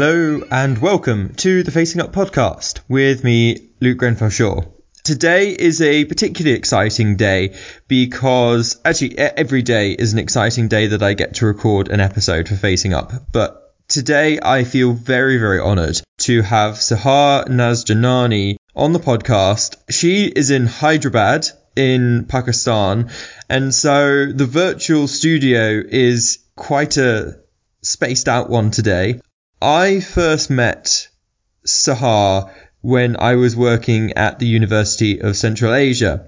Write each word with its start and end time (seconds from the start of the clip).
Hello 0.00 0.40
and 0.52 0.78
welcome 0.78 1.34
to 1.38 1.64
the 1.64 1.72
Facing 1.72 2.00
Up 2.00 2.12
podcast 2.12 2.78
with 2.86 3.24
me, 3.24 3.70
Luke 3.80 3.98
Grenfell 3.98 4.30
Shaw. 4.30 4.60
Today 5.02 5.50
is 5.50 5.82
a 5.82 6.04
particularly 6.04 6.56
exciting 6.56 7.16
day 7.16 7.56
because 7.88 8.80
actually 8.84 9.18
every 9.18 9.62
day 9.62 9.90
is 9.90 10.12
an 10.12 10.20
exciting 10.20 10.68
day 10.68 10.86
that 10.86 11.02
I 11.02 11.14
get 11.14 11.34
to 11.34 11.46
record 11.46 11.88
an 11.88 11.98
episode 11.98 12.46
for 12.46 12.54
Facing 12.54 12.94
Up. 12.94 13.10
But 13.32 13.74
today 13.88 14.38
I 14.40 14.62
feel 14.62 14.92
very, 14.92 15.36
very 15.36 15.58
honored 15.58 16.00
to 16.18 16.42
have 16.42 16.74
Sahar 16.74 17.48
Nazjanani 17.48 18.54
on 18.76 18.92
the 18.92 19.00
podcast. 19.00 19.78
She 19.90 20.26
is 20.26 20.52
in 20.52 20.66
Hyderabad 20.66 21.48
in 21.74 22.26
Pakistan. 22.26 23.10
And 23.50 23.74
so 23.74 24.26
the 24.26 24.46
virtual 24.46 25.08
studio 25.08 25.82
is 25.84 26.38
quite 26.54 26.98
a 26.98 27.40
spaced 27.82 28.28
out 28.28 28.48
one 28.48 28.70
today. 28.70 29.20
I 29.60 29.98
first 29.98 30.50
met 30.50 31.08
Sahar 31.66 32.52
when 32.80 33.16
I 33.18 33.34
was 33.34 33.56
working 33.56 34.12
at 34.12 34.38
the 34.38 34.46
University 34.46 35.20
of 35.20 35.36
Central 35.36 35.74
Asia. 35.74 36.26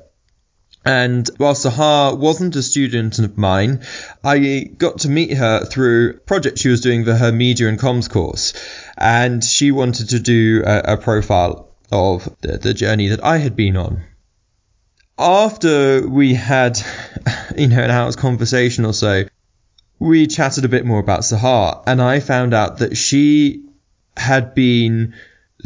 And 0.84 1.28
while 1.36 1.54
Sahar 1.54 2.18
wasn't 2.18 2.56
a 2.56 2.62
student 2.62 3.18
of 3.18 3.38
mine, 3.38 3.82
I 4.24 4.70
got 4.76 5.00
to 5.00 5.08
meet 5.08 5.36
her 5.36 5.64
through 5.64 6.10
a 6.10 6.14
project 6.14 6.58
she 6.58 6.70
was 6.70 6.80
doing 6.80 7.04
for 7.04 7.14
her 7.14 7.30
media 7.30 7.68
and 7.68 7.78
comms 7.78 8.10
course. 8.10 8.52
And 8.98 9.44
she 9.44 9.70
wanted 9.70 10.08
to 10.10 10.18
do 10.18 10.64
a, 10.66 10.94
a 10.94 10.96
profile 10.96 11.68
of 11.92 12.34
the, 12.40 12.58
the 12.58 12.74
journey 12.74 13.08
that 13.08 13.22
I 13.22 13.36
had 13.36 13.54
been 13.54 13.76
on. 13.76 14.02
After 15.18 16.08
we 16.08 16.34
had, 16.34 16.80
you 17.56 17.68
know, 17.68 17.80
an 17.80 17.90
hour's 17.90 18.16
conversation 18.16 18.84
or 18.86 18.94
so, 18.94 19.24
we 20.00 20.26
chatted 20.26 20.64
a 20.64 20.68
bit 20.68 20.86
more 20.86 20.98
about 20.98 21.20
Sahar, 21.20 21.84
and 21.86 22.02
I 22.02 22.20
found 22.20 22.54
out 22.54 22.78
that 22.78 22.96
she 22.96 23.66
had 24.16 24.54
been 24.54 25.14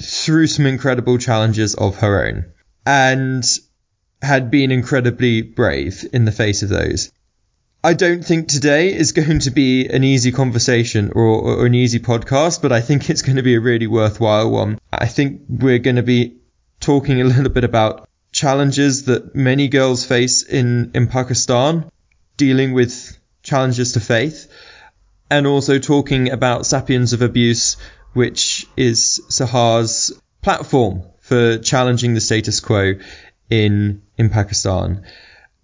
through 0.03 0.49
some 0.49 0.67
incredible 0.67 1.19
challenges 1.19 1.75
of 1.75 1.99
her 2.01 2.27
own 2.27 2.47
and 2.85 3.45
had 4.21 4.51
been 4.51 4.73
incredibly 4.73 5.41
brave 5.43 6.05
in 6.13 6.25
the 6.25 6.33
face 6.33 6.63
of 6.63 6.69
those. 6.69 7.13
I 7.85 7.95
don't 7.95 8.25
think 8.25 8.49
today 8.49 8.93
is 8.93 9.13
going 9.21 9.39
to 9.41 9.51
be 9.53 9.87
an 9.87 10.03
easy 10.03 10.33
conversation 10.33 11.13
or, 11.15 11.23
or, 11.25 11.67
an 11.67 11.75
easy 11.75 12.01
podcast, 12.01 12.61
but 12.61 12.73
I 12.73 12.81
think 12.81 13.09
it's 13.09 13.23
going 13.23 13.37
to 13.37 13.43
be 13.43 13.55
a 13.55 13.61
really 13.61 13.87
worthwhile 13.87 14.51
one. 14.51 14.81
I 14.93 15.07
think 15.07 15.43
we're 15.49 15.79
going 15.79 15.97
to 15.97 16.03
be 16.03 16.39
talking 16.81 17.21
a 17.21 17.25
little 17.25 17.51
bit 17.51 17.65
about 17.65 18.09
challenges 18.33 19.05
that 19.05 19.37
many 19.37 19.69
girls 19.69 20.05
face 20.05 20.43
in, 20.43 20.91
in 20.95 21.07
Pakistan, 21.07 21.89
dealing 22.37 22.73
with 22.73 23.17
challenges 23.45 23.93
to 23.93 24.01
faith, 24.01 24.49
and 25.31 25.47
also 25.47 25.79
talking 25.79 26.33
about 26.33 26.67
Sapiens 26.67 27.13
of 27.13 27.23
Abuse, 27.23 27.77
which 28.13 28.67
is 28.77 29.21
Sahar's 29.29 30.13
platform 30.43 31.05
for 31.21 31.59
challenging 31.59 32.15
the 32.15 32.21
status 32.21 32.61
quo 32.61 32.95
in, 33.49 34.03
in 34.19 34.31
Pakistan. 34.31 35.05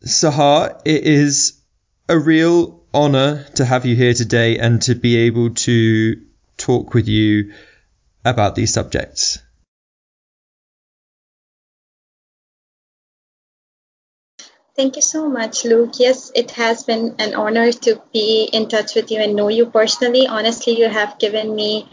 Sahar, 0.05 0.81
it 0.84 1.03
is 1.05 1.61
a 2.08 2.19
real 2.19 2.81
honor 2.95 3.45
to 3.56 3.64
have 3.64 3.84
you 3.84 3.95
here 3.95 4.14
today 4.14 4.58
and 4.58 4.81
to 4.83 4.95
be 4.95 5.17
able 5.17 5.51
to 5.51 6.23
talk 6.56 6.95
with 6.95 7.08
you 7.08 7.53
about 8.25 8.55
these 8.55 8.73
subjects. 8.73 9.39
Thank 14.81 14.97
you 14.97 15.03
so 15.03 15.28
much, 15.28 15.67
Luke. 15.67 15.98
Yes, 15.98 16.33
it 16.34 16.53
has 16.53 16.84
been 16.84 17.14
an 17.19 17.34
honor 17.34 17.70
to 17.70 18.00
be 18.14 18.48
in 18.50 18.67
touch 18.67 18.95
with 18.95 19.11
you 19.11 19.20
and 19.20 19.36
know 19.36 19.48
you 19.48 19.67
personally. 19.67 20.27
Honestly, 20.27 20.79
you 20.79 20.89
have 20.89 21.18
given 21.18 21.55
me 21.55 21.86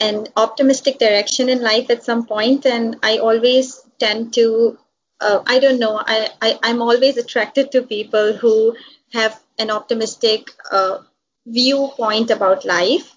an 0.00 0.28
optimistic 0.34 0.98
direction 0.98 1.50
in 1.50 1.60
life 1.60 1.90
at 1.90 2.04
some 2.04 2.24
point, 2.24 2.64
and 2.64 2.96
I 3.02 3.18
always 3.18 3.82
tend 3.98 4.32
to, 4.32 4.78
uh, 5.20 5.42
I 5.46 5.58
don't 5.58 5.78
know, 5.78 6.00
I, 6.06 6.30
I, 6.40 6.58
I'm 6.62 6.80
always 6.80 7.18
attracted 7.18 7.70
to 7.72 7.82
people 7.82 8.32
who 8.32 8.76
have 9.12 9.38
an 9.58 9.70
optimistic 9.70 10.48
uh, 10.70 11.00
viewpoint 11.46 12.30
about 12.30 12.64
life 12.64 13.14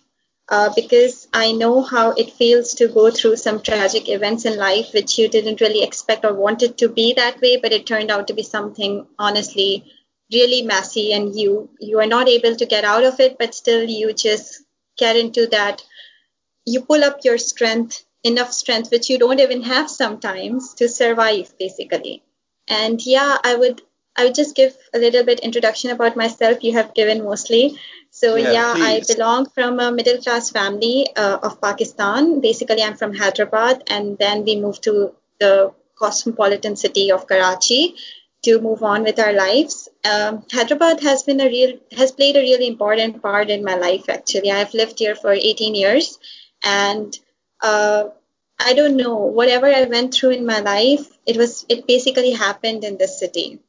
uh, 0.49 0.71
because 0.75 1.27
I 1.33 1.51
know 1.51 1.81
how 1.81 2.11
it 2.11 2.33
feels 2.33 2.73
to 2.75 2.87
go 2.87 3.09
through 3.11 3.37
some 3.37 3.61
tragic 3.61 4.09
events 4.09 4.45
in 4.45 4.57
life 4.57 4.93
which 4.93 5.17
you 5.17 5.27
didn't 5.27 5.61
really 5.61 5.83
expect 5.83 6.23
or 6.25 6.33
wanted 6.33 6.77
to 6.79 6.89
be 6.89 7.13
that 7.13 7.41
way, 7.41 7.57
but 7.57 7.73
it 7.73 7.85
turned 7.85 8.11
out 8.11 8.27
to 8.27 8.33
be 8.33 8.43
something 8.43 9.07
honestly 9.17 9.91
really 10.31 10.61
messy, 10.63 11.13
and 11.13 11.35
you 11.35 11.69
you 11.79 11.99
are 11.99 12.07
not 12.07 12.27
able 12.27 12.55
to 12.55 12.65
get 12.65 12.83
out 12.83 13.03
of 13.03 13.19
it, 13.19 13.37
but 13.37 13.53
still 13.55 13.83
you 13.83 14.13
just 14.13 14.63
get 14.97 15.15
into 15.15 15.47
that. 15.47 15.83
You 16.65 16.81
pull 16.81 17.03
up 17.03 17.19
your 17.23 17.37
strength, 17.37 18.03
enough 18.23 18.51
strength, 18.51 18.91
which 18.91 19.09
you 19.09 19.19
don't 19.19 19.39
even 19.39 19.61
have 19.63 19.89
sometimes 19.89 20.73
to 20.75 20.89
survive, 20.89 21.53
basically. 21.59 22.23
And 22.67 23.03
yeah, 23.05 23.37
I 23.43 23.55
would 23.55 23.81
I 24.17 24.25
would 24.25 24.35
just 24.35 24.55
give 24.55 24.75
a 24.93 24.99
little 24.99 25.23
bit 25.23 25.41
introduction 25.41 25.91
about 25.91 26.15
myself. 26.15 26.63
You 26.63 26.73
have 26.73 26.93
given 26.93 27.23
mostly. 27.23 27.77
So 28.11 28.35
yeah, 28.35 28.51
yeah 28.51 28.73
I 28.77 29.01
belong 29.07 29.47
from 29.49 29.79
a 29.79 29.91
middle 29.91 30.21
class 30.21 30.49
family 30.49 31.07
uh, 31.15 31.39
of 31.43 31.59
Pakistan. 31.61 32.39
Basically, 32.39 32.81
I'm 32.81 32.95
from 32.95 33.13
Hyderabad, 33.13 33.83
and 33.87 34.17
then 34.17 34.45
we 34.45 34.55
moved 34.55 34.83
to 34.83 35.13
the 35.39 35.73
cosmopolitan 35.99 36.75
city 36.75 37.11
of 37.11 37.27
Karachi 37.27 37.95
to 38.43 38.61
move 38.61 38.83
on 38.83 39.03
with 39.03 39.19
our 39.19 39.33
lives. 39.33 39.89
Um, 40.09 40.43
Hyderabad 40.51 41.01
has 41.01 41.23
been 41.23 41.41
a 41.41 41.47
real 41.47 41.77
has 41.91 42.11
played 42.11 42.37
a 42.37 42.45
really 42.47 42.67
important 42.67 43.21
part 43.21 43.49
in 43.49 43.63
my 43.63 43.75
life. 43.75 44.07
Actually, 44.07 44.51
I've 44.51 44.73
lived 44.73 44.99
here 44.99 45.15
for 45.15 45.31
18 45.31 45.75
years, 45.75 46.19
and 46.63 47.17
uh, 47.61 48.05
I 48.59 48.73
don't 48.73 48.95
know 48.95 49.15
whatever 49.15 49.67
I 49.67 49.83
went 49.83 50.13
through 50.13 50.31
in 50.31 50.45
my 50.45 50.59
life. 50.59 51.05
It 51.25 51.37
was 51.37 51.65
it 51.67 51.87
basically 51.87 52.31
happened 52.31 52.83
in 52.83 52.97
this 52.97 53.19
city. 53.19 53.59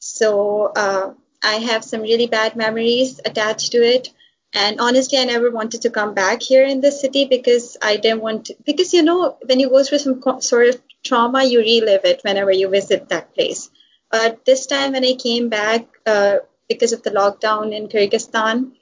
So 0.00 0.72
uh, 0.74 1.12
I 1.42 1.54
have 1.56 1.84
some 1.84 2.00
really 2.00 2.26
bad 2.26 2.56
memories 2.56 3.20
attached 3.24 3.72
to 3.72 3.78
it. 3.78 4.08
And 4.52 4.80
honestly, 4.80 5.18
I 5.18 5.24
never 5.24 5.50
wanted 5.50 5.82
to 5.82 5.90
come 5.90 6.14
back 6.14 6.42
here 6.42 6.64
in 6.64 6.80
the 6.80 6.90
city 6.90 7.26
because 7.26 7.76
I 7.80 7.96
didn't 7.96 8.20
want 8.20 8.46
to, 8.46 8.56
because 8.66 8.92
you 8.92 9.02
know, 9.02 9.36
when 9.46 9.60
you 9.60 9.68
go 9.70 9.84
through 9.84 9.98
some 9.98 10.20
sort 10.40 10.68
of 10.68 10.82
trauma, 11.04 11.44
you 11.44 11.60
relive 11.60 12.04
it 12.04 12.20
whenever 12.24 12.50
you 12.50 12.68
visit 12.68 13.08
that 13.10 13.32
place. 13.34 13.70
But 14.10 14.44
this 14.44 14.66
time 14.66 14.92
when 14.92 15.04
I 15.04 15.14
came 15.14 15.50
back, 15.50 15.86
uh, 16.04 16.38
because 16.68 16.92
of 16.92 17.02
the 17.02 17.10
lockdown 17.10 17.72
in 17.72 17.88
Kyrgyzstan, 17.88 18.72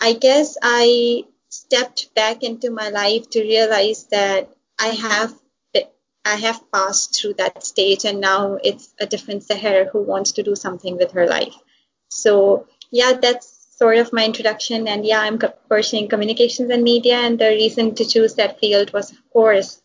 I 0.00 0.14
guess 0.14 0.56
I 0.60 1.24
stepped 1.48 2.14
back 2.14 2.42
into 2.42 2.70
my 2.70 2.88
life 2.88 3.30
to 3.30 3.40
realize 3.40 4.04
that 4.10 4.50
I 4.78 4.88
have 4.88 5.32
I 6.26 6.34
have 6.36 6.60
passed 6.72 7.18
through 7.18 7.34
that 7.34 7.64
stage 7.64 8.04
and 8.04 8.20
now 8.20 8.58
it's 8.62 8.92
a 9.00 9.06
different 9.06 9.44
Seher 9.44 9.88
who 9.90 10.02
wants 10.02 10.32
to 10.32 10.42
do 10.42 10.56
something 10.56 10.96
with 10.96 11.12
her 11.12 11.26
life. 11.26 11.54
So 12.08 12.66
yeah, 12.90 13.12
that's 13.14 13.56
sort 13.76 13.98
of 13.98 14.12
my 14.12 14.24
introduction. 14.24 14.88
And 14.88 15.06
yeah, 15.06 15.20
I'm 15.20 15.38
pursuing 15.68 16.08
communications 16.08 16.70
and 16.70 16.82
media, 16.82 17.16
and 17.16 17.38
the 17.38 17.48
reason 17.48 17.94
to 17.96 18.04
choose 18.04 18.34
that 18.34 18.58
field 18.58 18.92
was, 18.92 19.12
of 19.12 19.18
course, 19.30 19.80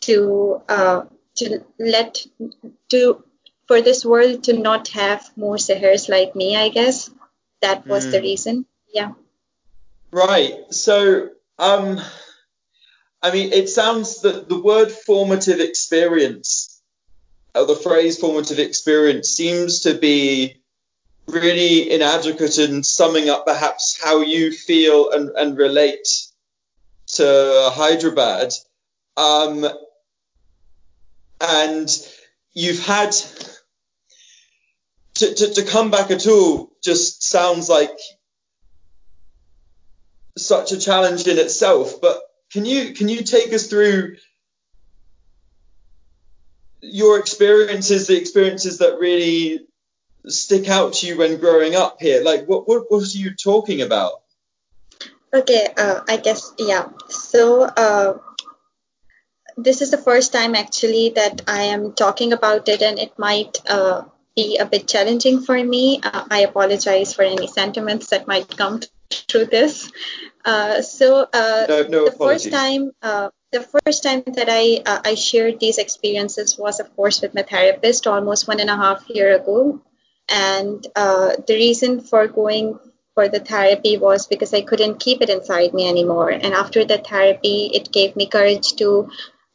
to 0.00 0.62
uh, 0.68 1.02
to 1.36 1.64
let 1.78 2.24
to 2.90 3.24
for 3.66 3.80
this 3.80 4.04
world 4.04 4.44
to 4.44 4.58
not 4.58 4.88
have 4.88 5.30
more 5.36 5.56
Sehers 5.56 6.08
like 6.08 6.36
me. 6.36 6.56
I 6.56 6.68
guess 6.68 7.10
that 7.62 7.86
was 7.86 8.06
mm. 8.06 8.12
the 8.12 8.20
reason. 8.20 8.66
Yeah. 8.92 9.12
Right. 10.12 10.72
So, 10.72 11.30
um, 11.58 12.00
I 13.24 13.30
mean, 13.30 13.54
it 13.54 13.70
sounds 13.70 14.20
that 14.20 14.50
the 14.50 14.60
word 14.60 14.92
formative 14.92 15.58
experience, 15.58 16.82
or 17.54 17.64
the 17.64 17.74
phrase 17.74 18.18
formative 18.18 18.58
experience, 18.58 19.30
seems 19.30 19.80
to 19.80 19.94
be 19.94 20.60
really 21.26 21.90
inadequate 21.90 22.58
in 22.58 22.82
summing 22.82 23.30
up 23.30 23.46
perhaps 23.46 23.98
how 23.98 24.20
you 24.20 24.52
feel 24.52 25.10
and, 25.10 25.30
and 25.30 25.56
relate 25.56 26.06
to 27.14 27.70
Hyderabad. 27.72 28.52
Um, 29.16 29.66
and 31.40 31.88
you've 32.52 32.84
had 32.84 33.12
to, 35.14 35.34
to, 35.34 35.54
to 35.54 35.62
come 35.64 35.90
back 35.90 36.10
at 36.10 36.26
all 36.26 36.76
just 36.82 37.22
sounds 37.22 37.70
like 37.70 37.98
such 40.36 40.72
a 40.72 40.78
challenge 40.78 41.26
in 41.26 41.38
itself. 41.38 42.02
But 42.02 42.20
can 42.54 42.64
you 42.64 42.94
can 42.94 43.08
you 43.08 43.24
take 43.24 43.52
us 43.52 43.66
through 43.66 44.14
your 46.80 47.18
experiences, 47.18 48.06
the 48.06 48.16
experiences 48.16 48.78
that 48.78 49.00
really 49.00 49.66
stick 50.28 50.68
out 50.68 50.92
to 50.94 51.08
you 51.08 51.18
when 51.18 51.38
growing 51.38 51.74
up 51.74 51.96
here? 52.00 52.22
Like, 52.22 52.46
what 52.46 52.68
what, 52.68 52.86
are 52.92 53.06
you 53.06 53.34
talking 53.34 53.82
about? 53.82 54.22
Okay, 55.34 55.66
uh, 55.76 56.02
I 56.08 56.16
guess 56.16 56.52
yeah. 56.56 56.90
So 57.08 57.64
uh, 57.64 58.18
this 59.56 59.82
is 59.82 59.90
the 59.90 59.98
first 59.98 60.32
time 60.32 60.54
actually 60.54 61.08
that 61.16 61.42
I 61.48 61.62
am 61.74 61.92
talking 61.92 62.32
about 62.32 62.68
it, 62.68 62.82
and 62.82 63.00
it 63.00 63.18
might 63.18 63.58
uh, 63.68 64.02
be 64.36 64.56
a 64.58 64.66
bit 64.66 64.88
challenging 64.88 65.42
for 65.42 65.62
me. 65.62 66.00
Uh, 66.02 66.24
I 66.30 66.40
apologize 66.40 67.14
for 67.14 67.22
any 67.22 67.46
sentiments 67.46 68.10
that 68.10 68.26
might 68.26 68.56
come 68.56 68.80
through 69.10 69.46
this. 69.46 69.90
Uh, 70.44 70.82
so 70.82 71.26
uh, 71.32 71.66
no, 71.68 71.82
no 71.82 72.04
the 72.06 72.12
first 72.12 72.50
time, 72.50 72.92
uh, 73.02 73.30
the 73.52 73.62
first 73.62 74.02
time 74.02 74.22
that 74.26 74.48
I 74.50 74.82
uh, 74.84 75.00
I 75.04 75.14
shared 75.14 75.60
these 75.60 75.78
experiences 75.78 76.58
was, 76.58 76.80
of 76.80 76.94
course, 76.96 77.22
with 77.22 77.34
my 77.34 77.42
therapist 77.42 78.06
almost 78.06 78.48
one 78.48 78.60
and 78.60 78.70
a 78.70 78.76
half 78.76 79.08
year 79.08 79.34
ago, 79.36 79.80
and 80.28 80.86
uh, 80.96 81.36
the 81.46 81.54
reason 81.54 82.00
for 82.00 82.26
going 82.26 82.78
for 83.14 83.28
the 83.28 83.38
therapy 83.38 83.96
was 83.96 84.26
because 84.26 84.52
I 84.52 84.62
couldn't 84.62 84.98
keep 84.98 85.22
it 85.22 85.30
inside 85.30 85.72
me 85.72 85.88
anymore. 85.88 86.30
And 86.30 86.52
after 86.52 86.84
the 86.84 86.98
therapy, 86.98 87.70
it 87.72 87.92
gave 87.92 88.16
me 88.16 88.26
courage 88.26 88.74
to 88.76 89.08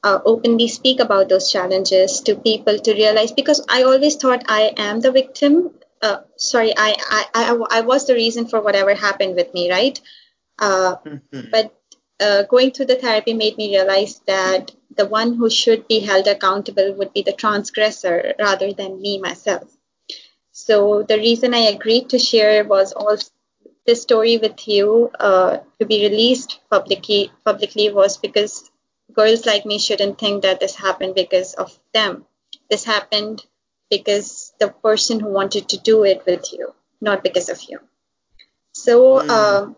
uh, 0.03 0.19
openly 0.25 0.67
speak 0.67 0.99
about 0.99 1.29
those 1.29 1.51
challenges 1.51 2.21
to 2.21 2.35
people 2.35 2.79
to 2.79 2.93
realize 2.93 3.31
because 3.31 3.65
I 3.69 3.83
always 3.83 4.15
thought 4.15 4.45
I 4.47 4.73
am 4.77 5.01
the 5.01 5.11
victim. 5.11 5.71
Uh, 6.01 6.19
sorry, 6.37 6.73
I, 6.75 6.95
I, 7.09 7.25
I, 7.33 7.79
I, 7.79 7.81
was 7.81 8.07
the 8.07 8.13
reason 8.13 8.47
for 8.47 8.61
whatever 8.61 8.93
happened 8.93 9.35
with 9.35 9.53
me, 9.53 9.69
right? 9.69 9.99
Uh, 10.57 10.95
mm-hmm. 11.05 11.49
But 11.51 11.75
uh, 12.21 12.43
going 12.43 12.71
through 12.71 12.85
the 12.85 12.95
therapy 12.95 13.33
made 13.33 13.57
me 13.57 13.75
realize 13.75 14.21
that 14.27 14.71
the 14.95 15.05
one 15.05 15.35
who 15.35 15.49
should 15.49 15.87
be 15.87 15.99
held 15.99 16.27
accountable 16.27 16.93
would 16.93 17.13
be 17.13 17.21
the 17.21 17.33
transgressor 17.33 18.33
rather 18.39 18.71
than 18.71 19.01
me 19.01 19.19
myself. 19.19 19.69
So 20.51 21.03
the 21.03 21.17
reason 21.17 21.53
I 21.53 21.71
agreed 21.75 22.09
to 22.09 22.19
share 22.19 22.63
was 22.63 22.93
also 22.93 23.29
this 23.85 24.01
story 24.01 24.37
with 24.37 24.67
you 24.67 25.09
uh, 25.19 25.57
to 25.79 25.85
be 25.85 26.07
released 26.07 26.59
publicly 26.69 27.31
publicly 27.43 27.91
was 27.91 28.17
because 28.17 28.69
girls 29.19 29.45
like 29.45 29.66
me 29.66 29.77
shouldn't 29.80 30.18
think 30.18 30.44
that 30.44 30.60
this 30.60 30.75
happened 30.75 31.16
because 31.16 31.54
of 31.54 31.77
them. 31.94 32.25
This 32.69 32.86
happened 32.86 33.45
because 33.89 34.54
the 34.60 34.69
person 34.69 35.19
who 35.19 35.30
wanted 35.39 35.69
to 35.69 35.77
do 35.77 36.04
it 36.04 36.24
with 36.25 36.54
you, 36.54 36.74
not 37.01 37.24
because 37.24 37.50
of 37.50 37.62
you. 37.69 37.80
So 38.74 38.95
mm. 39.19 39.30
uh, 39.30 39.74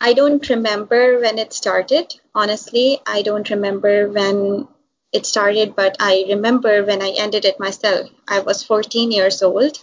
I 0.00 0.12
don't 0.12 0.48
remember 0.48 1.18
when 1.20 1.38
it 1.38 1.52
started. 1.52 2.14
Honestly, 2.34 3.00
I 3.06 3.22
don't 3.22 3.50
remember 3.50 4.08
when 4.08 4.68
it 5.12 5.26
started, 5.26 5.74
but 5.74 5.96
I 5.98 6.26
remember 6.28 6.84
when 6.84 7.02
I 7.02 7.14
ended 7.16 7.44
it 7.44 7.58
myself. 7.58 8.10
I 8.28 8.40
was 8.40 8.62
14 8.62 9.10
years 9.10 9.42
old. 9.42 9.78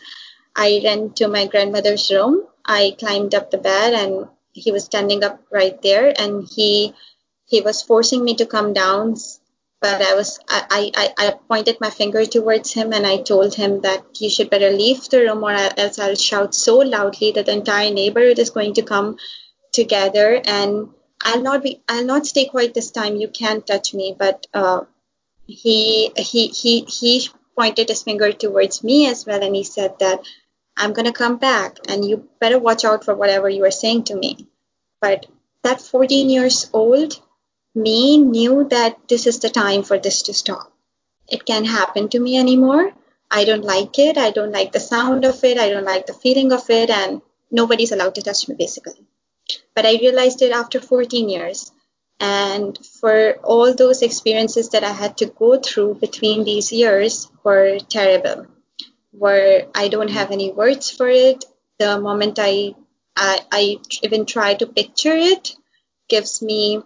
I 0.56 0.82
ran 0.84 1.14
to 1.14 1.28
my 1.28 1.48
grandmother's 1.48 2.12
room. 2.12 2.44
I 2.66 2.96
climbed 3.00 3.34
up 3.34 3.50
the 3.50 3.58
bed 3.58 3.94
and 3.94 4.28
he 4.54 4.72
was 4.72 4.86
standing 4.86 5.24
up 5.24 5.42
right 5.52 5.82
there 5.82 6.14
and 6.16 6.48
he 6.48 6.94
he 7.54 7.62
was 7.62 7.82
forcing 7.92 8.24
me 8.24 8.36
to 8.42 8.46
come 8.56 8.74
down 8.74 9.16
but 9.82 10.02
i 10.10 10.14
was 10.20 10.40
I, 10.50 10.92
I 11.02 11.14
i 11.24 11.32
pointed 11.52 11.82
my 11.86 11.92
finger 12.00 12.26
towards 12.26 12.74
him 12.74 12.94
and 12.94 13.06
i 13.14 13.18
told 13.32 13.56
him 13.62 13.82
that 13.82 14.22
you 14.22 14.30
should 14.30 14.50
better 14.50 14.72
leave 14.72 15.08
the 15.10 15.22
room 15.26 15.44
or 15.44 15.52
else 15.52 16.00
i'll 16.00 16.22
shout 16.28 16.56
so 16.56 16.78
loudly 16.96 17.32
that 17.32 17.48
the 17.48 17.58
entire 17.62 17.94
neighborhood 18.00 18.40
is 18.40 18.58
going 18.58 18.74
to 18.76 18.90
come 18.94 19.18
together. 19.74 20.42
And 20.46 20.90
i'll 21.22 21.42
not 21.42 21.64
be 21.64 21.82
i'll 21.90 22.06
not 22.06 22.26
stay 22.26 22.46
quiet 22.46 22.74
this 22.74 22.92
time. 22.92 23.18
You 23.18 23.28
can't 23.28 23.68
touch 23.68 23.94
me. 23.94 24.16
But 24.18 24.48
uh, 24.54 24.82
he 25.46 26.12
he 26.16 26.48
he 26.48 26.82
he 26.82 27.30
pointed 27.58 27.90
his 27.90 28.04
finger 28.04 28.32
towards 28.32 28.84
me 28.84 29.08
as 29.08 29.26
well 29.26 29.44
and 29.44 29.56
he 29.56 29.64
said 29.64 30.00
that 30.00 30.20
i'm 30.76 30.92
going 30.94 31.06
to 31.06 31.12
come 31.12 31.38
back 31.38 31.78
and 31.88 32.04
you 32.04 32.28
better 32.40 32.58
watch 32.58 32.84
out 32.84 33.06
for 33.06 33.14
whatever 33.14 33.50
you 33.50 33.66
are 33.66 33.80
saying 33.84 34.06
to 34.06 34.16
me. 34.16 34.48
But 35.02 35.26
that 35.64 35.82
14 35.82 36.30
years 36.30 36.70
old 36.74 37.22
me 37.76 38.18
knew 38.18 38.68
that 38.70 38.98
this 39.08 39.28
is 39.28 39.40
the 39.40 39.50
time 39.50 39.84
for 39.84 39.98
this 39.98 40.24
to 40.24 40.34
stop. 40.34 40.72
It 41.28 41.46
can't 41.46 41.68
happen 41.68 42.10
to 42.10 42.20
me 42.20 42.38
anymore. 42.38 42.92
I 43.32 43.46
don't 43.46 43.64
like 43.64 43.98
it. 43.98 44.18
I 44.18 44.32
don't 44.32 44.52
like 44.52 44.72
the 44.72 44.80
sound 44.80 45.26
of 45.26 45.44
it. 45.44 45.58
I 45.58 45.70
don't 45.70 45.86
like 45.86 46.06
the 46.06 46.14
feeling 46.14 46.52
of 46.52 46.70
it. 46.70 46.90
And 46.90 47.22
nobody's 47.50 47.92
allowed 47.92 48.16
to 48.16 48.22
touch 48.22 48.48
me, 48.48 48.56
basically. 48.56 49.06
But 49.76 49.86
I 49.86 49.94
realized 49.94 50.42
it 50.42 50.52
after 50.52 50.80
14 50.80 51.30
years. 51.30 51.72
And 52.20 52.78
for 53.02 53.34
all 53.44 53.74
those 53.74 54.02
experiences 54.02 54.70
that 54.70 54.84
I 54.84 54.92
had 54.92 55.18
to 55.18 55.26
go 55.26 55.58
through 55.58 55.96
between 55.96 56.44
these 56.44 56.72
years 56.72 57.30
were 57.44 57.80
terrible, 57.80 58.46
where 59.12 59.66
I 59.74 59.88
don't 59.88 60.12
have 60.12 60.32
any 60.32 60.52
words 60.52 60.92
for 60.92 61.10
it. 61.10 61.44
The 61.80 62.00
moment 62.00 62.38
I, 62.40 62.76
I, 63.16 63.40
I 63.52 63.78
even 64.04 64.26
try 64.26 64.54
to 64.54 64.68
picture 64.68 65.16
it 65.16 65.56
gives 66.08 66.42
me 66.42 66.84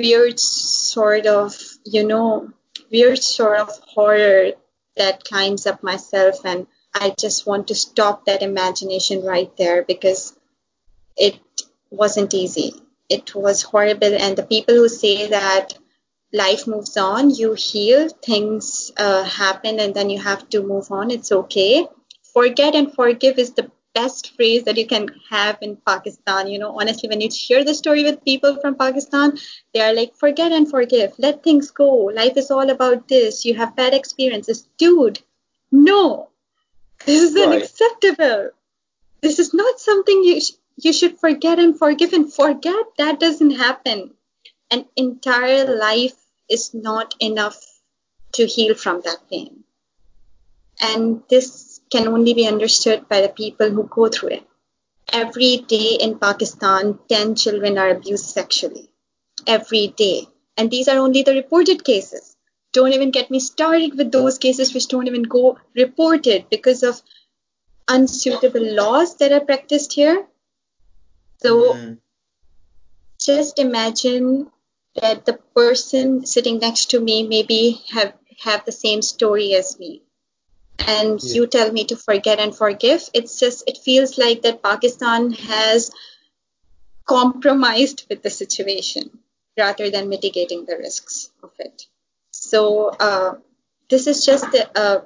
weird 0.00 0.40
sort 0.40 1.26
of, 1.26 1.56
you 1.84 2.06
know, 2.06 2.50
weird 2.90 3.22
sort 3.22 3.60
of 3.60 3.68
horror 3.94 4.52
that 4.96 5.24
climbs 5.24 5.66
up 5.66 5.82
myself. 5.82 6.44
And 6.44 6.66
I 6.94 7.14
just 7.18 7.46
want 7.46 7.68
to 7.68 7.74
stop 7.74 8.24
that 8.24 8.42
imagination 8.42 9.22
right 9.24 9.54
there 9.56 9.84
because 9.84 10.36
it 11.16 11.38
wasn't 11.90 12.34
easy. 12.34 12.72
It 13.08 13.34
was 13.34 13.62
horrible. 13.62 14.14
And 14.14 14.36
the 14.36 14.42
people 14.42 14.74
who 14.74 14.88
say 14.88 15.28
that 15.28 15.78
life 16.32 16.66
moves 16.66 16.96
on, 16.96 17.30
you 17.30 17.54
heal, 17.54 18.08
things 18.08 18.92
uh, 18.96 19.24
happen, 19.24 19.80
and 19.80 19.94
then 19.94 20.10
you 20.10 20.18
have 20.20 20.48
to 20.50 20.62
move 20.62 20.90
on, 20.90 21.10
it's 21.10 21.32
okay. 21.32 21.86
Forget 22.32 22.74
and 22.74 22.94
forgive 22.94 23.38
is 23.38 23.52
the 23.54 23.70
best 23.94 24.34
phrase 24.36 24.64
that 24.64 24.76
you 24.76 24.86
can 24.86 25.08
have 25.28 25.58
in 25.60 25.76
Pakistan. 25.76 26.48
You 26.48 26.58
know, 26.58 26.78
honestly, 26.78 27.08
when 27.08 27.20
you 27.20 27.30
share 27.30 27.64
the 27.64 27.74
story 27.74 28.04
with 28.04 28.24
people 28.24 28.56
from 28.60 28.76
Pakistan, 28.76 29.38
they 29.74 29.80
are 29.80 29.94
like, 29.94 30.14
forget 30.16 30.52
and 30.52 30.70
forgive, 30.70 31.12
let 31.18 31.42
things 31.42 31.70
go. 31.70 31.90
Life 32.20 32.36
is 32.36 32.50
all 32.50 32.70
about 32.70 33.08
this. 33.08 33.44
You 33.44 33.54
have 33.54 33.76
bad 33.76 33.94
experiences. 33.94 34.68
Dude, 34.78 35.20
no, 35.72 36.30
this 37.06 37.22
is 37.22 37.34
right. 37.34 37.46
unacceptable. 37.46 38.50
This 39.22 39.38
is 39.38 39.52
not 39.52 39.80
something 39.80 40.22
you, 40.24 40.40
sh- 40.40 40.52
you 40.76 40.92
should 40.92 41.18
forget 41.18 41.58
and 41.58 41.78
forgive 41.78 42.12
and 42.12 42.32
forget. 42.32 42.86
That 42.98 43.20
doesn't 43.20 43.52
happen. 43.52 44.14
An 44.70 44.86
entire 44.96 45.76
life 45.76 46.16
is 46.48 46.72
not 46.74 47.14
enough 47.20 47.60
to 48.34 48.46
heal 48.46 48.74
from 48.74 49.02
that 49.04 49.18
pain. 49.28 49.64
And 50.80 51.22
this 51.28 51.69
can 51.90 52.06
only 52.08 52.34
be 52.34 52.46
understood 52.46 53.08
by 53.08 53.20
the 53.20 53.28
people 53.28 53.70
who 53.70 53.84
go 53.84 54.08
through 54.08 54.30
it. 54.30 54.46
Every 55.12 55.56
day 55.56 55.98
in 56.00 56.18
Pakistan, 56.18 56.98
10 57.08 57.34
children 57.34 57.78
are 57.78 57.90
abused 57.90 58.26
sexually. 58.26 58.90
Every 59.46 59.88
day. 59.88 60.28
And 60.56 60.70
these 60.70 60.88
are 60.88 60.98
only 60.98 61.22
the 61.22 61.34
reported 61.34 61.84
cases. 61.84 62.36
Don't 62.72 62.92
even 62.92 63.10
get 63.10 63.30
me 63.30 63.40
started 63.40 63.96
with 63.96 64.12
those 64.12 64.38
cases 64.38 64.72
which 64.72 64.86
don't 64.86 65.08
even 65.08 65.24
go 65.24 65.58
reported 65.74 66.46
because 66.50 66.84
of 66.84 67.02
unsuitable 67.88 68.74
laws 68.74 69.16
that 69.16 69.32
are 69.32 69.40
practiced 69.40 69.92
here. 69.94 70.26
So 71.42 71.74
mm. 71.74 71.98
just 73.18 73.58
imagine 73.58 74.50
that 74.94 75.24
the 75.24 75.38
person 75.56 76.24
sitting 76.26 76.58
next 76.58 76.90
to 76.90 77.00
me 77.00 77.26
maybe 77.26 77.82
have, 77.90 78.12
have 78.38 78.64
the 78.64 78.72
same 78.72 79.02
story 79.02 79.54
as 79.54 79.78
me 79.80 80.02
and 80.86 81.22
yeah. 81.22 81.34
you 81.34 81.46
tell 81.46 81.72
me 81.72 81.84
to 81.84 81.96
forget 81.96 82.38
and 82.38 82.54
forgive 82.54 83.02
it's 83.14 83.38
just 83.38 83.64
it 83.68 83.78
feels 83.78 84.18
like 84.18 84.42
that 84.42 84.62
pakistan 84.62 85.32
has 85.32 85.90
compromised 87.08 88.06
with 88.08 88.22
the 88.22 88.30
situation 88.30 89.10
rather 89.58 89.90
than 89.90 90.08
mitigating 90.08 90.64
the 90.64 90.76
risks 90.76 91.30
of 91.42 91.50
it 91.58 91.86
so 92.30 92.88
uh, 92.88 93.34
this 93.88 94.06
is 94.06 94.24
just 94.24 94.50
the 94.52 94.64
uh, 94.78 95.00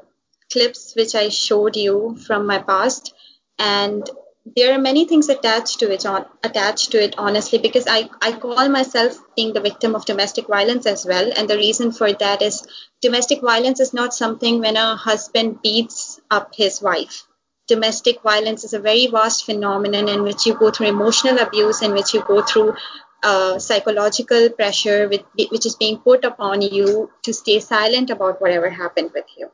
clips 0.52 0.94
which 0.94 1.14
i 1.14 1.28
showed 1.28 1.76
you 1.76 2.16
from 2.26 2.46
my 2.46 2.58
past 2.58 3.14
and 3.58 4.10
there 4.44 4.74
are 4.74 4.78
many 4.78 5.06
things 5.06 5.28
attached 5.28 5.78
to 5.80 5.90
it 5.90 6.04
on 6.04 6.26
attached 6.42 6.92
to 6.92 7.02
it 7.02 7.14
honestly 7.16 7.58
because 7.58 7.86
I, 7.88 8.10
I 8.20 8.32
call 8.32 8.68
myself 8.68 9.18
being 9.34 9.54
the 9.54 9.60
victim 9.60 9.94
of 9.94 10.04
domestic 10.04 10.48
violence 10.48 10.86
as 10.86 11.06
well. 11.06 11.30
And 11.34 11.48
the 11.48 11.56
reason 11.56 11.92
for 11.92 12.12
that 12.12 12.42
is 12.42 12.66
domestic 13.00 13.40
violence 13.40 13.80
is 13.80 13.94
not 13.94 14.12
something 14.12 14.60
when 14.60 14.76
a 14.76 14.96
husband 14.96 15.62
beats 15.62 16.20
up 16.30 16.54
his 16.54 16.82
wife. 16.82 17.26
Domestic 17.68 18.20
violence 18.22 18.64
is 18.64 18.74
a 18.74 18.78
very 18.78 19.06
vast 19.06 19.46
phenomenon 19.46 20.08
in 20.08 20.22
which 20.22 20.44
you 20.44 20.54
go 20.54 20.70
through 20.70 20.88
emotional 20.88 21.38
abuse 21.38 21.80
in 21.80 21.92
which 21.92 22.12
you 22.12 22.22
go 22.22 22.42
through 22.42 22.74
uh, 23.22 23.58
psychological 23.58 24.50
pressure 24.50 25.08
with, 25.08 25.22
which 25.34 25.64
is 25.64 25.76
being 25.76 25.96
put 25.96 26.26
upon 26.26 26.60
you 26.60 27.10
to 27.22 27.32
stay 27.32 27.60
silent 27.60 28.10
about 28.10 28.42
whatever 28.42 28.68
happened 28.68 29.10
with 29.14 29.24
you. 29.38 29.50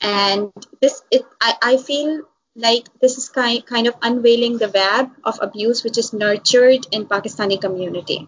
And 0.00 0.50
this 0.80 1.02
it 1.10 1.26
I, 1.40 1.54
I 1.62 1.76
feel 1.76 2.22
like 2.56 2.86
this 3.00 3.18
is 3.18 3.28
kind, 3.28 3.64
kind 3.66 3.86
of 3.86 3.94
unveiling 4.02 4.58
the 4.58 4.68
web 4.68 5.10
of 5.24 5.38
abuse 5.42 5.82
which 5.82 5.98
is 5.98 6.12
nurtured 6.12 6.86
in 6.92 7.06
Pakistani 7.06 7.60
community, 7.60 8.26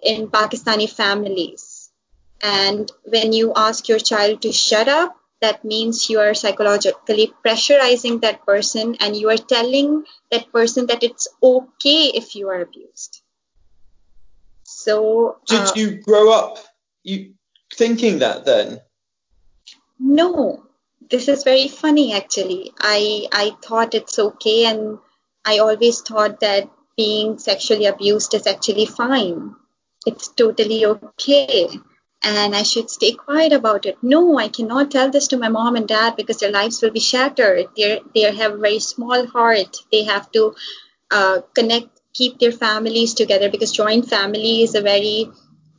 in 0.00 0.28
Pakistani 0.28 0.88
families. 0.88 1.90
And 2.42 2.90
when 3.04 3.32
you 3.32 3.52
ask 3.56 3.88
your 3.88 3.98
child 3.98 4.42
to 4.42 4.52
shut 4.52 4.88
up, 4.88 5.16
that 5.40 5.64
means 5.64 6.08
you 6.08 6.20
are 6.20 6.34
psychologically 6.34 7.32
pressurizing 7.44 8.22
that 8.22 8.46
person 8.46 8.96
and 9.00 9.16
you 9.16 9.28
are 9.30 9.36
telling 9.36 10.04
that 10.30 10.50
person 10.52 10.86
that 10.86 11.02
it's 11.02 11.28
okay 11.42 12.12
if 12.14 12.34
you 12.34 12.48
are 12.48 12.60
abused. 12.60 13.20
So 14.62 15.38
did 15.46 15.60
uh, 15.60 15.72
you 15.74 15.90
grow 16.00 16.32
up 16.32 16.58
you 17.02 17.34
thinking 17.74 18.20
that 18.20 18.44
then? 18.44 18.80
No, 19.98 20.63
this 21.10 21.28
is 21.28 21.44
very 21.44 21.68
funny 21.68 22.12
actually. 22.14 22.72
I 22.78 23.26
I 23.32 23.52
thought 23.62 23.94
it's 23.94 24.18
okay 24.18 24.66
and 24.66 24.98
I 25.44 25.58
always 25.58 26.00
thought 26.00 26.40
that 26.40 26.70
being 26.96 27.38
sexually 27.38 27.86
abused 27.86 28.34
is 28.34 28.46
actually 28.46 28.86
fine. 28.86 29.54
It's 30.06 30.28
totally 30.28 30.84
okay. 30.86 31.68
And 32.22 32.56
I 32.56 32.62
should 32.62 32.88
stay 32.90 33.12
quiet 33.12 33.52
about 33.52 33.84
it. 33.86 33.98
No, 34.02 34.38
I 34.38 34.48
cannot 34.48 34.90
tell 34.90 35.10
this 35.10 35.28
to 35.28 35.36
my 35.36 35.48
mom 35.48 35.76
and 35.76 35.86
dad 35.86 36.16
because 36.16 36.38
their 36.38 36.50
lives 36.50 36.80
will 36.80 36.90
be 36.90 37.00
shattered. 37.00 37.66
They 37.76 38.00
they 38.14 38.22
have 38.34 38.54
a 38.54 38.58
very 38.66 38.78
small 38.78 39.26
heart. 39.26 39.76
They 39.92 40.04
have 40.04 40.30
to 40.32 40.54
uh, 41.10 41.40
connect, 41.54 42.00
keep 42.14 42.38
their 42.38 42.52
families 42.52 43.14
together 43.14 43.50
because 43.50 43.72
joint 43.72 44.08
family 44.08 44.62
is 44.62 44.74
a 44.74 44.80
very 44.80 45.30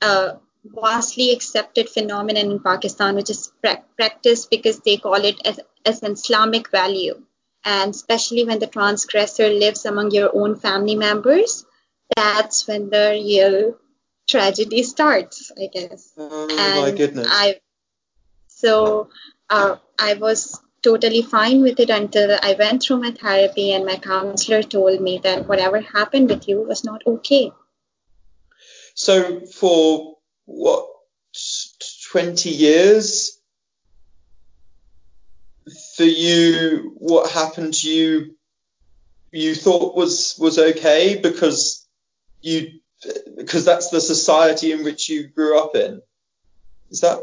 uh, 0.01 0.33
vastly 0.65 1.31
accepted 1.31 1.89
phenomenon 1.89 2.51
in 2.51 2.59
Pakistan, 2.59 3.15
which 3.15 3.29
is 3.29 3.51
pra- 3.61 3.83
practiced 3.95 4.49
because 4.49 4.79
they 4.79 4.97
call 4.97 5.23
it 5.23 5.39
as, 5.45 5.59
as 5.85 6.03
an 6.03 6.13
Islamic 6.13 6.71
value 6.71 7.21
and 7.65 7.91
especially 7.91 8.45
when 8.45 8.59
the 8.59 8.67
transgressor 8.67 9.49
lives 9.49 9.85
among 9.85 10.11
your 10.11 10.29
own 10.35 10.55
family 10.55 10.95
members, 10.95 11.65
that's 12.15 12.67
when 12.67 12.89
the 12.91 13.09
real 13.11 13.75
tragedy 14.29 14.83
starts, 14.83 15.51
I 15.57 15.67
guess. 15.73 16.13
Oh 16.17 16.47
and 16.49 16.81
my 16.81 16.91
goodness. 16.91 17.27
I 17.29 17.59
so 18.47 19.09
uh, 19.49 19.77
I 19.97 20.13
was 20.13 20.61
totally 20.83 21.23
fine 21.23 21.61
with 21.61 21.79
it 21.79 21.89
until 21.89 22.37
I 22.41 22.55
went 22.57 22.83
through 22.83 23.01
my 23.01 23.11
therapy 23.11 23.71
and 23.73 23.85
my 23.85 23.97
counselor 23.97 24.61
told 24.61 25.01
me 25.01 25.19
that 25.23 25.47
whatever 25.47 25.81
happened 25.81 26.29
with 26.29 26.47
you 26.47 26.61
was 26.61 26.83
not 26.83 27.01
okay. 27.07 27.51
So 28.93 29.41
for 29.47 30.14
what 30.45 30.87
20 32.11 32.49
years 32.49 33.39
for 35.95 36.03
you, 36.03 36.93
what 36.97 37.31
happened 37.31 37.73
to 37.73 37.89
you, 37.89 38.35
you 39.31 39.55
thought 39.55 39.95
was 39.95 40.35
was 40.39 40.57
okay 40.57 41.19
because 41.21 41.85
you 42.41 42.79
because 43.35 43.65
that's 43.65 43.89
the 43.89 43.99
society 43.99 44.71
in 44.71 44.83
which 44.83 45.09
you 45.09 45.27
grew 45.27 45.59
up 45.59 45.75
in. 45.75 46.01
Is 46.89 47.01
that 47.01 47.19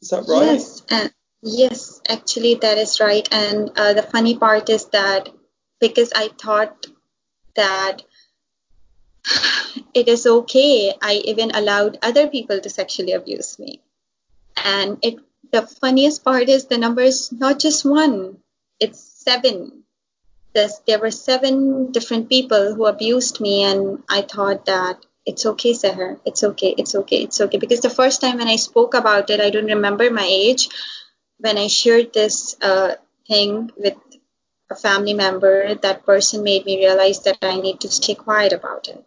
is 0.00 0.08
that 0.10 0.26
right? 0.28 0.52
Yes, 0.52 0.82
uh, 0.90 1.08
yes, 1.42 2.00
actually 2.08 2.54
that 2.56 2.78
is 2.78 3.00
right. 3.00 3.26
And 3.32 3.70
uh, 3.76 3.94
the 3.94 4.02
funny 4.02 4.38
part 4.38 4.68
is 4.70 4.86
that 4.90 5.28
because 5.80 6.12
I 6.14 6.28
thought 6.28 6.86
that 7.56 8.02
it 9.94 10.08
is 10.08 10.26
okay, 10.26 10.94
I 11.00 11.14
even 11.24 11.50
allowed 11.52 11.98
other 12.02 12.28
people 12.28 12.60
to 12.60 12.70
sexually 12.70 13.12
abuse 13.12 13.58
me, 13.58 13.80
and 14.56 14.98
it 15.02 15.16
the 15.52 15.62
funniest 15.62 16.24
part 16.24 16.48
is 16.48 16.66
the 16.66 16.78
number 16.78 17.02
is 17.02 17.30
not 17.32 17.58
just 17.58 17.84
one, 17.84 18.38
it's 18.80 19.00
seven. 19.00 19.84
There's, 20.54 20.80
there 20.86 20.98
were 20.98 21.10
seven 21.10 21.92
different 21.92 22.28
people 22.28 22.74
who 22.74 22.86
abused 22.86 23.40
me, 23.40 23.62
and 23.62 24.02
I 24.08 24.22
thought 24.22 24.66
that 24.66 25.04
it's 25.26 25.44
okay, 25.44 25.72
Seher. 25.72 26.18
It's 26.24 26.44
okay. 26.44 26.74
It's 26.78 26.94
okay. 26.94 27.22
It's 27.22 27.40
okay. 27.40 27.58
Because 27.58 27.80
the 27.80 27.90
first 27.90 28.20
time 28.20 28.38
when 28.38 28.48
I 28.48 28.56
spoke 28.56 28.94
about 28.94 29.28
it, 29.30 29.40
I 29.40 29.50
don't 29.50 29.66
remember 29.66 30.10
my 30.10 30.26
age. 30.26 30.68
When 31.38 31.58
I 31.58 31.66
shared 31.66 32.12
this 32.12 32.56
uh, 32.62 32.94
thing 33.28 33.70
with 33.76 33.96
a 34.70 34.76
family 34.76 35.14
member, 35.14 35.74
that 35.74 36.06
person 36.06 36.42
made 36.42 36.64
me 36.64 36.78
realize 36.78 37.20
that 37.24 37.38
I 37.42 37.60
need 37.60 37.80
to 37.80 37.90
stay 37.90 38.14
quiet 38.14 38.52
about 38.52 38.88
it. 38.88 39.04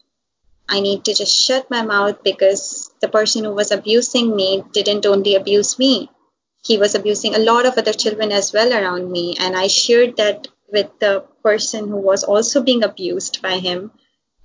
I 0.70 0.80
need 0.80 1.06
to 1.06 1.14
just 1.14 1.36
shut 1.36 1.70
my 1.70 1.82
mouth 1.82 2.24
because 2.24 2.92
the 3.02 3.10
person 3.10 3.44
who 3.44 3.54
was 3.54 3.72
abusing 3.72 4.36
me 4.36 4.64
didn't 4.72 5.06
only 5.06 5.36
abuse 5.36 5.78
me 5.80 6.10
he 6.64 6.78
was 6.78 6.96
abusing 6.96 7.36
a 7.36 7.40
lot 7.40 7.66
of 7.66 7.78
other 7.78 7.94
children 7.94 8.32
as 8.32 8.54
well 8.54 8.74
around 8.74 9.12
me. 9.12 9.36
And 9.40 9.56
I 9.56 9.68
shared 9.68 10.18
that 10.18 10.48
with 10.72 10.88
the 11.00 11.26
person 11.44 11.88
who 11.88 11.98
was 11.98 12.24
also 12.24 12.62
being 12.62 12.84
abused 12.84 13.42
by 13.42 13.60
him. 13.60 13.92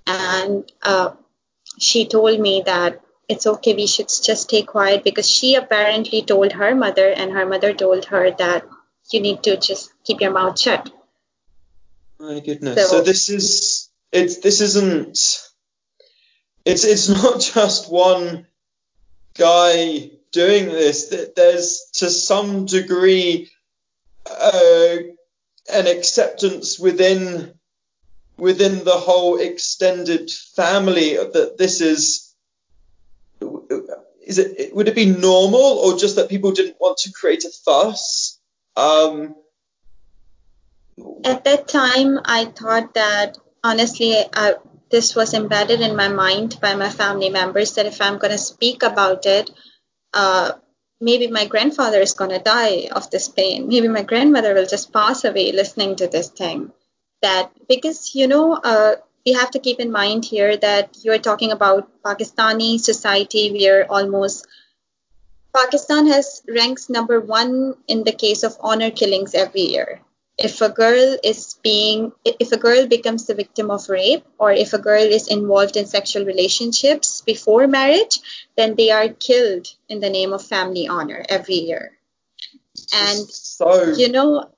And 0.06 0.70
uh, 0.82 1.12
she 1.78 2.06
told 2.06 2.38
me 2.38 2.62
that 2.66 3.00
it's 3.28 3.46
okay, 3.46 3.74
we 3.74 3.86
should 3.86 4.08
just 4.08 4.42
stay 4.42 4.62
quiet 4.62 5.02
because 5.02 5.28
she 5.28 5.54
apparently 5.54 6.22
told 6.22 6.52
her 6.52 6.74
mother, 6.74 7.08
and 7.08 7.32
her 7.32 7.46
mother 7.46 7.72
told 7.72 8.04
her 8.06 8.30
that 8.32 8.66
you 9.10 9.20
need 9.20 9.42
to 9.44 9.56
just 9.56 9.92
keep 10.04 10.20
your 10.20 10.30
mouth 10.30 10.60
shut. 10.60 10.90
My 12.18 12.40
goodness. 12.40 12.76
So, 12.76 12.98
so 12.98 13.02
this 13.02 13.28
is 13.30 13.90
it's 14.12 14.38
this 14.38 14.60
isn't 14.60 15.18
it's 16.64 16.84
it's 16.84 17.08
not 17.22 17.40
just 17.40 17.90
one 17.90 18.46
guy 19.36 20.10
doing 20.32 20.66
this, 20.66 21.14
there's 21.36 21.90
to 21.94 22.10
some 22.10 22.66
degree 22.66 23.50
uh, 24.28 24.96
an 25.72 25.86
acceptance 25.86 26.78
within 26.78 27.54
within 28.36 28.84
the 28.84 28.90
whole 28.90 29.38
extended 29.38 30.30
family 30.56 31.14
that 31.16 31.54
this 31.56 31.80
is 31.80 32.34
is 34.26 34.38
it 34.38 34.74
would 34.74 34.88
it 34.88 34.94
be 34.94 35.06
normal 35.06 35.60
or 35.60 35.96
just 35.96 36.16
that 36.16 36.28
people 36.28 36.52
didn't 36.52 36.80
want 36.80 36.98
to 36.98 37.12
create 37.12 37.44
a 37.44 37.50
fuss? 37.64 38.40
Um, 38.76 39.36
at 41.24 41.44
that 41.44 41.66
time 41.68 42.20
i 42.24 42.44
thought 42.44 42.94
that 42.94 43.36
honestly 43.64 44.16
I, 44.32 44.54
this 44.90 45.14
was 45.14 45.34
embedded 45.34 45.80
in 45.80 45.96
my 45.96 46.08
mind 46.08 46.58
by 46.60 46.74
my 46.74 46.88
family 46.88 47.30
members 47.30 47.74
that 47.74 47.86
if 47.86 48.00
i'm 48.00 48.18
going 48.18 48.30
to 48.30 48.38
speak 48.38 48.82
about 48.82 49.26
it 49.26 49.50
uh, 50.12 50.52
maybe 51.00 51.26
my 51.26 51.46
grandfather 51.46 52.00
is 52.00 52.14
going 52.14 52.30
to 52.30 52.38
die 52.38 52.88
of 52.90 53.10
this 53.10 53.28
pain. 53.28 53.68
Maybe 53.68 53.88
my 53.88 54.02
grandmother 54.02 54.54
will 54.54 54.66
just 54.66 54.92
pass 54.92 55.24
away 55.24 55.52
listening 55.52 55.96
to 55.96 56.06
this 56.08 56.28
thing. 56.28 56.72
That 57.22 57.50
because 57.68 58.14
you 58.14 58.26
know, 58.26 58.54
uh, 58.54 58.96
we 59.26 59.32
have 59.32 59.50
to 59.52 59.58
keep 59.58 59.80
in 59.80 59.90
mind 59.90 60.24
here 60.24 60.56
that 60.56 60.96
you 61.02 61.12
are 61.12 61.18
talking 61.18 61.52
about 61.52 62.02
Pakistani 62.02 62.78
society. 62.78 63.50
We 63.52 63.68
are 63.68 63.84
almost 63.88 64.46
Pakistan 65.54 66.06
has 66.08 66.42
ranks 66.48 66.90
number 66.90 67.20
one 67.20 67.74
in 67.86 68.04
the 68.04 68.12
case 68.12 68.42
of 68.42 68.56
honor 68.60 68.90
killings 68.90 69.34
every 69.34 69.62
year 69.62 70.00
if 70.36 70.60
a 70.60 70.68
girl 70.68 71.16
is 71.22 71.54
being 71.62 72.12
if 72.24 72.50
a 72.50 72.56
girl 72.56 72.86
becomes 72.86 73.26
the 73.26 73.34
victim 73.34 73.70
of 73.70 73.88
rape 73.88 74.24
or 74.38 74.50
if 74.50 74.72
a 74.72 74.78
girl 74.78 75.02
is 75.02 75.28
involved 75.28 75.76
in 75.76 75.86
sexual 75.86 76.24
relationships 76.24 77.20
before 77.20 77.68
marriage 77.68 78.18
then 78.56 78.74
they 78.74 78.90
are 78.90 79.08
killed 79.08 79.68
in 79.88 80.00
the 80.00 80.10
name 80.10 80.32
of 80.32 80.42
family 80.42 80.88
honor 80.88 81.24
every 81.28 81.54
year. 81.54 81.96
And 82.92 83.28
so 83.28 83.94
you 83.94 84.10
know 84.10 84.50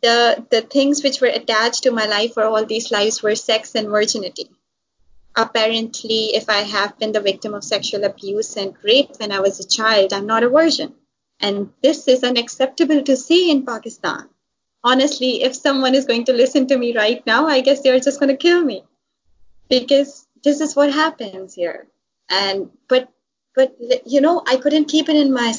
the 0.00 0.46
the 0.50 0.60
things 0.60 1.02
which 1.02 1.20
were 1.20 1.34
attached 1.40 1.82
to 1.82 1.90
my 1.90 2.06
life 2.06 2.34
for 2.34 2.44
all 2.44 2.64
these 2.64 2.92
lives 2.92 3.22
were 3.22 3.34
sex 3.34 3.74
and 3.74 3.88
virginity. 3.88 4.48
Apparently 5.34 6.36
if 6.36 6.48
i 6.48 6.60
have 6.60 6.98
been 7.00 7.12
the 7.12 7.20
victim 7.20 7.52
of 7.52 7.64
sexual 7.64 8.04
abuse 8.04 8.56
and 8.56 8.74
rape 8.84 9.10
when 9.18 9.32
i 9.32 9.40
was 9.40 9.58
a 9.58 9.66
child 9.66 10.12
i'm 10.12 10.26
not 10.26 10.44
a 10.44 10.48
virgin. 10.48 10.94
And 11.40 11.72
this 11.82 12.06
is 12.08 12.22
unacceptable 12.22 13.02
to 13.02 13.16
see 13.16 13.50
in 13.50 13.66
pakistan 13.66 14.30
honestly, 14.86 15.42
if 15.42 15.56
someone 15.56 15.96
is 15.96 16.04
going 16.04 16.24
to 16.26 16.32
listen 16.32 16.68
to 16.68 16.78
me 16.78 16.96
right 16.96 17.26
now, 17.26 17.46
I 17.46 17.60
guess 17.60 17.80
they're 17.82 18.04
just 18.08 18.20
going 18.20 18.34
to 18.34 18.44
kill 18.48 18.64
me 18.64 18.84
because 19.68 20.26
this 20.44 20.60
is 20.60 20.76
what 20.76 20.92
happens 20.92 21.54
here. 21.54 21.88
And 22.30 22.70
but 22.88 23.08
but 23.54 23.74
you 24.06 24.20
know, 24.20 24.42
I 24.46 24.56
couldn't 24.56 24.92
keep 24.94 25.08
it 25.08 25.16
in 25.16 25.32
my 25.32 25.54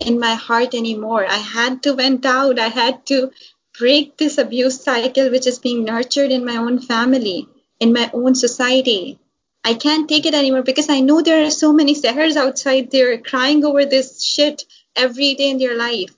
in 0.00 0.18
my 0.18 0.34
heart 0.46 0.74
anymore. 0.74 1.26
I 1.26 1.42
had 1.56 1.82
to 1.82 1.94
vent 1.94 2.24
out. 2.24 2.58
I 2.58 2.68
had 2.68 3.04
to 3.12 3.30
break 3.78 4.16
this 4.16 4.38
abuse 4.38 4.80
cycle 4.82 5.30
which 5.30 5.46
is 5.46 5.58
being 5.58 5.84
nurtured 5.84 6.30
in 6.30 6.44
my 6.46 6.56
own 6.56 6.80
family, 6.80 7.46
in 7.80 7.92
my 7.92 8.10
own 8.14 8.34
society. 8.34 9.18
I 9.62 9.74
can't 9.74 10.08
take 10.08 10.26
it 10.26 10.34
anymore 10.34 10.62
because 10.62 10.90
I 10.90 11.00
know 11.00 11.20
there 11.20 11.44
are 11.44 11.50
so 11.50 11.72
many 11.72 11.94
Sehers 11.94 12.36
outside 12.36 12.90
there 12.90 13.16
crying 13.18 13.64
over 13.64 13.84
this 13.84 14.22
shit 14.22 14.64
every 14.94 15.34
day 15.34 15.50
in 15.50 15.58
their 15.58 15.76
life 15.76 16.14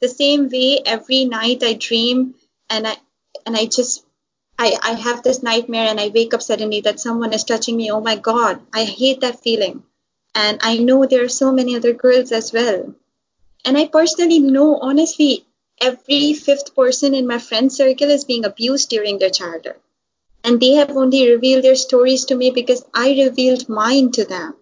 the 0.00 0.08
same 0.08 0.48
way 0.48 0.80
every 0.84 1.24
night 1.24 1.62
I 1.62 1.74
dream 1.74 2.34
and 2.70 2.86
I 2.86 2.96
and 3.46 3.56
I 3.56 3.66
just 3.66 4.04
I, 4.58 4.76
I 4.82 4.92
have 4.92 5.22
this 5.22 5.42
nightmare 5.42 5.86
and 5.86 6.00
I 6.00 6.08
wake 6.08 6.34
up 6.34 6.42
suddenly 6.42 6.80
that 6.80 6.98
someone 6.98 7.32
is 7.32 7.44
touching 7.44 7.76
me. 7.76 7.90
Oh 7.92 8.00
my 8.00 8.16
God, 8.16 8.60
I 8.74 8.84
hate 8.84 9.20
that 9.20 9.42
feeling. 9.42 9.84
And 10.34 10.58
I 10.62 10.78
know 10.78 11.06
there 11.06 11.24
are 11.24 11.28
so 11.28 11.52
many 11.52 11.76
other 11.76 11.92
girls 11.92 12.32
as 12.32 12.52
well. 12.52 12.94
And 13.64 13.78
I 13.78 13.86
personally 13.86 14.40
know, 14.40 14.78
honestly, 14.80 15.46
every 15.80 16.32
fifth 16.32 16.74
person 16.74 17.14
in 17.14 17.26
my 17.26 17.38
friend 17.38 17.72
circle 17.72 18.10
is 18.10 18.24
being 18.24 18.44
abused 18.44 18.88
during 18.88 19.18
their 19.18 19.30
childhood. 19.30 19.76
And 20.42 20.60
they 20.60 20.72
have 20.72 20.96
only 20.96 21.30
revealed 21.30 21.64
their 21.64 21.76
stories 21.76 22.24
to 22.26 22.34
me 22.34 22.50
because 22.50 22.84
I 22.94 23.10
revealed 23.10 23.68
mine 23.68 24.10
to 24.12 24.24
them. 24.24 24.54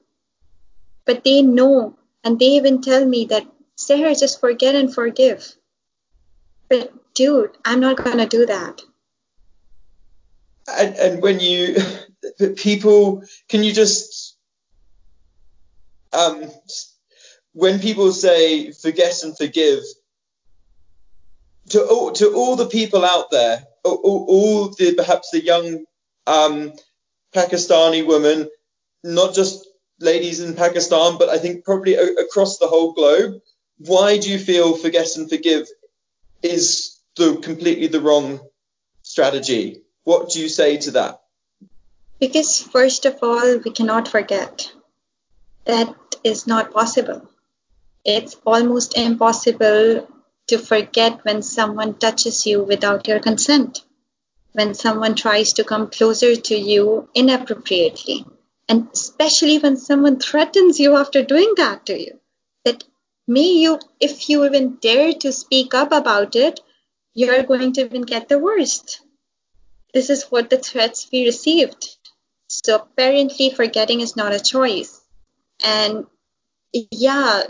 But 1.07 1.25
they 1.25 1.41
know, 1.43 1.97
and 2.23 2.39
they 2.39 2.57
even 2.57 2.83
tell 2.83 3.05
me 3.05 3.27
that 3.27 3.47
Seher, 3.79 4.19
just 4.19 4.41
forget 4.41 4.75
and 4.75 4.93
forgive. 4.93 5.55
But 6.69 6.93
dude, 7.15 7.57
I'm 7.65 7.81
not 7.81 7.97
gonna 7.97 8.27
do 8.27 8.47
that. 8.47 8.83
And, 10.69 10.95
and 10.97 11.23
when 11.23 11.41
you 11.41 11.77
people, 12.57 13.23
can 13.49 13.63
you 13.63 13.73
just 13.73 14.37
um 16.13 16.51
when 17.53 17.79
people 17.79 18.13
say 18.13 18.71
forget 18.73 19.23
and 19.23 19.37
forgive, 19.37 19.81
to 21.71 21.83
all, 21.85 22.13
to 22.13 22.35
all 22.35 22.57
the 22.57 22.69
people 22.69 23.05
out 23.05 23.31
there, 23.31 23.65
all, 23.85 24.27
all 24.29 24.69
the 24.69 24.95
perhaps 24.95 25.31
the 25.31 25.43
young 25.43 25.85
um, 26.27 26.73
Pakistani 27.35 28.07
women, 28.07 28.49
not 29.03 29.35
just 29.35 29.67
ladies 30.01 30.41
in 30.41 30.55
Pakistan, 30.55 31.17
but 31.19 31.29
I 31.29 31.39
think 31.39 31.65
probably 31.65 31.95
a- 31.95 32.15
across 32.15 32.59
the 32.59 32.67
whole 32.67 32.93
globe. 32.93 33.41
Why 33.79 34.19
do 34.19 34.31
you 34.31 34.39
feel 34.39 34.77
forget 34.77 35.17
and 35.17 35.29
forgive 35.29 35.69
is 36.43 36.99
the 37.17 37.37
completely 37.37 37.89
the 37.89 38.01
wrong 38.01 38.41
strategy? 39.03 39.83
What 40.05 40.31
do 40.31 40.41
you 40.41 40.49
say 40.49 40.79
to 40.79 40.91
that? 40.93 41.21
Because 42.19 42.63
first 42.63 43.05
of 43.05 43.19
all, 43.23 43.59
we 43.59 43.71
cannot 43.71 44.09
forget. 44.09 44.73
That 45.67 45.95
is 46.25 46.47
not 46.47 46.73
possible. 46.73 47.29
It's 48.05 48.37
almost 48.47 48.97
impossible 48.97 50.09
to 50.47 50.59
forget 50.59 51.25
when 51.25 51.43
someone 51.43 51.99
touches 51.99 52.47
you 52.47 52.63
without 52.63 53.09
your 53.09 53.19
consent, 53.21 53.85
when 54.53 54.75
someone 54.75 55.17
tries 55.17 55.55
to 55.55 55.65
come 55.65 55.91
closer 55.91 56.37
to 56.37 56.57
you 56.57 57.09
inappropriately, 57.15 58.25
and 58.69 58.89
especially 58.93 59.59
when 59.59 59.77
someone 59.77 60.21
threatens 60.21 60.79
you 60.79 60.97
after 60.97 61.23
doing 61.23 61.53
that 61.57 61.85
to 61.87 62.01
you. 62.01 62.21
May 63.27 63.53
you, 63.63 63.81
if 64.01 64.29
you 64.29 64.45
even 64.45 64.77
dare 64.77 65.13
to 65.13 65.33
speak 65.33 65.75
up 65.75 65.93
about 65.93 66.37
it, 66.37 66.61
you're 67.15 67.43
going 67.43 67.73
to 67.73 67.81
even 67.85 68.03
get 68.03 68.29
the 68.29 68.39
worst. 68.39 69.01
This 69.93 70.11
is 70.11 70.25
what 70.25 70.51
the 70.51 70.59
threats 70.59 71.09
we 71.11 71.25
received. 71.25 71.97
So 72.49 72.77
apparently, 72.77 73.51
forgetting 73.51 74.01
is 74.01 74.17
not 74.17 74.35
a 74.35 74.41
choice. 74.41 75.01
And 75.65 76.07
yeah, 76.73 77.43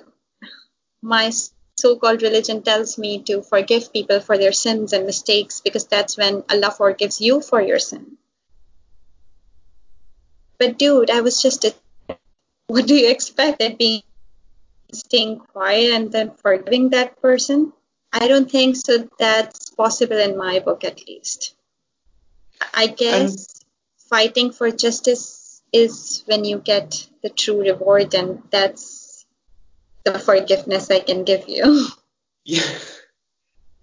my 1.02 1.30
so-called 1.76 2.22
religion 2.22 2.62
tells 2.62 2.96
me 2.96 3.22
to 3.24 3.42
forgive 3.42 3.92
people 3.92 4.20
for 4.20 4.38
their 4.38 4.52
sins 4.52 4.92
and 4.92 5.04
mistakes 5.04 5.60
because 5.60 5.86
that's 5.86 6.16
when 6.16 6.42
Allah 6.50 6.70
forgives 6.70 7.20
you 7.20 7.42
for 7.42 7.60
your 7.60 7.78
sin. 7.78 8.16
But 10.58 10.78
dude, 10.78 11.10
I 11.10 11.20
was 11.20 11.42
just 11.42 11.64
a 11.64 11.74
what 12.68 12.86
do 12.86 12.94
you 12.94 13.10
expect 13.10 13.58
that 13.58 13.78
being 13.78 14.02
staying 14.92 15.38
quiet 15.38 15.92
and 15.92 16.12
then 16.12 16.32
forgiving 16.42 16.90
that 16.90 17.20
person? 17.20 17.72
I 18.12 18.28
don't 18.28 18.50
think 18.50 18.76
so 18.76 19.08
that's 19.18 19.70
possible 19.70 20.18
in 20.18 20.36
my 20.36 20.60
book 20.60 20.84
at 20.84 21.06
least. 21.06 21.54
I 22.72 22.86
guess 22.86 23.30
and 23.30 23.64
fighting 24.08 24.52
for 24.52 24.70
justice 24.70 25.62
is 25.72 26.22
when 26.26 26.44
you 26.44 26.58
get 26.58 27.08
the 27.22 27.28
true 27.28 27.60
reward 27.60 28.14
and 28.14 28.42
that's 28.50 29.26
the 30.04 30.18
forgiveness 30.18 30.90
I 30.90 31.00
can 31.00 31.24
give 31.24 31.48
you. 31.48 31.86
Yeah. 32.48 32.78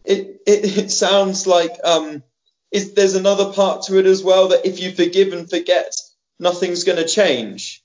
It, 0.06 0.42
it, 0.48 0.78
it 0.78 0.92
sounds 0.92 1.46
like 1.46 1.76
um, 1.84 2.24
is, 2.72 2.94
there's 2.94 3.16
another 3.16 3.52
part 3.52 3.84
to 3.84 4.00
it 4.00 4.06
as 4.06 4.24
well 4.24 4.48
that 4.50 4.66
if 4.66 4.80
you 4.80 4.94
forgive 4.94 5.34
and 5.34 5.50
forget, 5.50 5.94
nothing's 6.40 6.86
going 6.86 6.98
to 6.98 7.06
change 7.06 7.84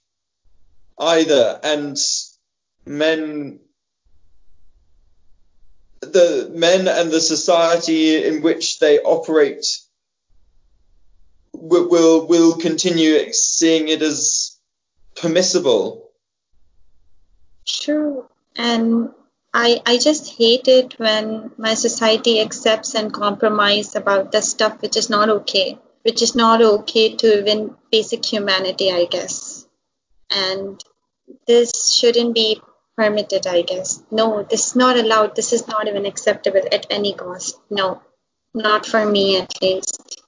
either. 0.96 1.58
And 1.64 1.98
men, 2.88 3.61
the 6.00 6.50
men 6.54 6.88
and 6.88 7.11
the 7.11 7.21
society 7.21 8.25
in 8.25 8.42
which 8.42 8.78
they 8.78 8.99
operate 9.00 9.66
will, 11.52 11.88
will, 11.88 12.26
will 12.26 12.57
continue 12.57 13.33
seeing 13.33 13.88
it 13.88 14.02
as 14.02 14.57
permissible 15.16 16.09
True. 17.68 18.26
And 18.57 19.11
I, 19.52 19.80
I 19.85 19.99
just 19.99 20.37
hate 20.37 20.68
it 20.68 20.99
when 20.99 21.52
my 21.59 21.75
society 21.75 22.40
accepts 22.40 22.95
and 22.95 23.12
compromise 23.12 23.95
about 23.95 24.33
the 24.33 24.40
stuff 24.40 24.80
which 24.80 24.97
is 24.97 25.11
not 25.11 25.28
okay, 25.28 25.78
which 26.02 26.22
is 26.22 26.35
not 26.35 26.62
okay 26.62 27.14
to 27.16 27.38
even 27.38 27.77
basic 27.92 28.24
humanity, 28.24 28.90
I 28.90 29.05
guess. 29.05 29.66
And 30.31 30.83
this 31.46 31.92
shouldn't 31.92 32.35
be 32.35 32.61
permitted, 32.98 33.46
I 33.46 33.62
guess. 33.62 34.02
No, 34.11 34.42
this 34.42 34.66
is 34.66 34.76
not 34.76 34.98
allowed. 34.98 35.37
This 35.37 35.52
is 35.52 35.68
not 35.68 35.87
even 35.87 36.04
acceptable 36.04 36.62
at 36.72 36.84
any 36.90 37.14
cost. 37.14 37.56
No, 37.70 38.02
not 38.52 38.87
for 38.87 39.06
me 39.06 39.38
at 39.38 39.62
least. 39.62 40.20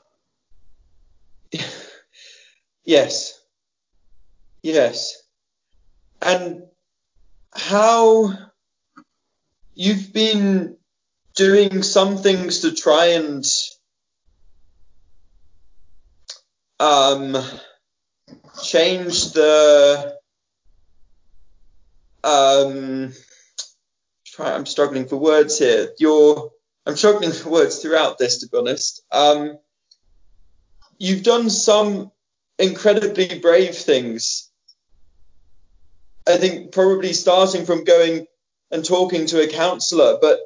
Yes. 2.83 3.39
Yes. 4.63 5.23
And 6.21 6.63
how 7.53 8.33
you've 9.75 10.13
been 10.13 10.77
doing 11.37 11.83
some 11.83 12.17
things 12.17 12.61
to 12.61 12.73
try 12.73 13.07
and 13.21 13.45
um, 16.81 17.37
change 18.65 19.33
the 19.33 20.20
um, 22.25 23.13
try, 24.27 24.53
I'm 24.53 24.67
struggling 24.67 25.07
for 25.07 25.17
words 25.17 25.59
here. 25.59 25.91
You're 25.99 26.51
I'm 26.87 26.97
struggling 26.97 27.33
for 27.33 27.51
words 27.51 27.81
throughout 27.81 28.19
this, 28.19 28.39
to 28.39 28.49
be 28.49 28.59
honest. 28.59 29.03
Um, 29.13 29.59
you've 30.99 31.23
done 31.23 31.51
some 31.51 32.11
incredibly 32.59 33.39
brave 33.39 33.75
things 33.75 34.51
I 36.31 36.37
think 36.37 36.73
probably 36.73 37.13
starting 37.13 37.65
from 37.65 37.85
going 37.85 38.27
and 38.71 38.85
talking 38.85 39.27
to 39.27 39.43
a 39.43 39.49
counsellor, 39.49 40.19
but 40.21 40.39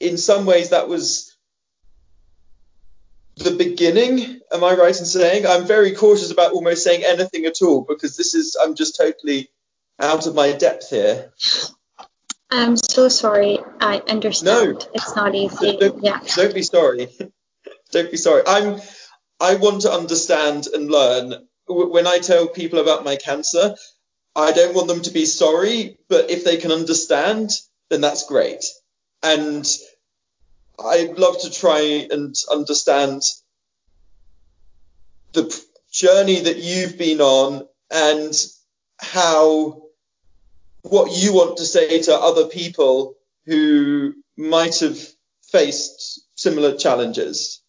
in 0.00 0.16
some 0.16 0.46
ways 0.46 0.70
that 0.70 0.88
was 0.88 1.36
the 3.36 3.52
beginning. 3.52 4.40
Am 4.52 4.64
I 4.64 4.74
right 4.74 4.98
in 4.98 5.06
saying? 5.06 5.46
I'm 5.46 5.66
very 5.66 5.92
cautious 5.92 6.30
about 6.30 6.52
almost 6.52 6.84
saying 6.84 7.04
anything 7.04 7.46
at 7.46 7.62
all 7.62 7.82
because 7.88 8.16
this 8.16 8.34
is 8.34 8.56
I'm 8.60 8.74
just 8.74 8.96
totally 8.96 9.50
out 10.02 10.26
of 10.26 10.34
my 10.34 10.52
depth 10.52 10.90
here. 10.90 11.32
I'm 12.50 12.76
so 12.76 13.08
sorry. 13.08 13.60
I 13.80 14.02
understand. 14.08 14.74
No, 14.74 14.86
it's 14.92 15.16
not 15.16 15.34
easy. 15.34 15.78
Don't, 15.78 16.04
yeah. 16.04 16.20
Don't 16.36 16.54
be 16.54 16.62
sorry. 16.62 17.08
don't 17.92 18.10
be 18.10 18.18
sorry. 18.18 18.42
I'm. 18.46 18.80
I 19.40 19.54
want 19.56 19.82
to 19.82 19.92
understand 19.92 20.66
and 20.66 20.90
learn. 20.90 21.34
When 21.66 22.06
I 22.06 22.18
tell 22.18 22.48
people 22.48 22.78
about 22.78 23.04
my 23.04 23.16
cancer, 23.16 23.74
I 24.36 24.52
don't 24.52 24.74
want 24.74 24.88
them 24.88 25.02
to 25.02 25.10
be 25.10 25.24
sorry, 25.24 25.98
but 26.08 26.30
if 26.30 26.44
they 26.44 26.58
can 26.58 26.72
understand, 26.72 27.50
then 27.88 28.00
that's 28.00 28.26
great. 28.26 28.64
And 29.22 29.66
I'd 30.84 31.18
love 31.18 31.40
to 31.42 31.50
try 31.50 32.06
and 32.10 32.34
understand 32.50 33.22
the 35.32 35.64
journey 35.90 36.40
that 36.40 36.58
you've 36.58 36.98
been 36.98 37.20
on 37.20 37.66
and 37.90 38.34
how 38.98 39.82
what 40.82 41.12
you 41.12 41.32
want 41.32 41.58
to 41.58 41.64
say 41.64 42.02
to 42.02 42.14
other 42.14 42.46
people 42.46 43.14
who 43.46 44.14
might 44.36 44.78
have 44.80 44.98
faced 45.42 46.26
similar 46.34 46.76
challenges. 46.76 47.60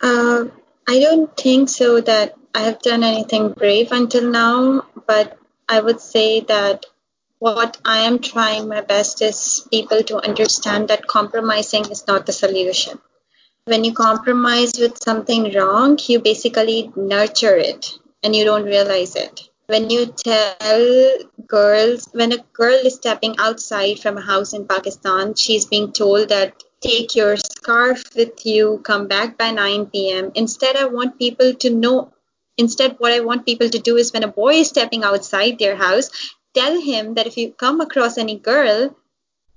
Uh, 0.00 0.46
I 0.86 1.00
don't 1.00 1.36
think 1.36 1.68
so 1.68 2.00
that 2.00 2.34
I 2.54 2.60
have 2.60 2.80
done 2.80 3.04
anything 3.04 3.52
brave 3.52 3.92
until 3.92 4.30
now, 4.30 4.86
but 5.06 5.38
I 5.68 5.80
would 5.80 6.00
say 6.00 6.40
that 6.40 6.86
what 7.38 7.76
I 7.84 8.00
am 8.00 8.18
trying 8.18 8.68
my 8.68 8.80
best 8.80 9.22
is 9.22 9.66
people 9.70 10.02
to 10.04 10.16
understand 10.16 10.88
that 10.88 11.06
compromising 11.06 11.88
is 11.90 12.06
not 12.06 12.26
the 12.26 12.32
solution. 12.32 12.98
When 13.64 13.84
you 13.84 13.92
compromise 13.92 14.72
with 14.78 15.02
something 15.02 15.52
wrong, 15.54 15.98
you 16.06 16.20
basically 16.20 16.90
nurture 16.96 17.56
it 17.56 17.92
and 18.22 18.34
you 18.34 18.44
don't 18.44 18.64
realize 18.64 19.14
it. 19.14 19.47
When 19.68 19.90
you 19.90 20.06
tell 20.06 21.18
girls, 21.46 22.08
when 22.12 22.32
a 22.32 22.38
girl 22.52 22.80
is 22.86 22.94
stepping 22.94 23.36
outside 23.38 23.98
from 24.00 24.16
a 24.16 24.22
house 24.22 24.54
in 24.54 24.66
Pakistan, 24.66 25.34
she's 25.34 25.66
being 25.66 25.92
told 25.92 26.30
that 26.30 26.62
take 26.80 27.14
your 27.14 27.36
scarf 27.36 28.02
with 28.16 28.46
you, 28.46 28.80
come 28.82 29.08
back 29.08 29.36
by 29.36 29.50
9 29.50 29.86
p.m. 29.86 30.32
Instead, 30.34 30.76
I 30.76 30.86
want 30.86 31.18
people 31.18 31.52
to 31.54 31.70
know 31.70 32.12
Instead, 32.58 32.96
what 32.98 33.12
I 33.12 33.20
want 33.20 33.46
people 33.46 33.68
to 33.70 33.78
do 33.78 33.96
is 33.96 34.12
when 34.12 34.24
a 34.24 34.28
boy 34.28 34.54
is 34.54 34.68
stepping 34.68 35.04
outside 35.04 35.58
their 35.58 35.76
house, 35.76 36.10
tell 36.54 36.80
him 36.80 37.14
that 37.14 37.28
if 37.28 37.36
you 37.36 37.52
come 37.52 37.80
across 37.80 38.18
any 38.18 38.36
girl, 38.36 38.96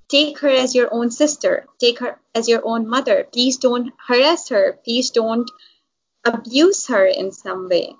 take 0.08 0.38
her 0.38 0.48
as 0.48 0.74
your 0.74 0.88
own 0.94 1.10
sister, 1.10 1.66
take 1.80 1.98
her 1.98 2.20
as 2.32 2.48
your 2.48 2.60
own 2.64 2.86
mother. 2.86 3.26
Please 3.32 3.56
don't 3.56 3.92
harass 4.06 4.50
her. 4.50 4.78
Please 4.84 5.10
don't 5.10 5.50
abuse 6.24 6.86
her 6.86 7.04
in 7.04 7.32
some 7.32 7.68
way. 7.68 7.96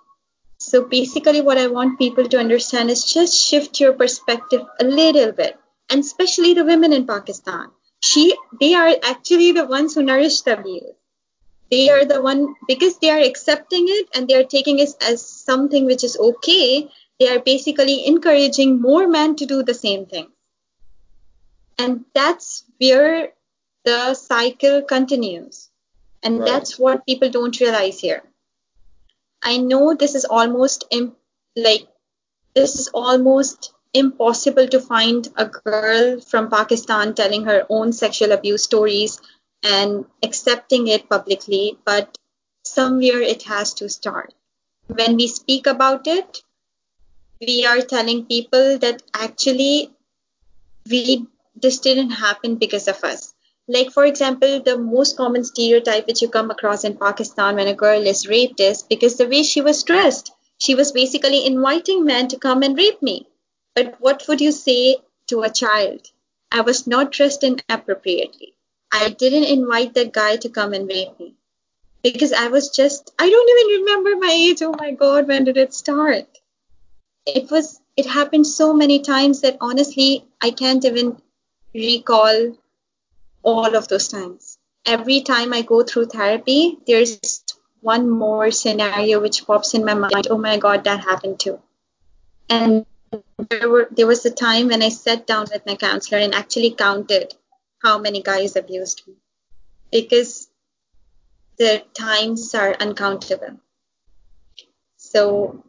So 0.65 0.85
basically, 0.85 1.41
what 1.41 1.59
I 1.59 1.67
want 1.67 1.99
people 1.99 2.29
to 2.29 2.39
understand 2.39 2.91
is 2.91 3.05
just 3.05 3.35
shift 3.35 3.81
your 3.81 3.93
perspective 3.93 4.63
a 4.81 4.85
little 4.85 5.33
bit, 5.33 5.59
and 5.91 6.01
especially 6.01 6.55
the 6.55 6.65
women 6.65 6.93
in 6.93 7.07
Pakistan. 7.07 7.71
She, 8.01 8.37
they 8.61 8.75
are 8.75 8.95
actually 9.03 9.53
the 9.53 9.67
ones 9.67 9.95
who 9.95 10.03
nourish 10.03 10.41
the 10.43 10.63
youth 10.65 10.97
they 11.71 11.89
are 11.89 12.05
the 12.05 12.21
one 12.21 12.55
because 12.69 12.99
they 12.99 13.09
are 13.09 13.21
accepting 13.21 13.87
it 13.89 14.09
and 14.15 14.29
they 14.29 14.35
are 14.35 14.45
taking 14.45 14.79
it 14.79 14.91
as 15.01 15.25
something 15.25 15.87
which 15.87 16.05
is 16.05 16.19
okay 16.19 16.91
they 17.19 17.29
are 17.29 17.39
basically 17.41 18.07
encouraging 18.07 18.81
more 18.81 19.09
men 19.09 19.37
to 19.37 19.47
do 19.47 19.63
the 19.63 19.73
same 19.73 20.05
thing 20.05 20.27
and 21.79 22.05
that's 22.15 22.65
where 22.79 23.33
the 23.85 24.15
cycle 24.15 24.83
continues. 24.83 25.71
And 26.23 26.39
Right. 26.39 26.47
that's 26.47 26.79
what 26.79 27.07
people 27.07 27.31
don't 27.31 27.59
realize 27.61 27.99
here. 28.01 28.23
I 29.43 29.57
know 29.59 29.95
this 29.95 30.15
is 30.15 30.25
almost 30.25 30.85
like 31.57 31.89
this 32.55 32.77
is 32.77 32.89
almost 32.95 33.73
impossible 33.93 34.69
to 34.69 34.81
find 34.81 35.29
a 35.37 35.47
girl 35.47 36.21
from 36.21 36.51
Pakistan 36.51 37.15
telling 37.15 37.45
her 37.45 37.67
own 37.69 37.93
sexual 37.93 38.33
abuse 38.33 38.65
stories 38.65 39.21
and 39.63 40.05
accepting 40.23 40.89
it 40.89 41.09
publicly, 41.09 41.79
but 41.85 42.17
somewhere 42.65 43.21
it 43.21 43.43
has 43.45 43.75
to 43.75 43.89
start. 43.89 44.33
When 44.87 45.17
we 45.17 45.29
speak 45.29 45.67
about 45.67 46.07
it, 46.07 46.43
we 47.41 47.67
are 47.67 47.81
telling 47.81 48.27
people 48.27 48.79
that 48.79 49.03
actually 49.15 49.91
we 50.89 51.27
this 51.55 51.79
didn't 51.81 52.11
happen 52.11 52.57
because 52.57 52.89
of 52.89 53.03
us. 53.05 53.32
Like 53.69 53.93
for 53.93 54.05
example, 54.05 54.61
the 54.61 54.77
most 54.77 55.17
common 55.17 55.45
stereotype 55.45 56.07
which 56.07 56.21
you 56.21 56.29
come 56.29 56.51
across 56.51 56.85
in 56.85 56.97
Pakistan 56.97 57.57
when 57.57 57.69
a 57.69 57.75
girl 57.75 58.05
is 58.07 58.27
raped 58.27 58.59
is 58.61 58.83
because 58.83 59.17
the 59.17 59.29
way 59.29 59.43
she 59.45 59.61
was 59.61 59.85
dressed. 59.85 60.33
She 60.59 60.75
was 60.75 60.93
basically 60.93 61.47
inviting 61.47 62.05
men 62.05 62.29
to 62.29 62.39
come 62.39 62.63
and 62.63 62.77
rape 62.77 63.03
me. 63.03 63.27
But 63.75 64.01
what 64.01 64.27
would 64.29 64.41
you 64.41 64.53
say 64.53 64.97
to 65.29 65.43
a 65.43 65.51
child? 65.51 66.11
I 66.51 66.63
was 66.63 66.87
not 66.87 67.13
dressed 67.13 67.45
inappropriately. 67.45 68.55
I 68.93 69.11
didn't 69.11 69.45
invite 69.45 69.95
that 69.95 70.13
guy 70.13 70.37
to 70.37 70.49
come 70.49 70.75
and 70.75 70.89
rape 70.89 71.19
me. 71.19 71.35
Because 72.03 72.33
I 72.33 72.49
was 72.49 72.69
just 72.69 73.13
I 73.19 73.31
don't 73.31 73.51
even 73.51 73.81
remember 73.81 74.17
my 74.17 74.33
age. 74.33 74.61
Oh 74.63 74.75
my 74.77 74.91
god, 74.91 75.29
when 75.29 75.45
did 75.45 75.57
it 75.57 75.73
start? 75.73 76.27
It 77.25 77.51
was 77.51 77.81
it 77.97 78.07
happened 78.07 78.47
so 78.47 78.73
many 78.73 78.99
times 78.99 79.41
that 79.43 79.57
honestly 79.61 80.27
I 80.41 80.51
can't 80.51 80.85
even 80.85 81.23
recall 81.75 82.57
all 83.43 83.75
of 83.75 83.89
those 83.89 84.09
times. 84.09 84.59
Every 84.85 85.21
time 85.23 85.53
I 85.53 85.63
go 85.63 85.83
through 85.83 86.07
therapy, 86.07 86.79
there's 86.87 87.45
one 87.81 88.09
more 88.09 88.51
scenario 88.51 89.21
which 89.21 89.47
pops 89.47 89.75
in 89.75 89.85
my 89.85 89.95
mind. 89.95 90.29
Oh 90.31 90.39
my 90.39 90.59
God, 90.59 90.85
that 90.85 91.01
happened 91.01 91.41
too. 91.41 91.61
And 92.49 92.87
there, 93.51 93.69
were, 93.69 93.89
there 93.91 94.07
was 94.07 94.25
a 94.25 94.31
time 94.31 94.69
when 94.69 94.83
I 94.83 94.89
sat 94.89 95.27
down 95.27 95.47
with 95.53 95.67
my 95.67 95.77
counselor 95.77 96.21
and 96.21 96.35
actually 96.35 96.73
counted 96.73 97.35
how 97.83 97.99
many 97.99 98.23
guys 98.23 98.57
abused 98.57 99.03
me 99.07 99.15
because 99.91 100.49
the 101.59 101.83
times 101.95 102.55
are 102.55 102.75
uncountable. 102.75 103.61
So 104.97 105.65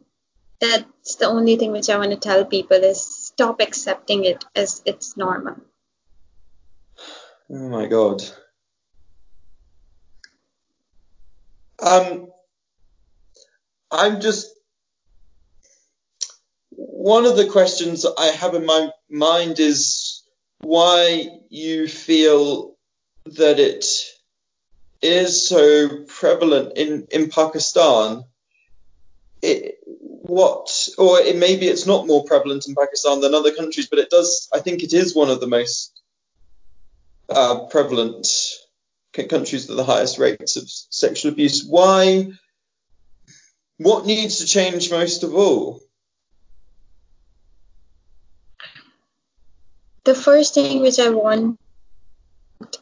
that's 0.60 1.16
the 1.16 1.26
only 1.26 1.56
thing 1.56 1.72
which 1.72 1.90
I 1.90 1.98
want 1.98 2.12
to 2.12 2.16
tell 2.16 2.44
people 2.44 2.78
is 2.78 3.02
stop 3.02 3.60
accepting 3.60 4.24
it 4.24 4.44
as 4.54 4.82
it's 4.86 5.16
normal. 5.16 5.56
Oh 7.50 7.68
my 7.68 7.86
god. 7.86 8.22
Um, 11.80 12.28
I'm 13.90 14.20
just 14.20 14.48
one 16.70 17.26
of 17.26 17.36
the 17.36 17.46
questions 17.46 18.06
I 18.06 18.26
have 18.26 18.54
in 18.54 18.64
my 18.64 18.88
mind 19.10 19.60
is 19.60 20.22
why 20.60 21.28
you 21.50 21.86
feel 21.86 22.76
that 23.26 23.58
it 23.58 23.84
is 25.02 25.46
so 25.46 26.04
prevalent 26.06 26.78
in 26.78 27.06
in 27.10 27.28
Pakistan. 27.28 28.24
It, 29.42 29.76
what 29.84 30.88
or 30.96 31.20
it, 31.20 31.36
maybe 31.36 31.66
it's 31.66 31.86
not 31.86 32.06
more 32.06 32.24
prevalent 32.24 32.66
in 32.66 32.74
Pakistan 32.74 33.20
than 33.20 33.34
other 33.34 33.52
countries, 33.52 33.86
but 33.86 33.98
it 33.98 34.08
does. 34.08 34.48
I 34.52 34.60
think 34.60 34.82
it 34.82 34.94
is 34.94 35.14
one 35.14 35.28
of 35.28 35.40
the 35.40 35.46
most 35.46 36.03
uh, 37.28 37.66
prevalent 37.66 38.26
countries 39.28 39.68
with 39.68 39.76
the 39.76 39.84
highest 39.84 40.18
rates 40.18 40.56
of 40.56 40.64
sexual 40.68 41.32
abuse. 41.32 41.64
Why? 41.64 42.32
What 43.78 44.06
needs 44.06 44.38
to 44.38 44.46
change 44.46 44.90
most 44.90 45.22
of 45.22 45.34
all? 45.34 45.80
The 50.04 50.14
first 50.14 50.54
thing 50.54 50.80
which 50.80 50.98
I 50.98 51.10
want, 51.10 51.58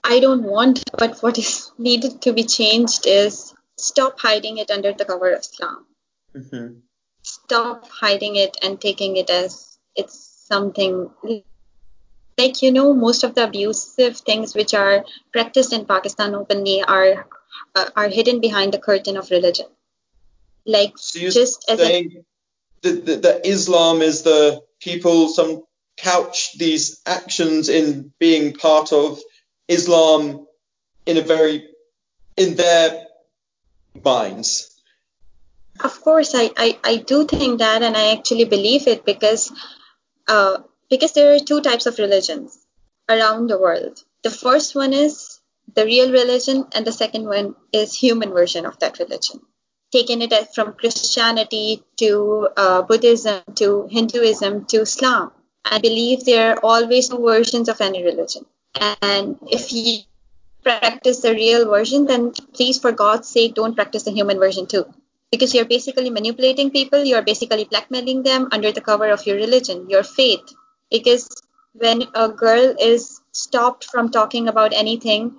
I 0.02 0.18
don't 0.18 0.42
want, 0.42 0.83
but 0.98 1.22
what 1.22 1.38
is 1.38 1.70
needed 1.78 2.22
to 2.22 2.33
be 2.33 2.44
changed 2.44 3.07
is 3.07 3.55
stop 3.78 4.18
hiding 4.18 4.59
it 4.59 4.70
under 4.70 4.92
the 4.92 5.05
cover 5.05 5.33
of 5.33 5.40
Islam. 5.40 5.87
hmm 6.35 6.81
Stop 7.24 7.88
hiding 7.88 8.35
it 8.35 8.57
and 8.62 8.81
taking 8.81 9.16
it 9.16 9.31
as 9.31 9.78
it's 9.94 10.44
something 10.48 11.09
like 12.42 12.62
you 12.62 12.72
know 12.72 12.92
most 12.94 13.24
of 13.24 13.35
the 13.35 13.44
abusive 13.44 14.16
things 14.16 14.55
which 14.55 14.74
are 14.74 15.05
practiced 15.33 15.72
in 15.72 15.85
Pakistan 15.85 16.35
openly 16.35 16.83
are 16.83 17.26
uh, 17.74 17.88
are 17.96 18.09
hidden 18.09 18.40
behind 18.40 18.72
the 18.72 18.78
curtain 18.78 19.16
of 19.16 19.31
religion. 19.31 19.66
Like 20.66 20.94
So 20.96 21.18
you're 21.18 21.31
just 21.31 21.68
as 21.68 21.78
saying 21.78 22.24
that, 22.83 23.07
that, 23.07 23.22
that 23.22 23.46
Islam 23.46 24.02
is 24.02 24.22
the 24.22 24.62
people 24.81 25.28
some 25.28 25.62
couch 25.96 26.59
these 26.59 27.00
actions 27.07 27.68
in 27.68 28.12
being 28.18 28.52
part 28.55 28.92
of 28.92 29.20
Islam 29.68 30.46
in 31.07 31.16
a 31.18 31.22
very 31.22 31.68
in 32.37 32.55
their 32.57 33.07
minds. 34.05 34.68
Of 35.81 36.00
course, 36.00 36.35
I, 36.35 36.50
I, 36.57 36.78
I 36.85 36.96
do 36.96 37.24
think 37.26 37.59
that, 37.59 37.83
and 37.83 37.96
I 37.96 38.12
actually 38.12 38.44
believe 38.44 38.87
it 38.87 39.05
because 39.05 39.50
uh, 40.28 40.59
because 40.92 41.12
there 41.12 41.35
are 41.35 41.38
two 41.38 41.62
types 41.62 41.87
of 41.87 41.98
religions 41.98 42.59
around 43.09 43.46
the 43.48 43.59
world. 43.59 44.05
The 44.24 44.31
first 44.31 44.74
one 44.74 44.92
is 44.92 45.40
the 45.74 45.87
real 45.87 46.12
religion, 46.12 46.66
and 46.74 46.87
the 46.87 46.92
second 46.92 47.24
one 47.24 47.55
is 47.72 47.94
human 47.94 48.28
version 48.28 48.66
of 48.66 48.78
that 48.81 48.98
religion. 48.98 49.40
Taking 49.90 50.20
it 50.20 50.35
from 50.55 50.74
Christianity 50.74 51.83
to 51.96 52.48
uh, 52.59 52.83
Buddhism 52.83 53.40
to 53.55 53.88
Hinduism 53.90 54.66
to 54.66 54.83
Islam. 54.83 55.33
I 55.64 55.78
believe 55.78 56.26
there 56.26 56.52
are 56.52 56.61
always 56.62 57.09
two 57.09 57.24
versions 57.24 57.70
of 57.70 57.81
any 57.81 58.05
religion, 58.05 58.44
and 59.00 59.38
if 59.50 59.72
you 59.72 60.00
practice 60.62 61.20
the 61.20 61.33
real 61.33 61.70
version, 61.70 62.05
then 62.05 62.33
please, 62.52 62.78
for 62.78 62.92
God's 62.92 63.28
sake, 63.28 63.55
don't 63.55 63.74
practice 63.74 64.02
the 64.02 64.18
human 64.18 64.38
version 64.38 64.66
too. 64.66 64.85
Because 65.31 65.55
you're 65.55 65.72
basically 65.76 66.11
manipulating 66.11 66.70
people, 66.70 67.02
you're 67.02 67.28
basically 67.35 67.64
blackmailing 67.64 68.24
them 68.24 68.50
under 68.52 68.72
the 68.72 68.83
cover 68.83 69.09
of 69.09 69.26
your 69.26 69.37
religion, 69.37 69.88
your 69.88 70.02
faith. 70.02 70.52
Because 70.92 71.28
when 71.74 72.05
a 72.14 72.28
girl 72.28 72.74
is 72.81 73.20
stopped 73.33 73.87
from 73.87 74.11
talking 74.11 74.48
about 74.48 74.72
anything, 74.74 75.35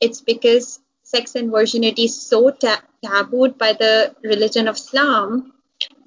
it's 0.00 0.20
because 0.20 0.80
sex 1.04 1.36
and 1.36 1.50
virginity 1.50 2.04
is 2.04 2.20
so 2.20 2.50
ta- 2.50 2.82
tabooed 3.04 3.56
by 3.56 3.72
the 3.72 4.14
religion 4.22 4.68
of 4.68 4.76
Islam 4.76 5.52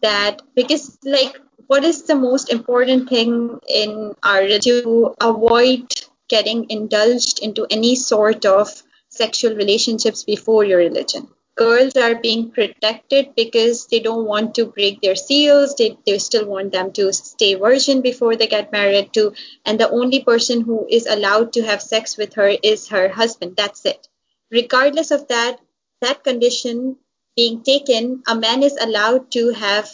that 0.02 0.42
because 0.56 0.98
like 1.04 1.40
what 1.68 1.84
is 1.84 2.04
the 2.04 2.16
most 2.16 2.52
important 2.52 3.10
thing 3.10 3.60
in 3.68 4.14
our 4.24 4.42
religion? 4.42 4.84
To 4.84 5.16
avoid 5.22 5.88
getting 6.28 6.70
indulged 6.70 7.40
into 7.40 7.66
any 7.70 7.96
sort 7.96 8.46
of 8.46 8.70
sexual 9.10 9.56
relationships 9.56 10.24
before 10.24 10.64
your 10.64 10.80
religion 10.80 11.30
girls 11.60 11.98
are 11.98 12.16
being 12.16 12.50
protected 12.52 13.36
because 13.36 13.88
they 13.88 14.00
don't 14.00 14.26
want 14.26 14.56
to 14.56 14.66
break 14.66 15.02
their 15.02 15.16
seals. 15.16 15.76
They, 15.76 15.98
they 16.06 16.18
still 16.18 16.46
want 16.46 16.72
them 16.72 16.94
to 16.94 17.12
stay 17.12 17.56
virgin 17.56 18.02
before 18.02 18.38
they 18.38 18.48
get 18.48 18.72
married 18.72 19.12
to 19.14 19.34
and 19.66 19.78
the 19.78 19.90
only 19.90 20.24
person 20.24 20.62
who 20.62 20.88
is 20.90 21.06
allowed 21.06 21.52
to 21.54 21.62
have 21.64 21.82
sex 21.82 22.16
with 22.16 22.36
her 22.36 22.48
is 22.64 22.88
her 22.88 23.10
husband. 23.10 23.58
That's 23.58 23.86
it. 23.86 24.08
Regardless 24.50 25.12
of 25.12 25.28
that 25.28 25.60
that 26.00 26.24
condition 26.24 26.96
being 27.36 27.62
taken, 27.62 28.24
a 28.26 28.36
man 28.36 28.64
is 28.64 28.78
allowed 28.80 29.30
to 29.32 29.50
have 29.50 29.92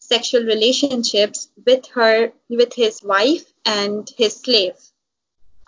sexual 0.00 0.42
relationships 0.42 1.48
with 1.64 1.86
her, 1.94 2.32
with 2.50 2.74
his 2.74 3.02
wife 3.04 3.46
and 3.64 4.10
his 4.18 4.34
slave. 4.34 4.74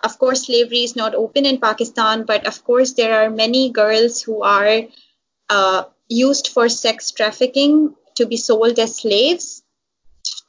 Of 0.03 0.19
course, 0.19 0.45
slavery 0.45 0.83
is 0.83 0.95
not 0.95 1.15
open 1.15 1.45
in 1.45 1.59
Pakistan, 1.59 2.23
but 2.23 2.45
of 2.45 2.63
course, 2.65 2.93
there 2.93 3.23
are 3.23 3.29
many 3.29 3.71
girls 3.71 4.21
who 4.21 4.43
are 4.43 4.83
uh, 5.49 5.83
used 6.07 6.49
for 6.49 6.69
sex 6.69 7.11
trafficking 7.11 7.95
to 8.15 8.25
be 8.25 8.37
sold 8.37 8.79
as 8.79 8.97
slaves 8.97 9.63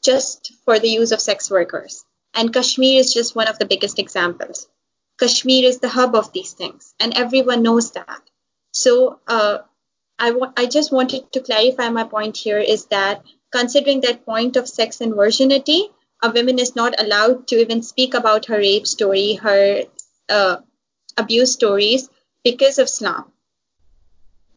just 0.02 0.52
for 0.64 0.78
the 0.78 0.88
use 0.88 1.12
of 1.12 1.20
sex 1.20 1.50
workers. 1.50 2.04
And 2.34 2.52
Kashmir 2.52 2.98
is 2.98 3.12
just 3.12 3.34
one 3.34 3.48
of 3.48 3.58
the 3.58 3.66
biggest 3.66 3.98
examples. 3.98 4.68
Kashmir 5.18 5.64
is 5.64 5.80
the 5.80 5.88
hub 5.88 6.14
of 6.14 6.32
these 6.32 6.52
things, 6.52 6.94
and 7.00 7.16
everyone 7.16 7.62
knows 7.62 7.92
that. 7.92 8.22
So, 8.72 9.18
uh, 9.26 9.58
I, 10.20 10.66
just 10.66 10.92
wanted 10.92 11.30
to 11.32 11.40
clarify 11.40 11.90
my 11.90 12.04
point 12.04 12.36
here 12.36 12.58
is 12.58 12.86
that 12.86 13.22
considering 13.52 14.00
that 14.00 14.26
point 14.26 14.56
of 14.56 14.68
sex 14.68 15.00
and 15.00 15.14
virginity, 15.14 15.90
a 16.22 16.30
woman 16.30 16.58
is 16.58 16.74
not 16.74 17.00
allowed 17.00 17.46
to 17.48 17.60
even 17.60 17.82
speak 17.82 18.14
about 18.14 18.46
her 18.46 18.58
rape 18.58 18.86
story, 18.86 19.34
her 19.34 19.84
uh, 20.28 20.56
abuse 21.16 21.52
stories 21.52 22.08
because 22.42 22.78
of 22.78 22.86
Islam. 22.86 23.32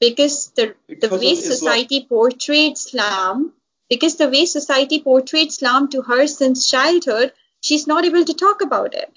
Because 0.02 0.48
the, 0.56 0.74
the 0.88 0.96
Because 0.96 1.12
of 1.12 1.20
way 1.20 1.36
society 1.36 2.06
portrayed 2.10 2.74
Islam, 2.74 3.54
because 3.88 4.16
the 4.16 4.30
way 4.30 4.46
society 4.46 5.00
portrayed 5.00 5.50
Islam 5.50 5.90
to 5.90 6.02
her 6.02 6.26
since 6.26 6.68
childhood, 6.70 7.34
she's 7.62 7.86
not 7.86 8.04
able 8.04 8.26
to 8.26 8.34
talk 8.34 8.64
about 8.64 8.96
it. 8.96 9.16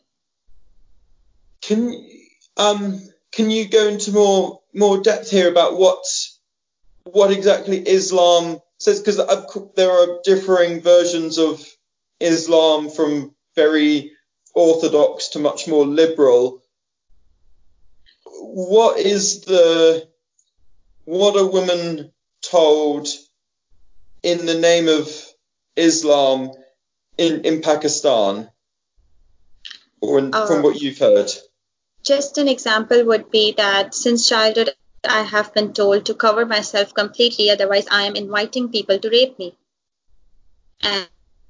Can 1.63 2.07
um, 2.59 3.01
can 3.33 3.51
you 3.51 3.67
go 3.67 3.89
into 3.89 4.13
more 4.13 4.61
more 4.75 5.01
depth 5.01 5.31
here 5.31 5.51
about 5.51 5.79
what 5.79 6.05
what 7.05 7.31
exactly 7.31 7.79
Islam 7.79 8.61
says? 8.79 9.01
Because 9.01 9.21
there 9.75 9.91
are 9.91 10.21
differing 10.23 10.83
versions 10.83 11.39
of 11.39 11.65
Islam 12.21 12.91
from 12.91 13.35
very 13.57 14.13
orthodox 14.55 15.29
to 15.29 15.39
much 15.39 15.67
more 15.67 15.87
liberal. 15.87 16.63
What 18.25 18.99
is 18.99 19.41
the 19.43 20.09
what 21.05 21.37
are 21.37 21.47
women 21.47 22.13
told 22.43 23.09
in 24.23 24.47
the 24.47 24.59
name 24.59 24.89
of 24.89 25.09
Islam 25.77 26.51
in, 27.19 27.43
in 27.45 27.61
Pakistan, 27.61 28.51
or 30.01 30.19
in, 30.19 30.35
uh, 30.35 30.47
from 30.47 30.63
what 30.63 30.81
you've 30.81 30.99
heard? 30.99 31.31
Just 32.03 32.39
an 32.39 32.49
example 32.49 33.05
would 33.05 33.31
be 33.31 33.53
that 33.53 33.95
since 33.95 34.29
childhood, 34.29 34.71
I 35.07 35.23
have 35.23 35.53
been 35.53 35.73
told 35.73 36.07
to 36.07 36.15
cover 36.15 36.47
myself 36.47 36.95
completely, 36.95 37.51
otherwise, 37.51 37.87
I 37.91 38.05
am 38.05 38.17
inviting 38.17 38.71
people 38.71 38.99
to 38.99 39.11
rape 39.11 39.39
me. 39.39 39.57
And, 40.83 41.09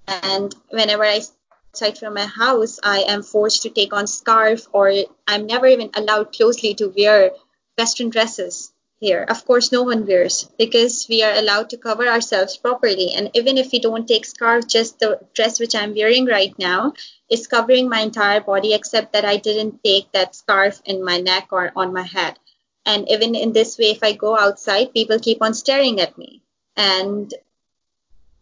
and 0.09 0.55
whenever 0.71 1.05
I 1.05 1.23
outside 1.71 1.99
from 1.99 2.14
my 2.14 2.27
house, 2.27 2.79
I 2.85 3.01
am 3.09 3.23
forced 3.23 3.62
to 3.62 3.71
take 3.71 3.93
on 3.93 4.07
scarf, 4.07 4.67
or 4.73 4.93
I'm 5.27 5.47
never 5.47 5.67
even 5.67 5.90
allowed 5.95 6.33
closely 6.33 6.75
to 6.75 6.93
wear 6.97 7.33
Western 7.77 8.11
dresses 8.11 8.73
here. 9.00 9.22
Of 9.28 9.44
course, 9.44 9.72
no 9.72 9.83
one 9.83 10.07
wears 10.07 10.48
because 10.59 11.07
we 11.09 11.22
are 11.22 11.35
allowed 11.35 11.70
to 11.70 11.76
cover 11.76 12.07
ourselves 12.09 12.57
properly. 12.57 13.12
And 13.14 13.30
even 13.35 13.59
if 13.59 13.72
we 13.72 13.78
don't 13.80 14.07
take 14.09 14.24
scarf, 14.24 14.66
just 14.66 14.98
the 14.98 15.20
dress 15.35 15.61
which 15.61 15.74
I'm 15.74 15.94
wearing 15.94 16.26
right 16.26 16.54
now 16.59 16.94
is 17.30 17.46
covering 17.46 17.88
my 17.88 18.00
entire 18.00 18.40
body, 18.40 18.74
except 18.74 19.12
that 19.12 19.24
I 19.24 19.37
didn't 19.37 19.83
take 19.85 20.12
that 20.12 20.35
scarf 20.35 20.80
in 20.85 21.04
my 21.04 21.20
neck 21.20 21.48
or 21.50 21.72
on 21.76 21.92
my 21.92 22.02
head. 22.02 22.38
And 22.87 23.09
even 23.11 23.35
in 23.35 23.52
this 23.52 23.78
way, 23.78 23.90
if 23.90 24.02
I 24.02 24.12
go 24.12 24.38
outside, 24.38 24.92
people 24.92 25.18
keep 25.18 25.42
on 25.42 25.54
staring 25.54 26.00
at 26.00 26.18
me. 26.18 26.42
And 26.76 27.33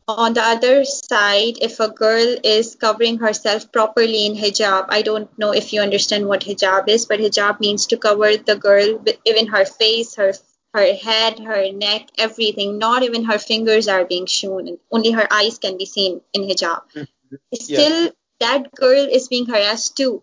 on 0.09 0.35
the 0.35 0.43
other 0.43 0.85
side, 0.85 1.59
if 1.61 1.81
a 1.81 1.89
girl 1.89 2.37
is 2.43 2.75
covering 2.75 3.19
herself 3.19 3.71
properly 3.73 4.27
in 4.27 4.35
hijab, 4.35 4.87
I 4.89 5.03
don't 5.03 5.31
know 5.39 5.53
if 5.53 5.73
you 5.73 5.81
understand 5.81 6.27
what 6.27 6.43
hijab 6.43 6.89
is, 6.89 7.07
but 7.07 7.21
hijab 7.21 7.61
means 7.61 7.87
to 7.87 7.97
cover 7.97 8.37
the 8.37 8.57
girl, 8.57 9.03
even 9.25 9.47
her 9.49 9.65
face, 9.65 10.17
her 10.17 10.33
her 10.75 10.95
head, 10.95 11.39
her 11.39 11.71
neck, 11.71 12.09
everything. 12.17 12.79
Not 12.79 13.03
even 13.03 13.25
her 13.25 13.39
fingers 13.39 13.89
are 13.89 14.07
being 14.07 14.27
shown. 14.27 14.79
Only 14.91 15.11
her 15.11 15.29
eyes 15.31 15.59
can 15.59 15.77
be 15.77 15.85
seen 15.85 16.23
in 16.33 16.43
hijab. 16.43 16.83
Mm-hmm. 16.97 17.55
Still, 17.55 18.05
yeah. 18.05 18.11
that 18.41 18.73
girl 18.75 19.07
is 19.11 19.29
being 19.29 19.47
harassed 19.47 19.97
too. 19.97 20.23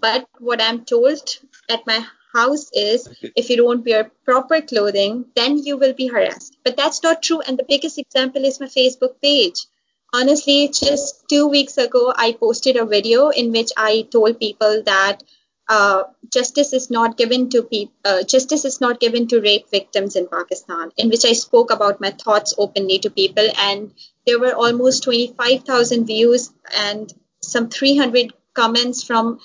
But 0.00 0.28
what 0.38 0.62
I'm 0.62 0.84
told 0.84 1.38
at 1.68 1.86
my 1.86 2.06
house 2.34 2.70
is 2.72 3.08
if 3.36 3.48
you 3.50 3.56
don't 3.56 3.84
wear 3.86 4.10
proper 4.24 4.60
clothing, 4.60 5.26
then 5.36 5.58
you 5.58 5.76
will 5.76 5.94
be 5.94 6.08
harassed. 6.08 6.56
But 6.64 6.76
that's 6.76 7.02
not 7.02 7.22
true. 7.22 7.40
And 7.40 7.58
the 7.58 7.66
biggest 7.68 7.98
example 7.98 8.44
is 8.44 8.60
my 8.60 8.66
Facebook 8.66 9.20
page. 9.22 9.66
Honestly, 10.12 10.68
just 10.68 11.24
two 11.28 11.48
weeks 11.48 11.76
ago, 11.78 12.12
I 12.16 12.32
posted 12.32 12.76
a 12.76 12.86
video 12.86 13.30
in 13.30 13.50
which 13.52 13.70
I 13.76 14.06
told 14.10 14.38
people 14.38 14.82
that 14.84 15.22
uh, 15.68 16.04
justice 16.32 16.72
is 16.72 16.90
not 16.90 17.16
given 17.16 17.48
to 17.50 17.62
people. 17.62 17.94
Uh, 18.04 18.22
justice 18.22 18.64
is 18.64 18.80
not 18.80 19.00
given 19.00 19.26
to 19.28 19.40
rape 19.40 19.70
victims 19.70 20.14
in 20.14 20.28
Pakistan, 20.28 20.90
in 20.96 21.08
which 21.08 21.24
I 21.24 21.32
spoke 21.32 21.72
about 21.72 22.00
my 22.00 22.10
thoughts 22.10 22.54
openly 22.58 22.98
to 23.00 23.10
people, 23.10 23.48
and 23.58 23.92
there 24.26 24.38
were 24.38 24.54
almost 24.54 25.04
25,000 25.04 26.06
views 26.06 26.52
and 26.76 27.12
some 27.42 27.68
300 27.68 28.32
comments 28.54 29.02
from 29.02 29.40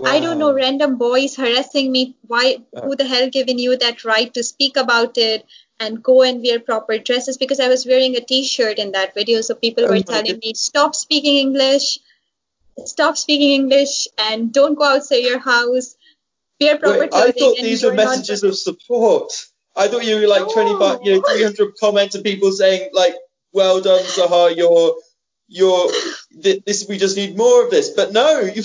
wow. 0.00 0.10
I 0.10 0.20
don't 0.20 0.38
know 0.38 0.52
random 0.52 0.96
boys 0.98 1.36
harassing 1.36 1.90
me. 1.92 2.16
Why? 2.26 2.58
Uh. 2.74 2.82
Who 2.82 2.96
the 2.96 3.06
hell 3.06 3.30
given 3.30 3.58
you 3.58 3.76
that 3.78 4.04
right 4.04 4.32
to 4.34 4.42
speak 4.42 4.76
about 4.76 5.18
it? 5.18 5.46
and 5.78 6.02
go 6.02 6.22
and 6.22 6.42
wear 6.42 6.58
proper 6.60 6.98
dresses 6.98 7.36
because 7.36 7.60
I 7.60 7.68
was 7.68 7.86
wearing 7.86 8.16
a 8.16 8.20
t-shirt 8.20 8.78
in 8.78 8.92
that 8.92 9.14
video. 9.14 9.40
So 9.40 9.54
people 9.54 9.84
oh 9.84 9.88
were 9.88 10.00
telling 10.00 10.32
God. 10.32 10.40
me, 10.42 10.54
stop 10.54 10.94
speaking 10.94 11.36
English, 11.36 11.98
stop 12.84 13.16
speaking 13.16 13.50
English 13.52 14.08
and 14.18 14.52
don't 14.52 14.74
go 14.74 14.84
outside 14.84 15.16
your 15.16 15.38
house. 15.38 15.96
Wear 16.60 16.78
proper 16.78 17.00
Wait. 17.00 17.14
I 17.14 17.32
thought 17.32 17.56
these 17.56 17.82
were 17.82 17.92
messages 17.92 18.42
of 18.42 18.56
support. 18.56 19.30
I 19.76 19.88
thought 19.88 20.06
you 20.06 20.16
were 20.20 20.26
like 20.26 20.46
no. 20.46 20.52
25, 20.52 21.00
you 21.02 21.14
know, 21.16 21.22
300 21.22 21.74
comments 21.78 22.14
of 22.14 22.24
people 22.24 22.50
saying 22.50 22.90
like, 22.94 23.14
well 23.52 23.82
done, 23.82 24.02
Zaha, 24.04 24.56
you're, 24.56 24.96
you're, 25.48 25.90
this, 26.30 26.86
we 26.88 26.96
just 26.96 27.16
need 27.16 27.36
more 27.36 27.64
of 27.64 27.70
this. 27.70 27.90
But 27.90 28.12
no, 28.12 28.40
you 28.40 28.62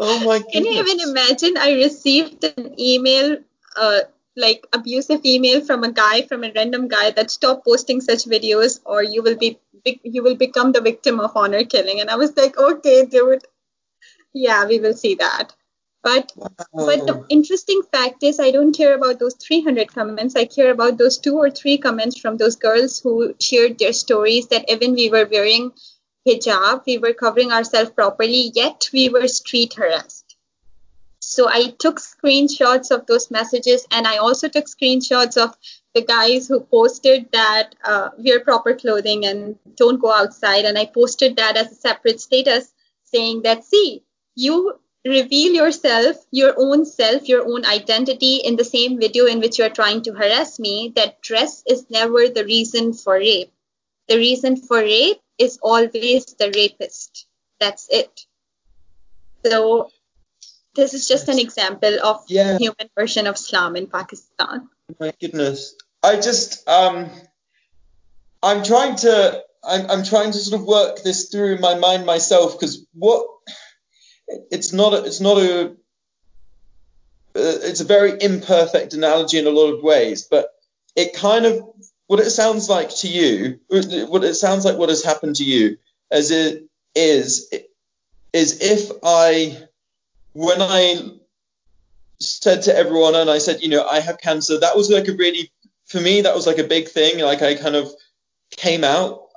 Oh 0.00 0.18
my 0.24 0.38
goodness. 0.38 0.52
Can 0.52 0.64
you 0.64 0.80
even 0.80 1.00
imagine? 1.08 1.56
I 1.58 1.72
received 1.72 2.42
an 2.44 2.74
email, 2.80 3.36
uh, 3.76 4.00
like 4.34 4.66
abusive 4.72 5.24
email 5.26 5.60
from 5.64 5.84
a 5.84 5.92
guy, 5.92 6.22
from 6.22 6.42
a 6.42 6.52
random 6.54 6.88
guy 6.88 7.10
that 7.10 7.30
stop 7.30 7.64
posting 7.64 8.00
such 8.00 8.24
videos 8.24 8.80
or 8.84 9.02
you 9.02 9.22
will 9.22 9.36
be 9.36 9.58
you 10.02 10.22
will 10.22 10.36
become 10.36 10.72
the 10.72 10.80
victim 10.80 11.20
of 11.20 11.36
honor 11.36 11.64
killing. 11.64 12.00
And 12.00 12.10
I 12.10 12.16
was 12.16 12.36
like, 12.36 12.58
okay, 12.58 13.06
dude, 13.06 13.44
yeah, 14.32 14.66
we 14.66 14.80
will 14.80 14.94
see 14.94 15.14
that. 15.16 15.54
But 16.02 16.32
wow. 16.34 16.48
but 16.72 17.06
the 17.06 17.26
interesting 17.28 17.82
fact 17.92 18.22
is, 18.22 18.40
I 18.40 18.50
don't 18.50 18.74
care 18.74 18.94
about 18.94 19.18
those 19.18 19.34
300 19.34 19.92
comments. 19.92 20.34
I 20.34 20.46
care 20.46 20.70
about 20.70 20.96
those 20.96 21.18
two 21.18 21.36
or 21.36 21.50
three 21.50 21.76
comments 21.76 22.18
from 22.18 22.38
those 22.38 22.56
girls 22.56 23.00
who 23.00 23.34
shared 23.38 23.78
their 23.78 23.92
stories 23.92 24.48
that 24.48 24.70
even 24.70 24.94
we 24.94 25.10
were 25.10 25.28
wearing 25.30 25.72
hijab, 26.26 26.84
we 26.86 26.98
were 26.98 27.12
covering 27.12 27.52
ourselves 27.52 27.90
properly, 27.90 28.52
yet 28.54 28.88
we 28.92 29.08
were 29.08 29.28
street 29.28 29.74
harassed. 29.74 30.36
So 31.20 31.48
I 31.48 31.70
took 31.78 32.00
screenshots 32.00 32.90
of 32.90 33.06
those 33.06 33.30
messages, 33.30 33.86
and 33.90 34.06
I 34.06 34.16
also 34.16 34.48
took 34.48 34.66
screenshots 34.66 35.36
of 35.36 35.56
the 35.94 36.02
guys 36.02 36.48
who 36.48 36.60
posted 36.60 37.30
that 37.32 37.74
uh, 37.84 38.10
wear 38.18 38.40
proper 38.40 38.74
clothing 38.74 39.26
and 39.26 39.58
don't 39.76 40.00
go 40.00 40.12
outside. 40.12 40.64
And 40.64 40.78
I 40.78 40.86
posted 40.86 41.36
that 41.36 41.56
as 41.56 41.72
a 41.72 41.74
separate 41.74 42.20
status 42.20 42.72
saying 43.04 43.42
that, 43.42 43.64
see, 43.64 44.02
you 44.34 44.78
reveal 45.04 45.52
yourself, 45.52 46.16
your 46.30 46.54
own 46.56 46.84
self, 46.84 47.28
your 47.28 47.46
own 47.46 47.64
identity 47.64 48.36
in 48.36 48.56
the 48.56 48.64
same 48.64 48.98
video 49.00 49.26
in 49.26 49.40
which 49.40 49.58
you're 49.58 49.68
trying 49.68 50.02
to 50.02 50.12
harass 50.12 50.58
me, 50.58 50.92
that 50.96 51.20
dress 51.22 51.62
is 51.66 51.90
never 51.90 52.28
the 52.28 52.44
reason 52.44 52.92
for 52.92 53.14
rape. 53.14 53.52
The 54.08 54.16
reason 54.16 54.56
for 54.56 54.78
rape 54.78 55.20
is 55.40 55.58
always 55.62 56.26
the 56.38 56.52
rapist. 56.54 57.26
That's 57.58 57.88
it. 57.90 58.26
So 59.44 59.90
this 60.74 60.94
is 60.94 61.08
just 61.08 61.28
an 61.28 61.38
example 61.38 61.98
of 62.02 62.24
yeah. 62.28 62.58
human 62.58 62.88
version 62.96 63.26
of 63.26 63.34
Islam 63.34 63.76
in 63.76 63.86
Pakistan 63.86 64.68
my 64.98 65.12
goodness. 65.20 65.76
I 66.02 66.16
just 66.16 66.68
um 66.68 67.10
I'm 68.42 68.62
trying 68.64 68.96
to 68.96 69.42
I'm, 69.62 69.90
I'm 69.90 70.04
trying 70.04 70.32
to 70.32 70.38
sort 70.38 70.60
of 70.60 70.66
work 70.66 71.02
this 71.02 71.28
through 71.28 71.54
in 71.56 71.60
my 71.60 71.74
mind 71.74 72.06
myself 72.06 72.58
because 72.58 72.86
what 72.94 73.26
it's 74.50 74.72
not 74.72 74.94
a, 74.94 75.04
it's 75.04 75.20
not 75.20 75.38
a 75.38 75.70
uh, 77.36 77.58
it's 77.62 77.80
a 77.80 77.84
very 77.84 78.20
imperfect 78.20 78.94
analogy 78.94 79.38
in 79.38 79.46
a 79.46 79.50
lot 79.50 79.72
of 79.72 79.82
ways, 79.82 80.26
but 80.28 80.48
it 80.96 81.14
kind 81.14 81.46
of 81.46 81.62
what 82.10 82.18
it 82.18 82.30
sounds 82.30 82.68
like 82.68 82.90
to 82.90 83.06
you, 83.06 83.60
what 83.68 84.24
it 84.24 84.34
sounds 84.34 84.64
like 84.64 84.76
what 84.76 84.88
has 84.88 85.04
happened 85.04 85.36
to 85.36 85.44
you, 85.44 85.78
as 86.10 86.32
it 86.32 86.64
is, 86.96 87.48
is 88.32 88.60
if 88.60 88.90
I 89.04 89.56
when 90.32 90.60
I 90.60 91.12
said 92.18 92.62
to 92.62 92.76
everyone, 92.76 93.14
and 93.14 93.30
I 93.30 93.38
said, 93.38 93.62
you 93.62 93.68
know, 93.68 93.86
I 93.86 94.00
have 94.00 94.18
cancer. 94.18 94.58
That 94.58 94.76
was 94.76 94.90
like 94.90 95.06
a 95.06 95.12
really, 95.12 95.52
for 95.86 96.00
me, 96.00 96.22
that 96.22 96.34
was 96.34 96.48
like 96.48 96.58
a 96.58 96.64
big 96.64 96.88
thing. 96.88 97.20
Like 97.20 97.42
I 97.42 97.54
kind 97.54 97.76
of 97.76 97.88
came 98.50 98.82
out, 98.82 99.28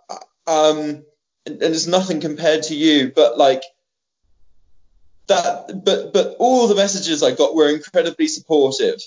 um, 0.47 1.05
and, 1.45 1.61
and 1.61 1.75
it's 1.75 1.85
nothing 1.85 2.21
compared 2.21 2.63
to 2.63 2.75
you, 2.75 3.11
but 3.15 3.37
like 3.37 3.61
that, 5.27 5.83
but 5.85 6.11
but 6.11 6.37
all 6.39 6.67
the 6.67 6.73
messages 6.73 7.21
I 7.21 7.35
got 7.35 7.53
were 7.53 7.69
incredibly 7.69 8.27
supportive. 8.27 8.99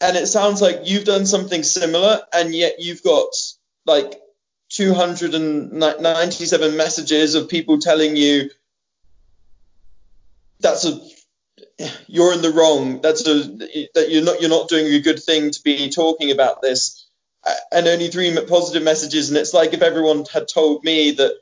And 0.00 0.16
it 0.16 0.26
sounds 0.26 0.60
like 0.60 0.80
you've 0.84 1.04
done 1.04 1.26
something 1.26 1.62
similar, 1.62 2.22
and 2.32 2.54
yet 2.54 2.80
you've 2.80 3.02
got 3.02 3.30
like 3.86 4.20
297 4.70 6.76
messages 6.76 7.34
of 7.34 7.48
people 7.48 7.78
telling 7.78 8.16
you 8.16 8.50
that's 10.60 10.84
a 10.84 11.00
you're 12.06 12.32
in 12.32 12.42
the 12.42 12.50
wrong. 12.50 13.00
That's 13.00 13.26
a 13.26 13.44
that 13.94 14.10
you're 14.10 14.24
not 14.24 14.40
you're 14.40 14.50
not 14.50 14.68
doing 14.68 14.86
a 14.86 15.00
good 15.00 15.22
thing 15.22 15.50
to 15.50 15.62
be 15.62 15.90
talking 15.90 16.30
about 16.30 16.62
this. 16.62 17.04
And 17.70 17.86
only 17.86 18.08
three 18.08 18.36
positive 18.48 18.82
messages, 18.82 19.28
and 19.28 19.38
it's 19.38 19.54
like 19.54 19.72
if 19.72 19.80
everyone 19.80 20.24
had 20.32 20.48
told 20.48 20.82
me 20.82 21.12
that, 21.12 21.32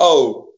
oh, 0.00 0.48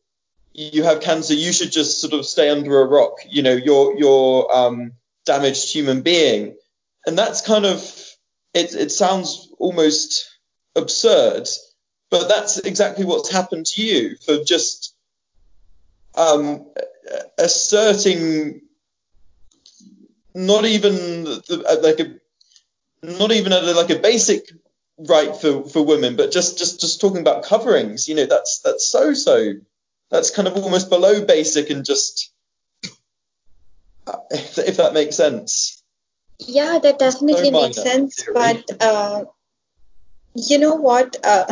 you 0.55 0.85
have 0.85 1.03
cancer, 1.03 1.35
you 1.35 1.53
should 1.53 1.71
just 1.71 2.01
sort 2.01 2.15
of 2.15 2.25
stay 2.25 2.49
under 2.49 2.81
a 2.81 2.87
rock. 2.87 3.19
You 3.29 3.43
know, 3.43 3.53
you're 3.53 3.99
you're 3.99 4.57
um, 4.57 4.93
damaged 5.27 5.71
human 5.71 6.01
being, 6.01 6.57
and 7.07 7.19
that's 7.19 7.41
kind 7.41 7.65
of 7.65 7.79
it. 8.55 8.75
It 8.75 8.91
sounds 8.91 9.53
almost 9.59 10.39
absurd, 10.75 11.49
but 12.11 12.29
that's 12.29 12.59
exactly 12.59 13.05
what's 13.05 13.31
happened 13.31 13.67
to 13.67 13.83
you 13.83 14.17
for 14.25 14.45
just 14.45 14.95
um, 16.15 16.67
asserting 17.39 18.63
not 20.35 20.65
even 20.65 21.25
like 21.25 22.01
a 22.01 22.15
not 23.03 23.33
even 23.33 23.53
a, 23.53 23.61
like 23.61 23.91
a 23.91 23.99
basic 23.99 24.51
right 24.99 25.37
for, 25.37 25.65
for 25.65 25.85
women, 25.85 26.17
but 26.17 26.33
just, 26.33 26.59
just 26.59 26.81
just 26.81 27.01
talking 27.01 27.21
about 27.21 27.45
coverings, 27.45 28.09
you 28.09 28.15
know, 28.15 28.27
that's 28.27 28.61
that's 28.61 28.87
so 28.87 29.15
so 29.15 29.55
that's 30.11 30.31
kind 30.31 30.49
of 30.49 30.57
almost 30.57 30.89
below 30.91 31.25
basic 31.25 31.71
and 31.71 31.85
just 31.85 32.33
if, 34.31 34.59
if 34.59 34.77
that 34.77 34.95
makes 34.95 35.17
sense. 35.17 35.76
Yeah, 36.39 36.79
that 36.83 36.99
definitely 36.99 37.51
makes 37.51 37.83
sense. 37.83 38.27
But 38.33 38.65
uh, 38.81 39.25
you 40.35 40.59
know 40.59 40.75
what? 40.75 41.17
Uh, 41.25 41.47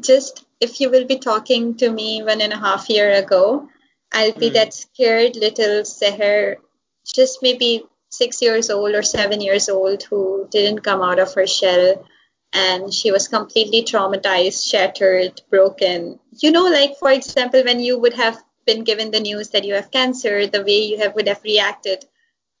just 0.00 0.44
if 0.60 0.80
you 0.80 0.90
will 0.90 1.06
be 1.06 1.18
talking 1.18 1.76
to 1.76 1.90
me 1.90 2.22
one 2.22 2.40
and 2.40 2.52
a 2.52 2.58
half 2.58 2.88
year 2.90 3.12
ago, 3.12 3.68
I'll 4.12 4.32
be 4.32 4.50
mm. 4.50 4.54
that 4.54 4.74
scared 4.74 5.36
little 5.36 5.82
Seher, 5.82 6.56
just 7.04 7.42
maybe 7.42 7.84
six 8.10 8.40
years 8.40 8.70
old 8.70 8.94
or 8.94 9.02
seven 9.02 9.40
years 9.40 9.68
old, 9.68 10.02
who 10.02 10.48
didn't 10.50 10.80
come 10.80 11.02
out 11.02 11.18
of 11.18 11.34
her 11.34 11.46
shell. 11.46 12.06
And 12.52 12.92
she 12.92 13.10
was 13.10 13.28
completely 13.28 13.82
traumatized, 13.82 14.66
shattered, 14.66 15.42
broken. 15.50 16.18
You 16.38 16.52
know, 16.52 16.64
like 16.64 16.96
for 16.98 17.10
example, 17.10 17.62
when 17.64 17.80
you 17.80 17.98
would 17.98 18.14
have 18.14 18.38
been 18.66 18.84
given 18.84 19.10
the 19.10 19.20
news 19.20 19.50
that 19.50 19.64
you 19.64 19.74
have 19.74 19.90
cancer, 19.90 20.46
the 20.46 20.62
way 20.62 20.84
you 20.84 20.98
have 20.98 21.14
would 21.14 21.28
have 21.28 21.42
reacted. 21.42 22.04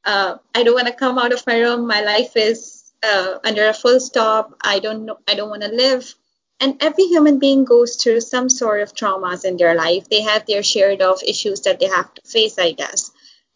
Uh, 0.06 0.36
I 0.54 0.62
don't 0.62 0.74
want 0.74 0.86
to 0.86 0.94
come 0.94 1.18
out 1.18 1.32
of 1.32 1.46
my 1.46 1.58
room. 1.58 1.86
My 1.86 2.00
life 2.02 2.36
is 2.36 2.92
uh, 3.02 3.38
under 3.44 3.66
a 3.66 3.74
full 3.74 4.00
stop. 4.00 4.54
I 4.62 4.78
don't 4.78 5.04
know. 5.04 5.18
I 5.28 5.34
don't 5.34 5.50
want 5.50 5.62
to 5.62 5.68
live. 5.68 6.14
And 6.60 6.80
every 6.80 7.04
human 7.04 7.38
being 7.38 7.64
goes 7.64 7.96
through 7.96 8.20
some 8.20 8.48
sort 8.48 8.80
of 8.80 8.94
traumas 8.94 9.44
in 9.44 9.56
their 9.58 9.74
life. 9.74 10.08
They 10.08 10.22
have 10.22 10.46
their 10.46 10.62
share 10.62 10.96
of 11.02 11.22
issues 11.26 11.62
that 11.62 11.80
they 11.80 11.86
have 11.88 12.14
to 12.14 12.22
face, 12.22 12.58
I 12.58 12.72
guess. 12.72 13.10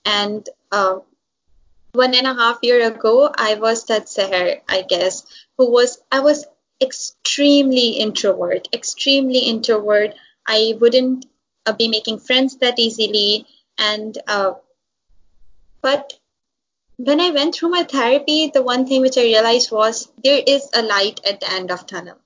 And 0.05 0.47
uh, 0.71 0.99
one 1.93 2.15
and 2.15 2.27
a 2.27 2.35
half 2.35 2.59
year 2.63 2.87
ago, 2.87 3.33
I 3.35 3.55
was 3.55 3.87
that 3.87 4.07
Seher, 4.07 4.61
I 4.69 4.83
guess, 4.83 5.25
who 5.57 5.71
was 5.71 5.99
I 6.13 6.21
was 6.21 6.47
extremely 6.81 7.91
introvert, 7.91 8.69
extremely 8.73 9.39
introvert. 9.39 10.15
I 10.47 10.75
wouldn't 10.81 11.27
uh, 11.67 11.73
be 11.73 11.89
making 11.89 12.19
friends 12.21 12.57
that 12.59 12.79
easily, 12.79 13.47
and 13.79 14.17
uh, 14.27 14.55
but 15.83 16.20
when 17.05 17.21
I 17.21 17.31
went 17.31 17.55
through 17.55 17.71
my 17.71 17.85
therapy, 17.85 18.51
the 18.53 18.63
one 18.63 18.87
thing 18.87 19.01
which 19.01 19.17
I 19.17 19.23
realized 19.23 19.73
was 19.73 20.09
there 20.23 20.43
is 20.47 20.69
a 20.75 20.83
light 20.83 21.21
at 21.27 21.41
the 21.41 21.51
end 21.51 21.71
of 21.71 21.87
tunnel. 21.87 22.19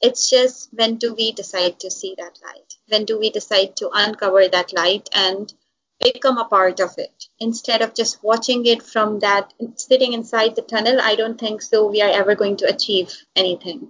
It's 0.00 0.30
just 0.30 0.68
when 0.72 0.96
do 0.96 1.14
we 1.14 1.32
decide 1.32 1.80
to 1.80 1.90
see 1.90 2.14
that 2.16 2.38
light? 2.44 2.74
When 2.88 3.04
do 3.04 3.18
we 3.18 3.30
decide 3.30 3.74
to 3.76 3.90
uncover 3.92 4.46
that 4.46 4.72
light 4.72 5.08
and 5.12 5.52
become 6.00 6.38
a 6.38 6.44
part 6.44 6.78
of 6.78 6.96
it 6.96 7.26
instead 7.40 7.82
of 7.82 7.94
just 7.94 8.22
watching 8.22 8.64
it 8.66 8.84
from 8.84 9.18
that 9.18 9.52
sitting 9.74 10.12
inside 10.12 10.54
the 10.54 10.62
tunnel? 10.62 11.00
I 11.00 11.16
don't 11.16 11.38
think 11.38 11.60
so. 11.60 11.88
We 11.88 12.00
are 12.00 12.20
ever 12.20 12.36
going 12.36 12.58
to 12.58 12.72
achieve 12.72 13.12
anything. 13.34 13.88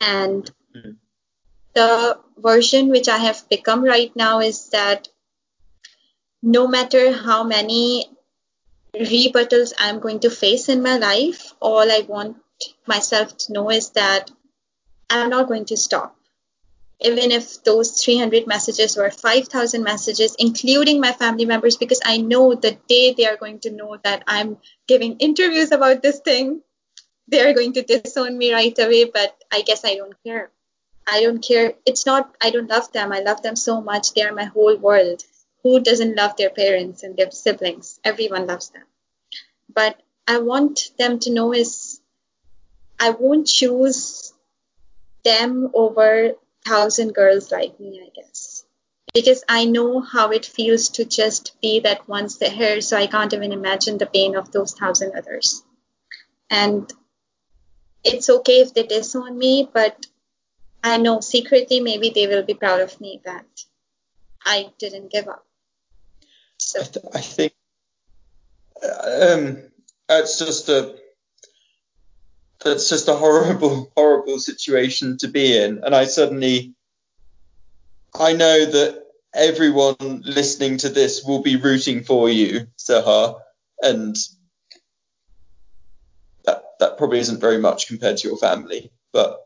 And 0.00 0.48
mm-hmm. 0.76 0.92
the 1.74 2.20
version 2.38 2.88
which 2.88 3.08
I 3.08 3.18
have 3.18 3.48
become 3.48 3.82
right 3.82 4.14
now 4.14 4.38
is 4.38 4.68
that 4.68 5.08
no 6.40 6.68
matter 6.68 7.12
how 7.12 7.42
many 7.42 8.06
rebuttals 8.94 9.72
I'm 9.78 10.00
going 10.00 10.20
to 10.20 10.30
face 10.30 10.68
in 10.68 10.82
my 10.82 10.96
life, 10.96 11.52
all 11.60 11.90
I 11.90 12.04
want 12.06 12.36
myself 12.86 13.36
to 13.38 13.52
know 13.52 13.70
is 13.70 13.90
that 13.90 14.30
I'm 15.08 15.30
not 15.30 15.48
going 15.48 15.64
to 15.66 15.76
stop. 15.76 16.16
Even 17.00 17.30
if 17.30 17.64
those 17.64 18.02
300 18.02 18.46
messages 18.46 18.96
were 18.96 19.10
5,000 19.10 19.82
messages, 19.82 20.36
including 20.38 21.00
my 21.00 21.12
family 21.12 21.46
members, 21.46 21.76
because 21.76 22.00
I 22.04 22.18
know 22.18 22.54
the 22.54 22.78
day 22.88 23.14
they 23.14 23.26
are 23.26 23.38
going 23.38 23.60
to 23.60 23.70
know 23.70 23.96
that 24.04 24.22
I'm 24.26 24.58
giving 24.86 25.16
interviews 25.16 25.72
about 25.72 26.02
this 26.02 26.20
thing, 26.20 26.60
they 27.26 27.40
are 27.40 27.54
going 27.54 27.72
to 27.74 27.82
disown 27.82 28.36
me 28.36 28.52
right 28.52 28.78
away. 28.78 29.04
But 29.04 29.34
I 29.50 29.62
guess 29.62 29.84
I 29.84 29.94
don't 29.94 30.14
care. 30.24 30.50
I 31.06 31.22
don't 31.22 31.42
care. 31.42 31.72
It's 31.86 32.04
not, 32.04 32.36
I 32.40 32.50
don't 32.50 32.68
love 32.68 32.92
them. 32.92 33.12
I 33.12 33.20
love 33.20 33.42
them 33.42 33.56
so 33.56 33.80
much. 33.80 34.12
They 34.12 34.22
are 34.22 34.34
my 34.34 34.44
whole 34.44 34.76
world. 34.76 35.24
Who 35.62 35.80
doesn't 35.80 36.16
love 36.16 36.36
their 36.36 36.50
parents 36.50 37.02
and 37.02 37.16
their 37.16 37.30
siblings? 37.30 38.00
Everyone 38.04 38.46
loves 38.46 38.70
them. 38.70 38.84
But 39.72 40.00
I 40.26 40.38
want 40.38 40.92
them 40.98 41.18
to 41.20 41.30
know 41.30 41.52
is 41.52 42.00
I 42.98 43.10
won't 43.10 43.46
choose 43.46 44.32
them 45.24 45.70
over 45.74 46.32
thousand 46.64 47.14
girls 47.14 47.50
like 47.50 47.78
me, 47.80 48.02
I 48.04 48.10
guess. 48.14 48.64
Because 49.12 49.42
I 49.48 49.64
know 49.64 50.00
how 50.00 50.30
it 50.30 50.46
feels 50.46 50.88
to 50.90 51.04
just 51.04 51.60
be 51.60 51.80
that 51.80 52.08
one 52.08 52.26
Seher, 52.26 52.82
so 52.82 52.96
I 52.96 53.06
can't 53.06 53.32
even 53.34 53.52
imagine 53.52 53.98
the 53.98 54.06
pain 54.06 54.36
of 54.36 54.52
those 54.52 54.72
thousand 54.74 55.12
others. 55.16 55.62
And 56.48 56.92
it's 58.04 58.30
okay 58.30 58.60
if 58.60 58.72
they 58.72 58.84
disown 58.84 59.36
me, 59.36 59.68
but 59.72 60.06
I 60.82 60.96
know 60.96 61.20
secretly 61.20 61.80
maybe 61.80 62.10
they 62.10 62.26
will 62.26 62.42
be 62.42 62.54
proud 62.54 62.80
of 62.80 63.00
me 63.00 63.20
that 63.24 63.64
I 64.44 64.72
didn't 64.78 65.10
give 65.10 65.28
up. 65.28 65.44
I, 66.78 66.82
th- 66.84 67.06
I 67.14 67.20
think 67.20 67.52
um, 68.82 69.58
it's 70.08 70.38
just 70.38 70.68
a 70.68 70.96
that's 72.64 72.88
just 72.88 73.08
a 73.08 73.14
horrible, 73.14 73.90
horrible 73.96 74.38
situation 74.38 75.16
to 75.18 75.28
be 75.28 75.56
in. 75.56 75.82
And 75.84 75.94
I 75.94 76.04
suddenly, 76.04 76.74
I 78.18 78.32
know 78.34 78.64
that 78.66 79.02
everyone 79.34 79.96
listening 80.24 80.78
to 80.78 80.88
this 80.88 81.24
will 81.24 81.42
be 81.42 81.56
rooting 81.56 82.04
for 82.04 82.28
you, 82.28 82.66
Seher, 82.78 83.40
and 83.80 84.16
that 86.44 86.62
that 86.80 86.98
probably 86.98 87.20
isn't 87.20 87.40
very 87.40 87.58
much 87.58 87.86
compared 87.86 88.18
to 88.18 88.28
your 88.28 88.36
family, 88.36 88.92
but 89.12 89.40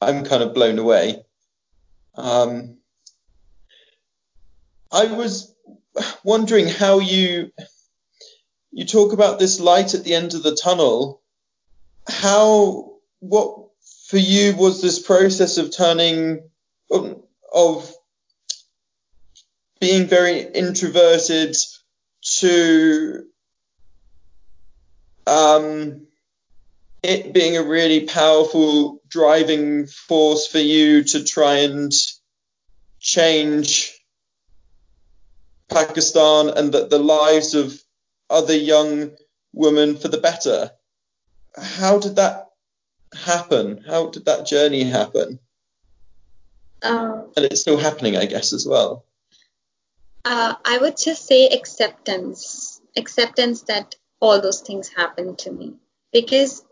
I'm 0.00 0.24
kind 0.24 0.42
of 0.42 0.54
blown 0.54 0.78
away. 0.78 1.24
Um, 2.14 2.78
I 4.90 5.06
was 5.06 5.54
wondering 6.24 6.68
how 6.68 6.98
you 6.98 7.50
you 8.70 8.84
talk 8.84 9.12
about 9.12 9.38
this 9.38 9.60
light 9.60 9.94
at 9.94 10.04
the 10.04 10.14
end 10.14 10.34
of 10.34 10.42
the 10.42 10.54
tunnel. 10.54 11.22
How 12.06 12.92
what 13.20 13.68
for 14.08 14.18
you 14.18 14.54
was 14.56 14.80
this 14.80 15.00
process 15.00 15.58
of 15.58 15.74
turning 15.74 16.48
of 16.90 17.94
being 19.80 20.06
very 20.06 20.40
introverted 20.40 21.56
to 22.22 23.24
um, 25.26 26.06
it 27.02 27.32
being 27.32 27.56
a 27.56 27.62
really 27.62 28.06
powerful 28.06 29.00
driving 29.08 29.86
force 29.86 30.46
for 30.46 30.58
you 30.58 31.04
to 31.04 31.24
try 31.24 31.58
and 31.58 31.92
change 32.98 33.97
Pakistan 35.68 36.50
and 36.50 36.72
the, 36.72 36.86
the 36.86 36.98
lives 36.98 37.54
of 37.54 37.80
other 38.30 38.56
young 38.56 39.10
women 39.52 39.96
for 39.96 40.08
the 40.08 40.18
better 40.18 40.70
how 41.56 41.98
did 41.98 42.16
that 42.16 42.50
happen? 43.12 43.84
How 43.86 44.10
did 44.10 44.26
that 44.26 44.46
journey 44.46 44.84
happen? 44.84 45.38
Um, 46.82 47.32
and 47.36 47.46
it's 47.46 47.60
still 47.60 47.78
happening, 47.78 48.16
I 48.16 48.26
guess, 48.26 48.52
as 48.52 48.66
well. 48.66 49.04
Uh, 50.24 50.54
I 50.64 50.78
would 50.78 50.96
just 50.96 51.26
say 51.26 51.48
acceptance. 51.48 52.80
Acceptance 52.96 53.62
that 53.62 53.96
all 54.20 54.40
those 54.40 54.60
things 54.60 54.88
happened 54.88 55.38
to 55.40 55.52
me. 55.52 55.74
Because 56.12 56.64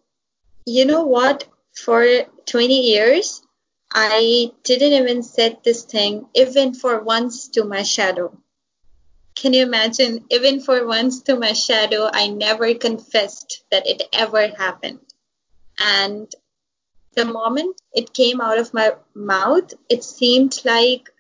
you 0.65 0.85
know 0.85 1.05
what? 1.05 1.47
For 1.75 2.07
20 2.47 2.81
years, 2.81 3.43
I 3.93 4.51
didn't 4.65 4.93
even 4.93 5.23
said 5.23 5.59
this 5.63 5.85
thing, 5.85 6.27
even 6.35 6.75
for 6.75 7.03
once, 7.03 7.49
to 7.49 7.65
my 7.65 7.83
shadow. 7.83 8.37
Can 9.37 9.53
you 9.53 9.65
imagine? 9.65 10.25
Even 10.31 10.61
for 10.61 10.87
once 10.87 11.21
to 11.25 11.39
my 11.39 11.53
shadow, 11.53 12.09
I 12.11 12.29
never 12.29 12.73
confessed 12.73 13.65
that 13.71 13.87
it 13.87 14.03
ever 14.13 14.49
happened. 14.49 15.01
And 15.79 16.35
the 17.15 17.27
moment 17.27 17.79
it 17.93 18.15
came 18.15 18.41
out 18.41 18.59
of 18.59 18.73
my 18.73 18.95
mouth, 19.15 19.75
it 19.91 20.03
seemed 20.05 20.63
like 20.65 21.11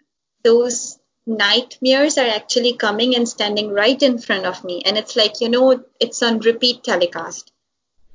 those 0.42 0.98
nightmares 1.26 2.16
are 2.16 2.26
actually 2.26 2.72
coming 2.72 3.14
and 3.14 3.28
standing 3.28 3.68
right 3.68 4.02
in 4.02 4.16
front 4.16 4.46
of 4.46 4.64
me. 4.64 4.82
And 4.86 4.96
it's 4.96 5.14
like, 5.14 5.42
you 5.42 5.50
know, 5.50 5.84
it's 6.00 6.22
on 6.22 6.38
repeat 6.38 6.84
telecast. 6.84 7.52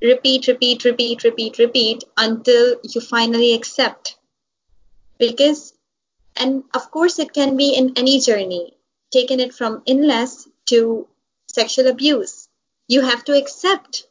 Repeat, 0.02 0.48
repeat, 0.48 0.84
repeat, 0.84 1.24
repeat, 1.24 1.60
repeat 1.60 2.04
until 2.18 2.78
you 2.84 3.02
finally 3.02 3.54
accept. 3.54 4.18
Because, 5.20 5.74
and 6.36 6.64
of 6.74 6.90
course, 6.90 7.20
it 7.20 7.34
can 7.34 7.56
be 7.56 7.76
in 7.76 7.94
any 7.98 8.20
journey 8.20 8.74
taken 9.12 9.40
it 9.40 9.54
from 9.54 9.84
illness 9.86 10.48
to 10.68 11.08
sexual 11.48 11.88
abuse. 11.88 12.48
You 12.88 13.02
have 13.02 13.24
to 13.26 13.38
accept. 13.38 14.08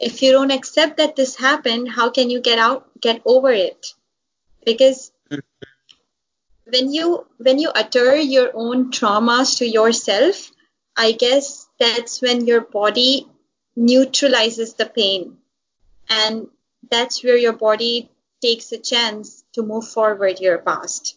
If 0.00 0.22
you 0.22 0.32
don't 0.32 0.50
accept 0.50 0.96
that 0.96 1.16
this 1.16 1.36
happened, 1.36 1.90
how 1.90 2.10
can 2.10 2.30
you 2.30 2.40
get 2.40 2.58
out, 2.58 2.88
get 3.00 3.22
over 3.24 3.50
it? 3.50 3.86
Because 4.64 5.12
mm-hmm. 5.30 5.40
when 6.72 6.92
you 6.92 7.26
when 7.38 7.58
you 7.58 7.70
utter 7.70 8.16
your 8.16 8.50
own 8.54 8.90
traumas 8.90 9.58
to 9.58 9.66
yourself, 9.66 10.50
I 10.96 11.12
guess 11.12 11.68
that's 11.78 12.22
when 12.22 12.46
your 12.46 12.60
body 12.60 13.28
neutralizes 13.76 14.74
the 14.74 14.86
pain. 14.86 15.38
And 16.08 16.48
that's 16.90 17.24
where 17.24 17.36
your 17.36 17.52
body 17.52 18.10
takes 18.42 18.72
a 18.72 18.78
chance 18.78 19.44
to 19.54 19.62
move 19.62 19.88
forward 19.88 20.40
your 20.40 20.58
past. 20.58 21.16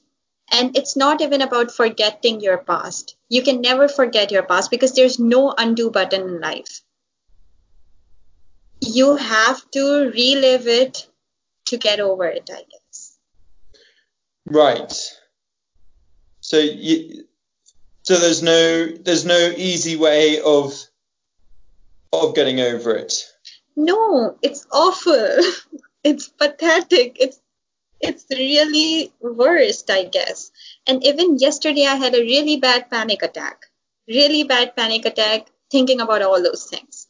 And 0.52 0.78
it's 0.78 0.96
not 0.96 1.22
even 1.22 1.42
about 1.42 1.72
forgetting 1.72 2.40
your 2.40 2.58
past. 2.58 3.16
You 3.30 3.44
can 3.44 3.62
never 3.62 3.88
forget 3.88 4.32
your 4.32 4.44
past 4.44 4.72
because 4.72 4.94
there's 4.94 5.20
no 5.20 5.54
undo 5.58 5.92
button 5.92 6.22
in 6.22 6.40
life. 6.40 6.82
You 8.80 9.16
have 9.18 9.70
to 9.72 10.12
relive 10.12 10.68
it 10.68 11.08
to 11.66 11.78
get 11.78 12.00
over 12.00 12.26
it, 12.26 12.50
I 12.52 12.64
guess. 12.70 13.18
Right. 14.46 14.94
So 16.40 16.58
you, 16.60 17.26
so 18.04 18.16
there's 18.16 18.42
no 18.42 18.88
there's 18.88 19.26
no 19.26 19.52
easy 19.58 19.98
way 19.98 20.40
of 20.40 20.74
of 22.14 22.36
getting 22.36 22.62
over 22.62 22.96
it. 22.96 23.26
No, 23.76 24.38
it's 24.42 24.66
awful. 24.72 25.38
it's 26.04 26.30
pathetic. 26.30 27.18
It's 27.20 27.42
it's 28.00 28.26
really 28.30 29.12
worst, 29.20 29.90
I 29.90 30.04
guess. 30.06 30.52
And 30.86 31.04
even 31.04 31.38
yesterday, 31.38 31.86
I 31.86 31.96
had 31.96 32.16
a 32.16 32.22
really 32.22 32.58
bad 32.58 32.90
panic 32.90 33.24
attack. 33.24 33.66
Really 34.08 34.44
bad 34.44 34.76
panic 34.76 35.06
attack, 35.06 35.48
thinking 35.72 36.00
about 36.02 36.22
all 36.22 36.42
those 36.42 36.66
things. 36.66 37.08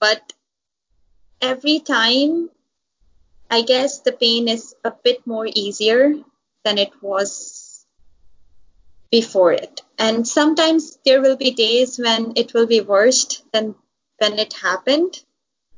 But 0.00 0.32
every 1.40 1.80
time, 1.80 2.50
I 3.50 3.62
guess 3.62 4.00
the 4.00 4.12
pain 4.12 4.48
is 4.48 4.74
a 4.84 4.92
bit 4.92 5.26
more 5.26 5.46
easier 5.46 6.14
than 6.64 6.78
it 6.78 6.92
was 7.02 7.86
before 9.10 9.52
it. 9.52 9.82
And 9.98 10.26
sometimes 10.26 10.98
there 11.04 11.20
will 11.20 11.36
be 11.36 11.50
days 11.50 11.98
when 11.98 12.34
it 12.36 12.54
will 12.54 12.66
be 12.66 12.80
worse 12.80 13.42
than 13.52 13.74
when 14.18 14.38
it 14.38 14.52
happened 14.52 15.18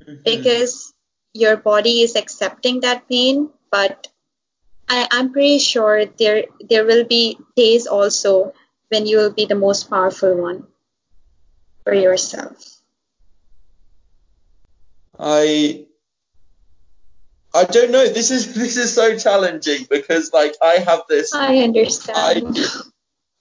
mm-hmm. 0.03 0.23
because 0.25 0.93
your 1.33 1.57
body 1.57 2.03
is 2.03 2.17
accepting 2.17 2.81
that 2.81 3.09
pain, 3.09 3.51
but 3.71 4.09
I, 4.91 5.07
I'm 5.13 5.33
pretty 5.33 5.61
sure 5.61 6.05
there 6.05 6.47
there 6.69 6.85
will 6.85 7.05
be 7.05 7.39
days 7.55 7.87
also 7.87 8.53
when 8.89 9.07
you 9.07 9.19
will 9.19 9.33
be 9.33 9.47
the 9.47 9.55
most 9.55 9.89
powerful 9.89 10.35
one 10.35 10.67
for 11.85 11.95
yourself. 11.95 12.83
I 15.17 15.87
I 17.55 17.65
don't 17.65 17.93
know. 17.93 18.09
This 18.09 18.33
is 18.33 18.53
this 18.63 18.77
is 18.77 18.93
so 18.93 19.17
challenging 19.17 19.87
because 19.89 20.33
like 20.33 20.57
I 20.61 20.83
have 20.83 21.03
this 21.09 21.33
I 21.33 21.59
understand. 21.59 22.59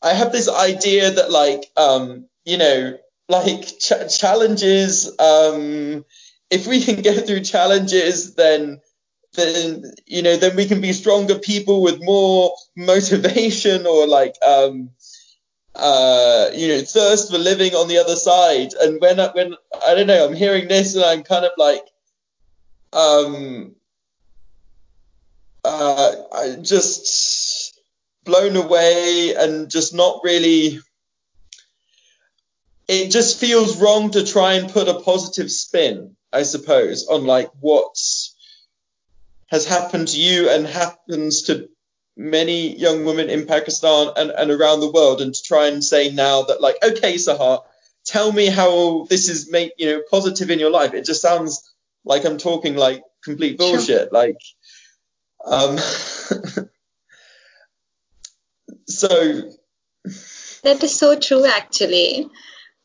I, 0.03 0.11
I 0.11 0.13
have 0.13 0.31
this 0.31 0.47
idea 0.47 1.09
that 1.09 1.31
like 1.31 1.65
um 1.75 2.29
you 2.45 2.59
know 2.59 2.95
like 3.27 3.65
ch- 3.79 4.19
challenges 4.19 5.09
um 5.17 6.05
if 6.51 6.67
we 6.67 6.81
can 6.81 7.01
get 7.01 7.25
through 7.25 7.41
challenges 7.41 8.35
then 8.35 8.81
then 9.39 9.93
you 10.05 10.21
know 10.21 10.37
then 10.37 10.55
we 10.55 10.65
can 10.65 10.81
be 10.81 10.93
stronger 10.93 11.39
people 11.39 11.81
with 11.81 12.03
more 12.03 12.53
motivation 12.75 13.85
or 13.85 14.07
like 14.07 14.35
um 14.45 14.89
uh 15.75 16.49
you 16.53 16.67
know 16.67 16.81
thirst 16.81 17.31
for 17.31 17.37
living 17.37 17.73
on 17.75 17.87
the 17.87 17.97
other 17.97 18.15
side. 18.15 18.73
And 18.73 18.99
when 19.01 19.19
I, 19.19 19.27
when 19.29 19.55
I 19.85 19.95
don't 19.95 20.07
know 20.07 20.25
I'm 20.25 20.35
hearing 20.35 20.67
this 20.67 20.95
and 20.95 21.03
I'm 21.05 21.23
kind 21.23 21.45
of 21.45 21.51
like 21.57 21.83
um 22.93 23.75
uh 25.63 26.11
I 26.33 26.55
just 26.61 27.79
blown 28.25 28.55
away 28.55 29.35
and 29.37 29.69
just 29.69 29.93
not 29.93 30.21
really 30.23 30.79
it 32.87 33.11
just 33.11 33.39
feels 33.39 33.79
wrong 33.79 34.11
to 34.11 34.25
try 34.25 34.53
and 34.53 34.71
put 34.71 34.87
a 34.87 34.99
positive 35.01 35.51
spin 35.51 36.15
I 36.33 36.43
suppose 36.43 37.07
on 37.07 37.25
like 37.25 37.49
what's 37.59 38.28
has 39.49 39.65
happened 39.65 40.07
to 40.09 40.19
you 40.19 40.49
and 40.49 40.65
happens 40.65 41.43
to 41.43 41.69
many 42.15 42.77
young 42.77 43.05
women 43.05 43.29
in 43.29 43.45
Pakistan 43.45 44.11
and, 44.15 44.31
and 44.31 44.51
around 44.51 44.81
the 44.81 44.91
world 44.91 45.21
and 45.21 45.33
to 45.33 45.43
try 45.43 45.67
and 45.67 45.83
say 45.83 46.11
now 46.11 46.43
that 46.43 46.61
like, 46.61 46.75
okay, 46.83 47.15
Seher, 47.15 47.61
tell 48.05 48.31
me 48.31 48.47
how 48.47 49.05
this 49.09 49.29
is 49.29 49.51
made, 49.51 49.71
you 49.77 49.87
know, 49.87 50.01
positive 50.09 50.51
in 50.51 50.59
your 50.59 50.69
life. 50.69 50.93
It 50.93 51.05
just 51.05 51.21
sounds 51.21 51.73
like 52.05 52.25
I'm 52.25 52.37
talking 52.37 52.75
like 52.75 53.03
complete 53.23 53.57
bullshit. 53.57 54.09
Sure. 54.09 54.09
Like, 54.11 54.37
um, 55.45 55.77
so. 58.87 59.51
That 60.63 60.83
is 60.83 60.93
so 60.93 61.17
true, 61.17 61.45
actually. 61.45 62.29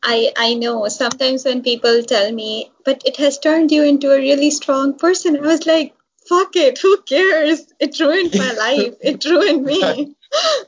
I, 0.01 0.31
I 0.37 0.53
know 0.53 0.87
sometimes 0.87 1.45
when 1.45 1.63
people 1.63 2.03
tell 2.03 2.31
me, 2.31 2.71
but 2.85 3.01
it 3.05 3.17
has 3.17 3.39
turned 3.39 3.71
you 3.71 3.83
into 3.83 4.11
a 4.11 4.19
really 4.19 4.51
strong 4.51 4.97
person, 4.97 5.35
I 5.37 5.41
was 5.41 5.65
like, 5.65 5.94
fuck 6.27 6.55
it, 6.55 6.79
who 6.79 7.01
cares? 7.01 7.73
It 7.79 7.99
ruined 7.99 8.33
my 8.35 8.51
life. 8.53 8.95
It 9.01 9.25
ruined 9.33 9.65
me. 9.65 10.15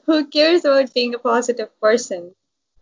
who 0.06 0.28
cares 0.28 0.66
about 0.66 0.94
being 0.94 1.16
a 1.16 1.20
positive 1.20 1.70
person? 1.80 2.34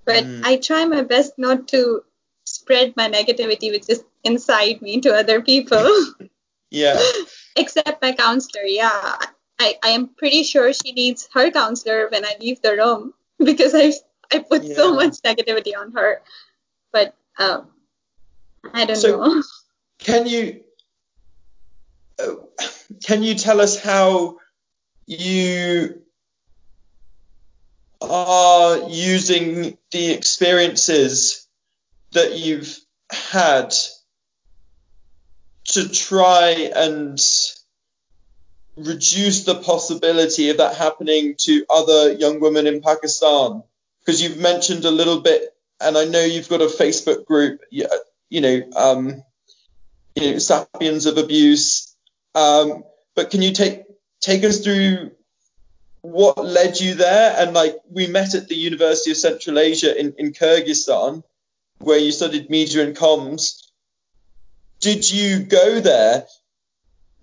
But 0.05 0.23
mm. 0.23 0.41
I 0.43 0.57
try 0.57 0.86
my 0.86 1.01
best 1.01 1.34
not 1.38 1.67
to 1.69 2.03
spread 2.45 2.93
my 2.95 3.09
negativity 3.09 3.71
which 3.71 3.89
is 3.89 4.03
inside 4.23 4.82
me 4.82 5.01
to 5.01 5.13
other 5.13 5.41
people. 5.41 5.88
yeah. 6.69 7.01
Except 7.55 8.01
my 8.01 8.13
counselor, 8.13 8.63
yeah. 8.63 9.17
I, 9.57 9.76
I 9.84 9.89
am 9.89 10.09
pretty 10.09 10.43
sure 10.43 10.73
she 10.73 10.91
needs 10.91 11.30
her 11.34 11.49
counselor 11.49 12.09
when 12.09 12.26
I 12.26 12.36
leave 12.39 12.61
the 12.61 12.76
room 12.76 13.13
because 13.39 13.73
I 13.73 13.93
I 14.34 14.39
put 14.39 14.63
yeah. 14.63 14.76
so 14.76 14.93
much 14.93 15.21
negativity 15.21 15.71
on 15.78 15.93
her. 15.93 16.21
But 16.91 17.15
um, 17.38 17.67
I 18.73 18.86
don't 18.86 18.97
so 18.97 19.17
know. 19.17 19.43
Can 19.99 20.28
you 20.28 20.64
can 23.03 23.24
you 23.24 23.36
tell 23.36 23.61
us 23.61 23.82
how 23.82 24.38
you 25.05 26.01
are 28.01 28.89
using 28.89 29.78
the 29.91 30.11
experiences 30.11 31.47
that 32.13 32.38
you've 32.38 32.78
had 33.09 33.74
to 35.66 35.89
try 35.89 36.72
and 36.76 37.20
reduce 38.78 39.45
the 39.45 39.55
possibility 39.55 40.49
of 40.49 40.57
that 40.57 40.76
happening 40.76 41.36
to 41.38 41.66
other 41.70 42.13
young 42.13 42.39
women 42.39 42.68
in 42.68 42.82
Pakistan? 42.82 43.63
Because 43.99 44.22
you've 44.22 44.38
mentioned 44.38 44.86
a 44.86 44.91
little 44.91 45.22
bit, 45.22 45.55
and 45.82 45.97
I 45.97 46.05
know 46.05 46.24
you've 46.24 46.49
got 46.49 46.61
a 46.61 46.66
Facebook 46.66 47.26
group, 47.26 47.61
you 47.72 48.41
know, 48.41 48.61
um, 48.76 49.24
you 50.16 50.32
know, 50.32 50.38
sapiens 50.39 51.07
of 51.07 51.18
abuse 51.18 51.95
um, 52.36 52.84
but 53.16 53.32
can 53.32 53.42
you 53.42 53.54
take 53.54 53.84
take 54.22 54.44
us 54.44 54.60
through 54.60 55.12
what 56.02 56.38
led 56.46 56.80
you 56.80 56.96
there? 56.96 57.36
And 57.38 57.54
like 57.54 57.76
we 57.90 58.08
met 58.08 58.36
at 58.36 58.48
the 58.48 58.56
University 58.56 59.12
of 59.12 59.18
Central 59.18 59.58
Asia 59.58 59.98
in, 59.98 60.14
in 60.18 60.34
Kyrgyzstan, 60.34 61.24
where 61.80 61.98
you 61.98 62.12
studied 62.12 62.50
media 62.50 62.86
and 62.86 62.96
comms. 62.96 63.62
Did 64.82 65.10
you 65.10 65.40
go 65.40 65.80
there 65.80 66.28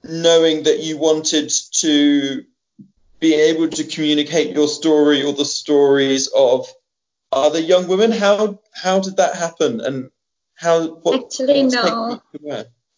knowing 0.02 0.64
that 0.64 0.80
you 0.80 0.98
wanted 0.98 1.52
to 1.74 2.44
be 3.20 3.34
able 3.34 3.68
to 3.68 3.84
communicate 3.84 4.56
your 4.56 4.66
story 4.66 5.22
or 5.22 5.32
the 5.32 5.44
stories 5.44 6.28
of 6.34 6.66
other 7.30 7.60
young 7.60 7.86
women? 7.86 8.10
How 8.10 8.58
how 8.74 9.00
did 9.00 9.18
that 9.18 9.36
happen? 9.36 9.80
And 9.80 10.10
how 10.54 10.88
what, 10.88 11.24
actually 11.24 11.64
no, 11.64 12.20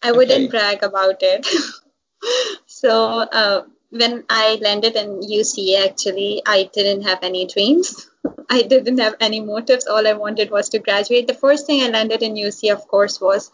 I 0.01 0.11
wouldn't 0.13 0.49
brag 0.49 0.81
about 0.83 1.21
it. 1.21 1.45
so 2.65 2.91
uh, 3.21 3.63
when 3.89 4.23
I 4.29 4.57
landed 4.61 4.95
in 4.95 5.21
UCA, 5.21 5.87
actually, 5.87 6.41
I 6.45 6.69
didn't 6.73 7.03
have 7.03 7.19
any 7.21 7.45
dreams. 7.45 8.09
I 8.49 8.63
didn't 8.63 8.99
have 8.99 9.15
any 9.19 9.39
motives. 9.39 9.87
All 9.87 10.07
I 10.07 10.13
wanted 10.13 10.51
was 10.51 10.69
to 10.69 10.79
graduate. 10.79 11.27
The 11.27 11.33
first 11.33 11.65
thing 11.65 11.81
I 11.83 11.89
landed 11.89 12.21
in 12.23 12.35
UCA, 12.35 12.73
of 12.73 12.87
course, 12.87 13.21
was 13.21 13.51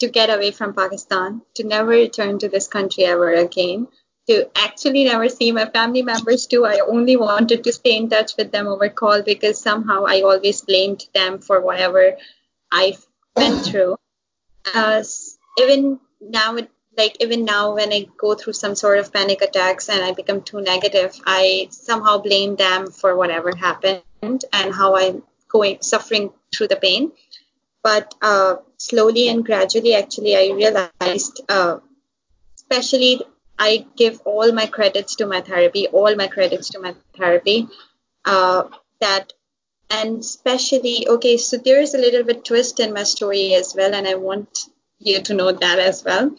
to 0.00 0.08
get 0.08 0.30
away 0.30 0.50
from 0.50 0.74
Pakistan, 0.74 1.42
to 1.54 1.64
never 1.64 1.90
return 1.90 2.38
to 2.40 2.48
this 2.48 2.66
country 2.66 3.04
ever 3.04 3.32
again, 3.32 3.86
to 4.28 4.50
actually 4.56 5.04
never 5.04 5.28
see 5.28 5.52
my 5.52 5.66
family 5.66 6.02
members 6.02 6.46
too. 6.46 6.64
I 6.64 6.80
only 6.80 7.16
wanted 7.16 7.64
to 7.64 7.72
stay 7.72 7.96
in 7.96 8.08
touch 8.08 8.36
with 8.36 8.50
them 8.50 8.66
over 8.66 8.88
call 8.88 9.22
because 9.22 9.60
somehow 9.60 10.04
I 10.06 10.22
always 10.22 10.60
blamed 10.62 11.06
them 11.14 11.38
for 11.38 11.60
whatever 11.60 12.16
I've 12.70 13.04
went 13.36 13.64
through. 13.64 13.96
Uh, 14.74 15.02
even 15.58 16.00
now, 16.20 16.56
like 16.96 17.16
even 17.20 17.44
now 17.44 17.74
when 17.74 17.92
I 17.92 18.06
go 18.18 18.34
through 18.34 18.52
some 18.52 18.74
sort 18.74 18.98
of 18.98 19.12
panic 19.12 19.40
attacks 19.42 19.88
and 19.88 20.02
I 20.02 20.12
become 20.12 20.42
too 20.42 20.60
negative, 20.60 21.18
I 21.24 21.68
somehow 21.70 22.18
blame 22.18 22.56
them 22.56 22.90
for 22.90 23.16
whatever 23.16 23.54
happened 23.54 24.02
and 24.22 24.74
how 24.74 24.96
I'm 24.96 25.22
going 25.48 25.78
suffering 25.80 26.32
through 26.54 26.68
the 26.68 26.76
pain. 26.76 27.12
But 27.82 28.14
uh, 28.22 28.56
slowly 28.76 29.28
and 29.28 29.44
gradually, 29.44 29.94
actually, 29.94 30.36
I 30.36 30.54
realized, 30.54 31.40
uh, 31.48 31.78
especially 32.56 33.22
I 33.58 33.86
give 33.96 34.20
all 34.24 34.52
my 34.52 34.66
credits 34.66 35.16
to 35.16 35.26
my 35.26 35.40
therapy, 35.40 35.88
all 35.88 36.14
my 36.14 36.28
credits 36.28 36.70
to 36.70 36.78
my 36.78 36.94
therapy, 37.16 37.68
uh, 38.24 38.64
that 39.00 39.32
and 39.90 40.20
especially 40.20 41.06
okay 41.06 41.36
so 41.36 41.58
there 41.58 41.80
is 41.80 41.94
a 41.94 41.98
little 41.98 42.22
bit 42.22 42.44
twist 42.44 42.80
in 42.80 42.94
my 42.94 43.02
story 43.02 43.54
as 43.54 43.74
well 43.76 43.94
and 43.94 44.06
i 44.08 44.14
want 44.14 44.70
you 44.98 45.20
to 45.20 45.34
know 45.34 45.52
that 45.52 45.78
as 45.78 46.02
well 46.04 46.34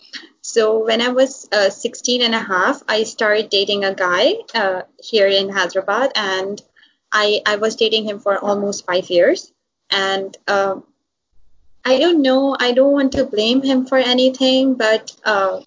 so 0.54 0.64
when 0.86 1.02
i 1.02 1.10
was 1.10 1.48
uh, 1.52 1.70
16 1.70 2.22
and 2.22 2.36
a 2.36 2.46
half 2.54 2.84
i 2.88 3.04
started 3.04 3.50
dating 3.50 3.84
a 3.84 3.94
guy 3.94 4.34
uh, 4.54 4.82
here 5.12 5.28
in 5.28 5.50
hyderabad 5.50 6.12
and 6.16 6.62
I, 7.16 7.44
I 7.46 7.58
was 7.58 7.76
dating 7.76 8.06
him 8.06 8.20
for 8.20 8.40
almost 8.40 8.88
five 8.88 9.10
years 9.10 9.52
and 9.92 10.36
uh, 10.48 10.76
i 11.86 12.00
don't 12.00 12.22
know 12.22 12.56
i 12.60 12.72
don't 12.72 12.98
want 13.00 13.14
to 13.14 13.26
blame 13.36 13.62
him 13.62 13.86
for 13.86 13.98
anything 13.98 14.76
but 14.76 15.16
uh, 15.24 15.62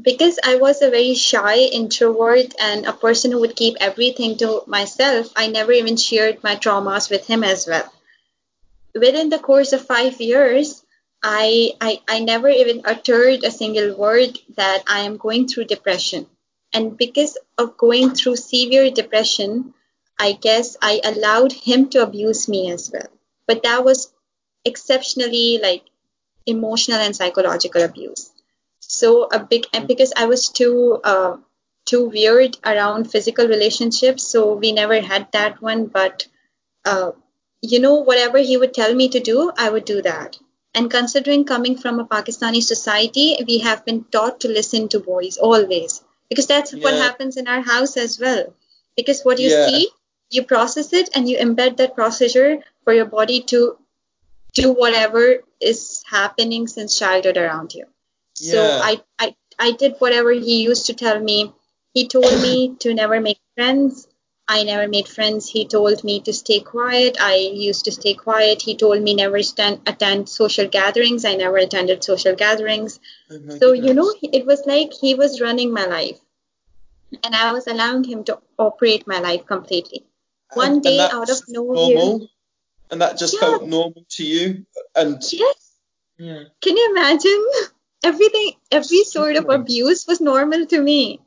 because 0.00 0.38
I 0.44 0.56
was 0.56 0.82
a 0.82 0.90
very 0.90 1.14
shy 1.14 1.56
introvert 1.56 2.54
and 2.60 2.86
a 2.86 2.92
person 2.92 3.32
who 3.32 3.40
would 3.40 3.56
keep 3.56 3.76
everything 3.80 4.36
to 4.38 4.62
myself, 4.66 5.32
I 5.36 5.46
never 5.46 5.72
even 5.72 5.96
shared 5.96 6.42
my 6.42 6.56
traumas 6.56 7.10
with 7.10 7.26
him 7.26 7.44
as 7.44 7.66
well. 7.66 7.90
Within 8.94 9.30
the 9.30 9.38
course 9.38 9.72
of 9.72 9.86
five 9.86 10.20
years, 10.20 10.81
I, 11.22 11.72
I, 11.80 12.00
I 12.08 12.20
never 12.20 12.48
even 12.48 12.82
uttered 12.84 13.44
a 13.44 13.50
single 13.50 13.96
word 13.96 14.38
that 14.56 14.82
I 14.86 15.00
am 15.00 15.16
going 15.16 15.46
through 15.48 15.64
depression. 15.66 16.26
And 16.72 16.96
because 16.96 17.38
of 17.58 17.76
going 17.76 18.14
through 18.14 18.36
severe 18.36 18.90
depression, 18.90 19.74
I 20.18 20.32
guess 20.32 20.76
I 20.82 21.00
allowed 21.04 21.52
him 21.52 21.90
to 21.90 22.02
abuse 22.02 22.48
me 22.48 22.70
as 22.70 22.90
well. 22.90 23.08
But 23.46 23.62
that 23.62 23.84
was 23.84 24.12
exceptionally 24.64 25.58
like 25.62 25.84
emotional 26.46 26.98
and 26.98 27.14
psychological 27.14 27.82
abuse 27.82 28.32
so 28.92 29.24
a 29.32 29.38
big 29.38 29.66
and 29.72 29.88
because 29.88 30.12
i 30.16 30.26
was 30.26 30.48
too 30.48 31.00
uh, 31.04 31.36
too 31.84 32.08
weird 32.08 32.56
around 32.64 33.10
physical 33.10 33.48
relationships 33.48 34.26
so 34.26 34.54
we 34.54 34.72
never 34.72 35.00
had 35.00 35.26
that 35.32 35.60
one 35.62 35.86
but 35.86 36.26
uh, 36.84 37.10
you 37.62 37.80
know 37.80 37.94
whatever 37.94 38.38
he 38.38 38.56
would 38.56 38.74
tell 38.74 38.94
me 38.94 39.08
to 39.08 39.20
do 39.20 39.50
i 39.56 39.70
would 39.70 39.84
do 39.84 40.02
that 40.02 40.38
and 40.74 40.90
considering 40.90 41.44
coming 41.44 41.76
from 41.76 42.00
a 42.00 42.06
pakistani 42.06 42.62
society 42.62 43.26
we 43.46 43.58
have 43.58 43.84
been 43.84 44.04
taught 44.16 44.40
to 44.40 44.48
listen 44.48 44.88
to 44.88 45.00
boys 45.00 45.38
always 45.38 46.02
because 46.28 46.46
that's 46.46 46.72
yeah. 46.72 46.82
what 46.84 46.94
happens 46.94 47.36
in 47.36 47.48
our 47.48 47.60
house 47.60 47.96
as 47.96 48.18
well 48.18 48.44
because 48.96 49.22
what 49.22 49.38
you 49.38 49.48
yeah. 49.48 49.66
see 49.66 49.88
you 50.30 50.42
process 50.44 50.92
it 50.92 51.10
and 51.14 51.28
you 51.28 51.36
embed 51.38 51.76
that 51.76 51.94
procedure 51.94 52.58
for 52.84 52.92
your 52.92 53.04
body 53.04 53.40
to 53.42 53.76
do 54.54 54.72
whatever 54.72 55.24
is 55.60 56.02
happening 56.10 56.66
since 56.66 56.98
childhood 56.98 57.36
around 57.36 57.74
you 57.74 57.86
so. 58.34 58.80
I, 58.82 59.00
I 59.18 59.34
I 59.58 59.72
did 59.72 59.96
whatever 59.98 60.32
he 60.32 60.62
used 60.62 60.86
to 60.86 60.94
tell 60.94 61.20
me. 61.20 61.52
He 61.94 62.08
told 62.08 62.32
me 62.42 62.74
to 62.80 62.94
never 62.94 63.20
make 63.20 63.38
friends. 63.54 64.08
I 64.48 64.64
never 64.64 64.88
made 64.88 65.08
friends. 65.08 65.48
He 65.48 65.66
told 65.66 66.04
me 66.04 66.20
to 66.20 66.32
stay 66.32 66.60
quiet. 66.60 67.16
I 67.20 67.36
used 67.36 67.84
to 67.86 67.92
stay 67.92 68.14
quiet. 68.14 68.60
He 68.62 68.76
told 68.76 69.00
me 69.02 69.14
never 69.14 69.42
stand, 69.42 69.80
attend 69.86 70.28
social 70.28 70.68
gatherings. 70.68 71.24
I 71.24 71.36
never 71.36 71.56
attended 71.56 72.04
social 72.04 72.34
gatherings. 72.34 73.00
Oh 73.30 73.34
so, 73.34 73.72
goodness. 73.72 73.86
you 73.86 73.94
know, 73.94 74.14
it 74.22 74.44
was 74.44 74.62
like 74.66 74.92
he 74.92 75.14
was 75.14 75.40
running 75.40 75.72
my 75.72 75.86
life. 75.86 76.18
And 77.22 77.34
I 77.34 77.52
was 77.52 77.66
allowing 77.66 78.04
him 78.04 78.24
to 78.24 78.40
operate 78.58 79.06
my 79.06 79.20
life 79.20 79.46
completely. 79.46 80.04
One 80.54 80.72
and, 80.72 80.82
day, 80.82 80.98
and 80.98 81.12
out 81.12 81.30
of 81.30 81.42
nowhere. 81.48 81.94
Normal? 81.94 82.28
And 82.90 83.00
that 83.00 83.18
just 83.18 83.34
yeah. 83.34 83.40
felt 83.40 83.66
normal 83.66 84.04
to 84.10 84.24
you? 84.24 84.66
And 84.94 85.22
Yes. 85.32 85.72
Yeah. 86.18 86.44
Can 86.60 86.76
you 86.76 86.90
imagine? 86.90 87.46
everything, 88.02 88.52
every 88.70 89.04
sort 89.04 89.36
of 89.36 89.48
abuse 89.48 90.06
was 90.06 90.20
normal 90.20 90.66
to 90.66 90.80
me. 90.80 91.20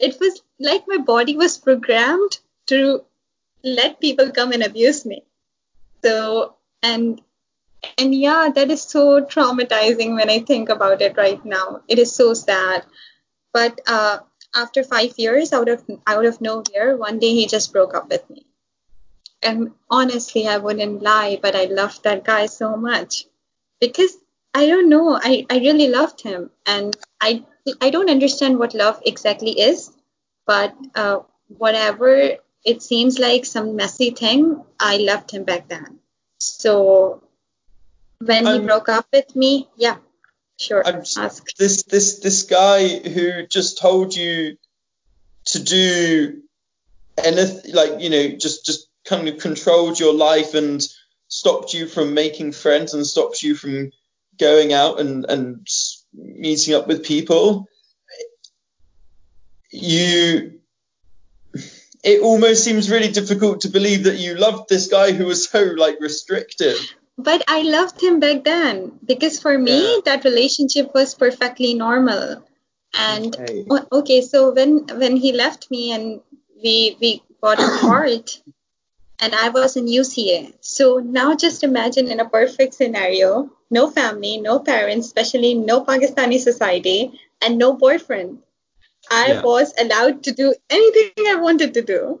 It 0.00 0.18
was 0.20 0.42
like 0.58 0.84
my 0.88 0.98
body 0.98 1.36
was 1.36 1.58
programmed 1.58 2.38
to 2.66 3.04
let 3.62 4.00
people 4.00 4.30
come 4.30 4.52
and 4.52 4.62
abuse 4.62 5.04
me. 5.04 5.24
So, 6.02 6.56
and, 6.82 7.20
and 7.98 8.14
yeah, 8.14 8.48
that 8.54 8.70
is 8.70 8.82
so 8.82 9.20
traumatizing 9.24 10.14
when 10.16 10.30
I 10.30 10.40
think 10.40 10.70
about 10.70 11.02
it 11.02 11.16
right 11.16 11.44
now. 11.44 11.82
It 11.86 11.98
is 11.98 12.14
so 12.14 12.34
sad. 12.34 12.84
But, 13.52 13.80
uh, 13.86 14.18
after 14.54 14.82
five 14.82 15.12
years 15.16 15.52
out 15.52 15.68
of 15.68 15.84
out 16.06 16.26
of 16.26 16.40
nowhere, 16.40 16.96
one 16.96 17.18
day 17.18 17.34
he 17.34 17.46
just 17.46 17.72
broke 17.72 17.94
up 17.94 18.08
with 18.10 18.28
me. 18.30 18.46
And 19.42 19.72
honestly, 19.88 20.46
I 20.46 20.58
wouldn't 20.58 21.02
lie, 21.02 21.38
but 21.40 21.54
I 21.56 21.64
loved 21.64 22.02
that 22.04 22.24
guy 22.24 22.46
so 22.46 22.76
much 22.76 23.26
because 23.80 24.16
I 24.52 24.66
don't 24.66 24.88
know. 24.88 25.18
I, 25.22 25.46
I 25.48 25.58
really 25.58 25.88
loved 25.88 26.20
him, 26.20 26.50
and 26.66 26.96
I 27.20 27.44
I 27.80 27.90
don't 27.90 28.10
understand 28.10 28.58
what 28.58 28.74
love 28.74 29.00
exactly 29.04 29.58
is, 29.60 29.90
but 30.46 30.74
uh, 30.94 31.20
whatever 31.48 32.36
it 32.64 32.82
seems 32.82 33.18
like 33.18 33.44
some 33.44 33.76
messy 33.76 34.10
thing, 34.10 34.62
I 34.78 34.98
loved 34.98 35.30
him 35.30 35.44
back 35.44 35.68
then. 35.68 35.98
So 36.38 37.22
when 38.18 38.46
um, 38.46 38.60
he 38.60 38.66
broke 38.66 38.88
up 38.88 39.06
with 39.12 39.34
me, 39.34 39.68
yeah, 39.76 39.96
sure. 40.58 40.86
I'm, 40.86 41.02
ask. 41.18 41.56
This 41.56 41.84
this 41.84 42.18
this 42.20 42.42
guy 42.44 42.98
who 42.98 43.46
just 43.46 43.78
told 43.78 44.14
you 44.14 44.56
to 45.46 45.62
do 45.62 46.42
anything, 47.18 47.74
like 47.74 48.00
you 48.00 48.10
know, 48.10 48.28
just 48.36 48.64
just 48.64 48.88
kind 49.04 49.28
of 49.28 49.38
controlled 49.38 49.98
your 49.98 50.14
life 50.14 50.54
and 50.54 50.86
stopped 51.28 51.72
you 51.72 51.86
from 51.86 52.12
making 52.14 52.52
friends 52.52 52.92
and 52.92 53.06
stopped 53.06 53.42
you 53.42 53.54
from 53.54 53.90
going 54.38 54.72
out 54.72 55.00
and, 55.00 55.24
and 55.26 55.66
meeting 56.12 56.74
up 56.74 56.86
with 56.86 57.04
people, 57.04 57.66
you 59.70 60.60
it 62.02 62.22
almost 62.22 62.64
seems 62.64 62.90
really 62.90 63.12
difficult 63.12 63.60
to 63.62 63.68
believe 63.68 64.04
that 64.04 64.18
you 64.18 64.34
loved 64.34 64.68
this 64.68 64.88
guy 64.88 65.12
who 65.12 65.26
was 65.26 65.48
so 65.48 65.62
like 65.76 66.00
restrictive. 66.00 66.76
But 67.18 67.42
I 67.46 67.62
loved 67.62 68.02
him 68.02 68.18
back 68.18 68.44
then 68.44 68.98
because 69.04 69.38
for 69.38 69.58
me 69.58 69.96
yeah. 69.96 70.00
that 70.06 70.24
relationship 70.24 70.94
was 70.94 71.14
perfectly 71.14 71.74
normal. 71.74 72.42
And 72.98 73.36
okay. 73.36 73.66
okay, 73.92 74.20
so 74.22 74.52
when 74.52 74.86
when 74.98 75.16
he 75.16 75.32
left 75.32 75.70
me 75.70 75.92
and 75.92 76.20
we 76.62 76.96
we 77.00 77.22
got 77.42 77.60
apart 77.60 78.40
and 79.20 79.34
I 79.34 79.50
was 79.50 79.76
in 79.76 79.86
UCA. 79.86 80.54
So 80.60 80.98
now 80.98 81.34
just 81.36 81.62
imagine 81.62 82.08
in 82.08 82.20
a 82.20 82.28
perfect 82.28 82.74
scenario, 82.74 83.50
no 83.70 83.90
family, 83.90 84.38
no 84.38 84.58
parents, 84.58 85.06
especially 85.06 85.54
no 85.54 85.84
Pakistani 85.84 86.38
society, 86.38 87.20
and 87.42 87.58
no 87.58 87.74
boyfriend. 87.74 88.38
I 89.10 89.32
yeah. 89.32 89.42
was 89.42 89.74
allowed 89.78 90.24
to 90.24 90.32
do 90.32 90.54
anything 90.70 91.26
I 91.26 91.36
wanted 91.36 91.74
to 91.74 91.82
do. 91.82 92.20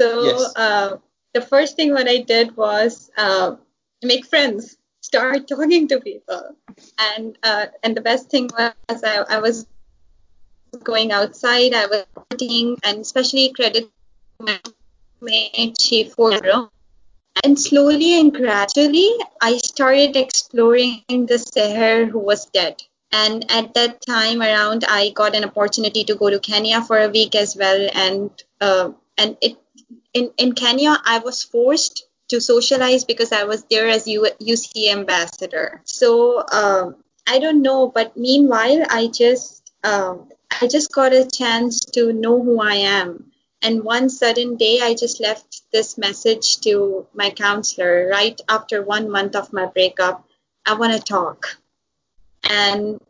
So 0.00 0.24
yes. 0.24 0.52
uh, 0.56 0.96
the 1.34 1.42
first 1.42 1.76
thing 1.76 1.92
what 1.92 2.08
I 2.08 2.18
did 2.18 2.56
was 2.56 3.10
uh, 3.16 3.56
make 4.02 4.26
friends, 4.26 4.76
start 5.00 5.48
talking 5.52 5.88
to 5.88 6.00
people, 6.00 6.56
and 6.98 7.36
uh, 7.42 7.66
and 7.82 7.96
the 7.96 8.00
best 8.00 8.30
thing 8.30 8.48
was 8.58 9.02
I, 9.04 9.24
I 9.28 9.38
was 9.38 9.66
going 10.84 11.12
outside, 11.12 11.74
I 11.74 11.86
was 11.86 12.04
working, 12.30 12.78
and 12.84 13.00
especially 13.00 13.52
credit 13.52 13.90
And 17.44 17.58
slowly 17.58 18.18
and 18.18 18.32
gradually, 18.32 19.10
I 19.40 19.58
started 19.58 20.16
exploring 20.16 21.02
the 21.08 21.38
Seher 21.38 22.08
who 22.08 22.18
was 22.18 22.46
dead. 22.46 22.82
And 23.12 23.50
at 23.50 23.74
that 23.74 24.00
time 24.00 24.42
around, 24.42 24.84
I 24.86 25.10
got 25.10 25.34
an 25.34 25.44
opportunity 25.44 26.04
to 26.04 26.14
go 26.14 26.30
to 26.30 26.40
Kenya 26.40 26.82
for 26.82 26.98
a 26.98 27.08
week 27.08 27.34
as 27.34 27.56
well. 27.56 27.88
And 27.94 28.30
uh, 28.60 28.90
and 29.16 29.36
it 29.40 29.56
in, 30.12 30.30
in 30.36 30.52
Kenya, 30.52 30.96
I 31.04 31.20
was 31.20 31.42
forced 31.42 32.04
to 32.28 32.40
socialize 32.40 33.04
because 33.04 33.32
I 33.32 33.44
was 33.44 33.64
there 33.70 33.88
as 33.88 34.06
U- 34.06 34.26
UCA 34.40 34.92
ambassador. 34.92 35.80
So 35.84 36.44
um, 36.52 36.96
I 37.26 37.38
don't 37.38 37.62
know, 37.62 37.88
but 37.88 38.16
meanwhile, 38.16 38.84
I 38.90 39.06
just 39.06 39.72
um, 39.84 40.28
I 40.60 40.66
just 40.66 40.92
got 40.92 41.12
a 41.12 41.26
chance 41.26 41.80
to 41.92 42.12
know 42.12 42.42
who 42.42 42.60
I 42.60 42.74
am 42.74 43.30
and 43.62 43.82
one 43.82 44.08
sudden 44.08 44.56
day, 44.56 44.80
I 44.80 44.94
just 44.94 45.20
left 45.20 45.62
this 45.72 45.98
message 45.98 46.58
to 46.60 47.06
my 47.12 47.30
counselor 47.30 48.08
right 48.08 48.40
after 48.48 48.82
one 48.82 49.10
month 49.10 49.34
of 49.34 49.52
my 49.52 49.66
breakup. 49.66 50.24
I 50.64 50.74
want 50.74 50.92
to 50.92 51.00
talk. 51.00 51.58
And 52.44 53.00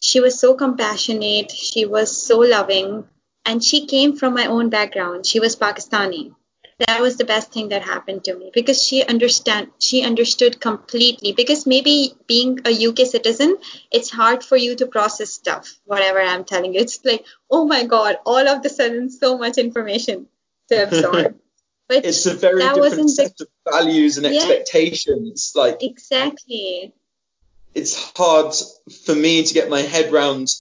she 0.00 0.20
was 0.20 0.38
so 0.38 0.54
compassionate. 0.54 1.50
She 1.50 1.86
was 1.86 2.14
so 2.26 2.40
loving. 2.40 3.08
And 3.44 3.64
she 3.64 3.86
came 3.86 4.16
from 4.16 4.34
my 4.34 4.46
own 4.46 4.68
background. 4.68 5.24
She 5.24 5.40
was 5.40 5.56
Pakistani 5.56 6.34
that 6.78 7.00
was 7.00 7.16
the 7.16 7.24
best 7.24 7.52
thing 7.52 7.70
that 7.70 7.82
happened 7.82 8.24
to 8.24 8.36
me 8.36 8.50
because 8.52 8.82
she 8.82 9.02
understand 9.02 9.70
she 9.78 10.02
understood 10.04 10.60
completely 10.60 11.32
because 11.32 11.66
maybe 11.66 12.14
being 12.26 12.60
a 12.66 12.86
UK 12.86 13.06
citizen 13.06 13.56
it's 13.90 14.10
hard 14.10 14.44
for 14.44 14.56
you 14.56 14.76
to 14.76 14.86
process 14.86 15.30
stuff 15.30 15.78
whatever 15.84 16.20
I'm 16.20 16.44
telling 16.44 16.74
you. 16.74 16.80
It's 16.80 17.04
like 17.04 17.24
oh 17.50 17.64
my 17.66 17.84
god 17.84 18.18
all 18.26 18.46
of 18.48 18.62
the 18.62 18.68
sudden 18.68 19.10
so 19.10 19.38
much 19.38 19.58
information 19.58 20.26
to 20.68 20.82
absorb. 20.82 21.36
But 21.88 22.04
it's 22.04 22.26
a 22.26 22.34
very 22.34 22.58
different 22.58 23.10
set 23.10 23.36
the, 23.36 23.44
of 23.44 23.72
values 23.72 24.18
and 24.18 24.26
yeah, 24.26 24.40
expectations. 24.40 25.52
Like 25.54 25.84
exactly. 25.84 26.92
it's 27.76 27.94
hard 28.16 28.52
for 29.04 29.14
me 29.14 29.44
to 29.44 29.54
get 29.54 29.70
my 29.70 29.82
head 29.82 30.12
around 30.12 30.52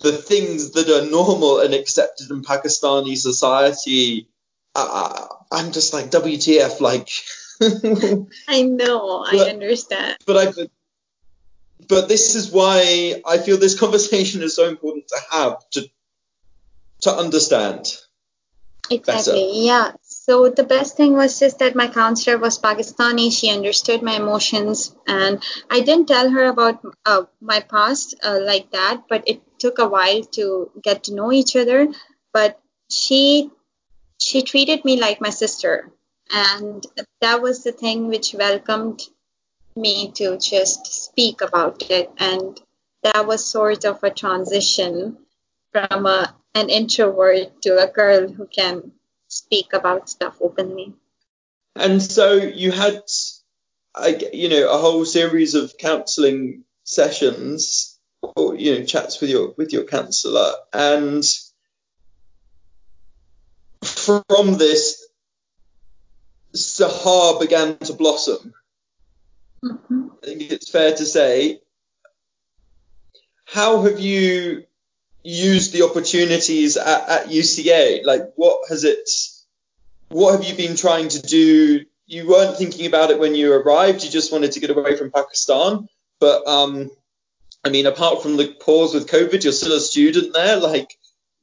the 0.00 0.12
things 0.12 0.72
that 0.72 0.90
are 0.90 1.10
normal 1.10 1.60
and 1.60 1.72
accepted 1.72 2.30
in 2.30 2.42
Pakistani 2.42 3.16
society 3.16 4.28
I, 4.74 5.26
am 5.52 5.72
just 5.72 5.92
like 5.92 6.10
WTF, 6.10 6.80
like 6.80 7.08
I 8.48 8.62
know, 8.62 9.26
But- 9.30 9.46
I 9.46 9.50
understand. 9.50 10.16
but 10.26 10.36
I 10.36 10.66
but 11.88 12.08
this 12.08 12.34
is 12.34 12.50
why 12.50 13.20
I 13.26 13.38
feel 13.38 13.56
this 13.56 13.78
conversation 13.78 14.42
is 14.42 14.56
so 14.56 14.68
important 14.68 15.08
to 15.08 15.18
have 15.32 15.58
to 15.72 15.88
to 17.02 17.10
understand. 17.10 17.96
Exactly, 18.90 19.64
yeah. 19.66 19.92
So 20.02 20.50
the 20.50 20.62
best 20.64 20.96
thing 20.96 21.14
was 21.14 21.38
just 21.38 21.58
that 21.58 21.74
my 21.74 21.88
counselor 21.88 22.38
was 22.38 22.58
Pakistani. 22.58 23.32
She 23.32 23.50
understood 23.50 24.02
my 24.02 24.16
emotions, 24.16 24.94
and 25.06 25.42
I 25.70 25.80
didn't 25.80 26.08
tell 26.08 26.30
her 26.30 26.44
about 26.44 26.84
uh, 27.06 27.22
my 27.40 27.60
past 27.60 28.14
uh, 28.22 28.38
like 28.42 28.70
that. 28.72 29.04
But 29.08 29.24
it 29.26 29.40
took 29.58 29.78
a 29.78 29.88
while 29.88 30.22
to 30.38 30.70
get 30.82 31.04
to 31.04 31.14
know 31.14 31.32
each 31.32 31.56
other. 31.56 31.88
But 32.32 32.60
she 32.90 33.50
she 34.18 34.42
treated 34.42 34.84
me 34.84 35.00
like 35.00 35.20
my 35.20 35.30
sister, 35.30 35.90
and 36.32 36.84
that 37.20 37.42
was 37.42 37.64
the 37.64 37.72
thing 37.72 38.08
which 38.08 38.34
welcomed 38.34 39.02
me 39.76 40.12
to 40.12 40.38
just 40.38 40.86
speak 40.86 41.40
about 41.40 41.90
it. 41.90 42.10
And 42.18 42.60
that 43.02 43.26
was 43.26 43.44
sort 43.44 43.84
of 43.84 44.02
a 44.02 44.10
transition 44.10 45.18
from 45.72 46.06
a, 46.06 46.34
an 46.54 46.70
introvert 46.70 47.60
to 47.62 47.82
a 47.82 47.90
girl 47.90 48.28
who 48.28 48.46
can 48.46 48.92
speak 49.28 49.72
about 49.72 50.08
stuff 50.08 50.36
openly. 50.40 50.94
And 51.76 52.00
so 52.00 52.34
you 52.34 52.70
had, 52.70 53.02
you 54.32 54.48
know, 54.48 54.72
a 54.72 54.78
whole 54.78 55.04
series 55.04 55.54
of 55.54 55.76
counselling 55.76 56.64
sessions 56.84 57.98
or 58.36 58.54
you 58.54 58.78
know 58.78 58.84
chats 58.84 59.20
with 59.20 59.30
your 59.30 59.54
with 59.56 59.72
your 59.72 59.84
counsellor, 59.84 60.52
and 60.72 61.22
from 64.04 64.58
this, 64.58 65.06
Seher 66.54 67.40
began 67.40 67.78
to 67.78 67.92
blossom. 67.94 68.54
Mhm. 69.62 70.10
I 70.22 70.26
think 70.26 70.52
it's 70.52 70.70
fair 70.70 70.94
to 70.94 71.06
say. 71.06 71.60
How 73.44 73.82
have 73.82 74.00
you 74.00 74.64
used 75.22 75.72
the 75.72 75.82
opportunities 75.82 76.76
at, 76.76 77.08
at 77.08 77.26
UCA? 77.28 78.04
Like, 78.04 78.32
what 78.36 78.68
has 78.68 78.84
it? 78.84 79.08
What 80.08 80.32
have 80.32 80.44
you 80.44 80.54
been 80.54 80.76
trying 80.76 81.08
to 81.08 81.20
do? 81.20 81.84
You 82.06 82.28
weren't 82.28 82.56
thinking 82.58 82.86
about 82.86 83.10
it 83.10 83.18
when 83.18 83.34
you 83.34 83.52
arrived. 83.52 84.04
You 84.04 84.10
just 84.10 84.32
wanted 84.32 84.52
to 84.52 84.60
get 84.60 84.70
away 84.70 84.96
from 84.96 85.10
Pakistan. 85.10 85.88
But 86.20 86.46
um, 86.46 86.90
I 87.64 87.70
mean, 87.70 87.86
apart 87.86 88.22
from 88.22 88.36
the 88.36 88.48
pause 88.60 88.94
with 88.94 89.08
COVID, 89.08 89.42
you're 89.42 89.52
still 89.52 89.76
a 89.76 89.80
student 89.80 90.32
there. 90.34 90.56
Like, 90.56 90.96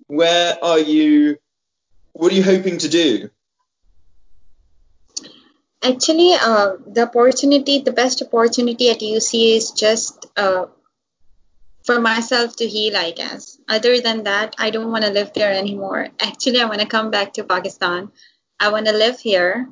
where 0.07 0.57
are 0.63 0.79
you? 0.79 1.37
What 2.13 2.31
are 2.31 2.35
you 2.35 2.43
hoping 2.43 2.77
to 2.79 2.89
do? 2.89 3.29
Actually, 5.83 6.33
uh, 6.33 6.75
the 6.85 7.03
opportunity, 7.03 7.79
the 7.79 7.91
best 7.91 8.21
opportunity 8.21 8.89
at 8.89 8.99
UCA 8.99 9.57
is 9.57 9.71
just 9.71 10.27
uh, 10.37 10.65
for 11.83 11.99
myself 11.99 12.55
to 12.57 12.67
heal, 12.67 12.95
I 12.95 13.11
guess. 13.11 13.57
Other 13.67 13.99
than 13.99 14.23
that, 14.23 14.55
I 14.59 14.69
don't 14.69 14.91
want 14.91 15.05
to 15.05 15.11
live 15.11 15.33
there 15.33 15.51
anymore. 15.51 16.09
Actually, 16.19 16.61
I 16.61 16.65
want 16.65 16.81
to 16.81 16.87
come 16.87 17.09
back 17.09 17.33
to 17.33 17.43
Pakistan. 17.43 18.11
I 18.59 18.69
want 18.69 18.85
to 18.85 18.93
live 18.93 19.19
here. 19.19 19.69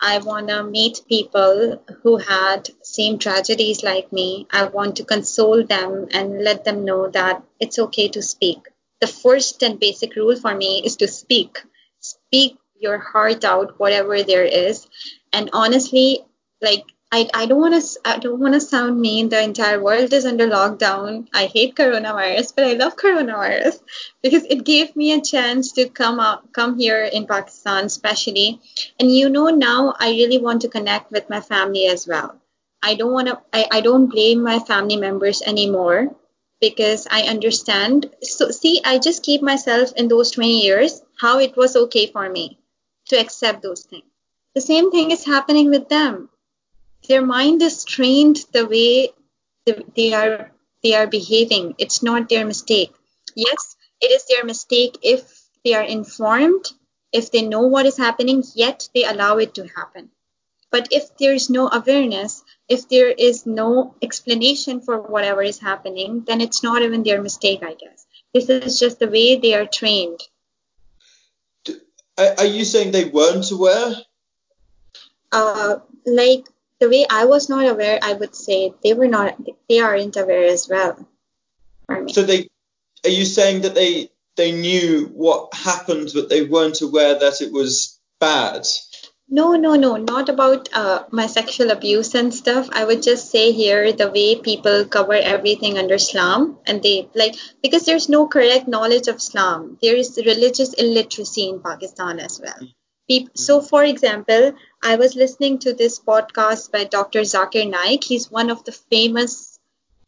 I 0.00 0.18
want 0.18 0.48
to 0.48 0.64
meet 0.64 1.02
people 1.08 1.82
who 2.02 2.16
had 2.16 2.70
same 2.82 3.18
tragedies 3.18 3.82
like 3.82 4.12
me. 4.12 4.46
I 4.50 4.64
want 4.64 4.96
to 4.96 5.04
console 5.04 5.64
them 5.64 6.08
and 6.12 6.42
let 6.42 6.64
them 6.64 6.84
know 6.84 7.08
that 7.10 7.42
it's 7.60 7.78
okay 7.78 8.08
to 8.08 8.22
speak. 8.22 8.68
The 9.00 9.06
first 9.06 9.62
and 9.62 9.78
basic 9.78 10.16
rule 10.16 10.34
for 10.34 10.54
me 10.54 10.82
is 10.84 10.96
to 10.96 11.08
speak. 11.08 11.62
Speak 12.32 12.56
your 12.80 12.98
heart 12.98 13.44
out, 13.44 13.78
whatever 13.78 14.22
there 14.22 14.44
is. 14.44 14.88
And 15.34 15.50
honestly, 15.52 16.24
like 16.62 16.84
I, 17.12 17.28
I 17.34 17.44
don't 17.44 17.60
want 17.60 17.74
to 17.74 18.00
I 18.06 18.18
don't 18.18 18.40
want 18.40 18.54
to 18.54 18.60
sound 18.60 18.98
mean. 18.98 19.28
The 19.28 19.42
entire 19.42 19.82
world 19.82 20.14
is 20.14 20.24
under 20.24 20.48
lockdown. 20.48 21.28
I 21.34 21.44
hate 21.44 21.76
coronavirus, 21.76 22.54
but 22.56 22.64
I 22.64 22.72
love 22.72 22.96
coronavirus 22.96 23.80
because 24.22 24.44
it 24.44 24.64
gave 24.64 24.96
me 24.96 25.12
a 25.12 25.20
chance 25.20 25.72
to 25.72 25.90
come 25.90 26.20
out, 26.20 26.54
come 26.54 26.78
here 26.78 27.04
in 27.04 27.26
Pakistan, 27.26 27.84
especially. 27.84 28.60
And 28.98 29.10
you 29.10 29.28
know, 29.28 29.48
now 29.48 29.94
I 30.00 30.08
really 30.08 30.38
want 30.38 30.62
to 30.62 30.68
connect 30.68 31.10
with 31.12 31.28
my 31.28 31.42
family 31.42 31.86
as 31.86 32.06
well. 32.06 32.40
I 32.82 32.94
don't 32.94 33.12
want 33.12 33.28
to. 33.28 33.40
I, 33.52 33.66
I 33.70 33.80
don't 33.82 34.06
blame 34.06 34.42
my 34.42 34.58
family 34.60 34.96
members 34.96 35.42
anymore 35.42 36.16
because 36.62 37.06
I 37.10 37.24
understand. 37.24 38.08
So 38.22 38.50
see, 38.50 38.80
I 38.86 38.98
just 38.98 39.22
keep 39.22 39.42
myself 39.42 39.92
in 39.96 40.08
those 40.08 40.30
20 40.30 40.62
years 40.62 41.02
how 41.22 41.38
it 41.38 41.56
was 41.56 41.76
okay 41.76 42.06
for 42.08 42.28
me 42.28 42.58
to 43.06 43.16
accept 43.16 43.62
those 43.62 43.84
things. 43.84 44.10
The 44.54 44.60
same 44.60 44.90
thing 44.90 45.12
is 45.12 45.24
happening 45.24 45.70
with 45.70 45.88
them. 45.88 46.28
Their 47.08 47.24
mind 47.24 47.62
is 47.62 47.84
trained 47.84 48.44
the 48.52 48.66
way 48.66 49.10
they 49.96 50.12
are 50.12 50.50
they 50.82 50.94
are 50.94 51.06
behaving. 51.06 51.76
It's 51.78 52.02
not 52.02 52.28
their 52.28 52.44
mistake. 52.44 52.92
Yes 53.36 53.76
it 54.00 54.10
is 54.10 54.24
their 54.26 54.44
mistake 54.44 54.98
if 55.02 55.22
they 55.64 55.74
are 55.74 55.88
informed 55.98 56.64
if 57.12 57.30
they 57.30 57.42
know 57.42 57.68
what 57.68 57.86
is 57.86 57.96
happening 57.96 58.42
yet 58.56 58.88
they 58.92 59.04
allow 59.04 59.38
it 59.38 59.54
to 59.54 59.68
happen. 59.76 60.10
But 60.72 60.88
if 60.90 61.16
there 61.18 61.34
is 61.34 61.48
no 61.48 61.68
awareness 61.68 62.42
if 62.68 62.88
there 62.88 63.12
is 63.28 63.46
no 63.46 63.94
explanation 64.02 64.80
for 64.80 65.00
whatever 65.00 65.42
is 65.42 65.60
happening 65.60 66.24
then 66.26 66.40
it's 66.40 66.64
not 66.64 66.82
even 66.82 67.04
their 67.04 67.22
mistake 67.22 67.62
i 67.62 67.74
guess. 67.74 68.06
This 68.34 68.48
is 68.48 68.80
just 68.80 68.98
the 68.98 69.12
way 69.16 69.36
they 69.36 69.54
are 69.54 69.66
trained 69.66 70.20
Are, 72.18 72.34
are 72.38 72.46
you 72.46 72.64
saying 72.64 72.90
they 72.90 73.06
weren't 73.06 73.50
aware? 73.50 73.94
uh, 75.32 75.76
like 76.06 76.46
the 76.78 76.88
way 76.88 77.06
I 77.08 77.24
was 77.24 77.48
not 77.48 77.66
aware, 77.66 77.98
I 78.02 78.12
would 78.12 78.36
say 78.36 78.74
they 78.82 78.92
were 78.92 79.08
not, 79.08 79.36
they 79.68 79.80
aren't 79.80 80.16
aware 80.16 80.44
as 80.44 80.68
well. 80.68 81.08
So 82.08 82.22
they, 82.22 82.48
are 83.04 83.10
you 83.10 83.24
saying 83.24 83.62
that 83.62 83.74
they 83.74 84.10
they 84.36 84.52
knew 84.52 85.10
what 85.12 85.52
happened, 85.52 86.10
but 86.14 86.30
they 86.30 86.44
weren't 86.44 86.80
aware 86.80 87.18
that 87.18 87.42
it 87.42 87.52
was 87.52 88.00
bad? 88.18 88.66
No, 89.32 89.54
no, 89.54 89.74
no, 89.74 89.96
not 89.96 90.28
about 90.28 90.68
uh, 90.72 91.04
my 91.10 91.26
sexual 91.26 91.70
abuse 91.72 92.14
and 92.14 92.32
stuff. 92.32 92.68
I 92.70 92.84
would 92.84 93.02
just 93.02 93.30
say 93.30 93.50
here 93.50 93.92
the 93.92 94.08
way 94.10 94.36
people 94.36 94.84
cover 94.84 95.14
everything 95.14 95.76
under 95.78 95.94
Islam, 95.94 96.58
and 96.66 96.80
they 96.82 97.08
like 97.14 97.34
because 97.62 97.84
there's 97.84 98.08
no 98.08 98.28
correct 98.28 98.68
knowledge 98.68 99.08
of 99.08 99.16
Islam. 99.16 99.78
There 99.82 99.96
is 99.96 100.20
religious 100.24 100.72
illiteracy 100.74 101.48
in 101.48 101.60
Pakistan 101.60 102.20
as 102.20 102.40
well. 102.40 102.60
Peop- 103.08 103.36
So, 103.36 103.60
for 103.60 103.82
example, 103.82 104.52
I 104.82 104.94
was 104.96 105.16
listening 105.16 105.58
to 105.60 105.72
this 105.72 105.98
podcast 105.98 106.70
by 106.70 106.84
Dr. 106.84 107.22
Zakir 107.22 107.68
Naik. 107.68 108.04
He's 108.04 108.30
one 108.30 108.50
of 108.50 108.62
the 108.64 108.72
famous 108.72 109.58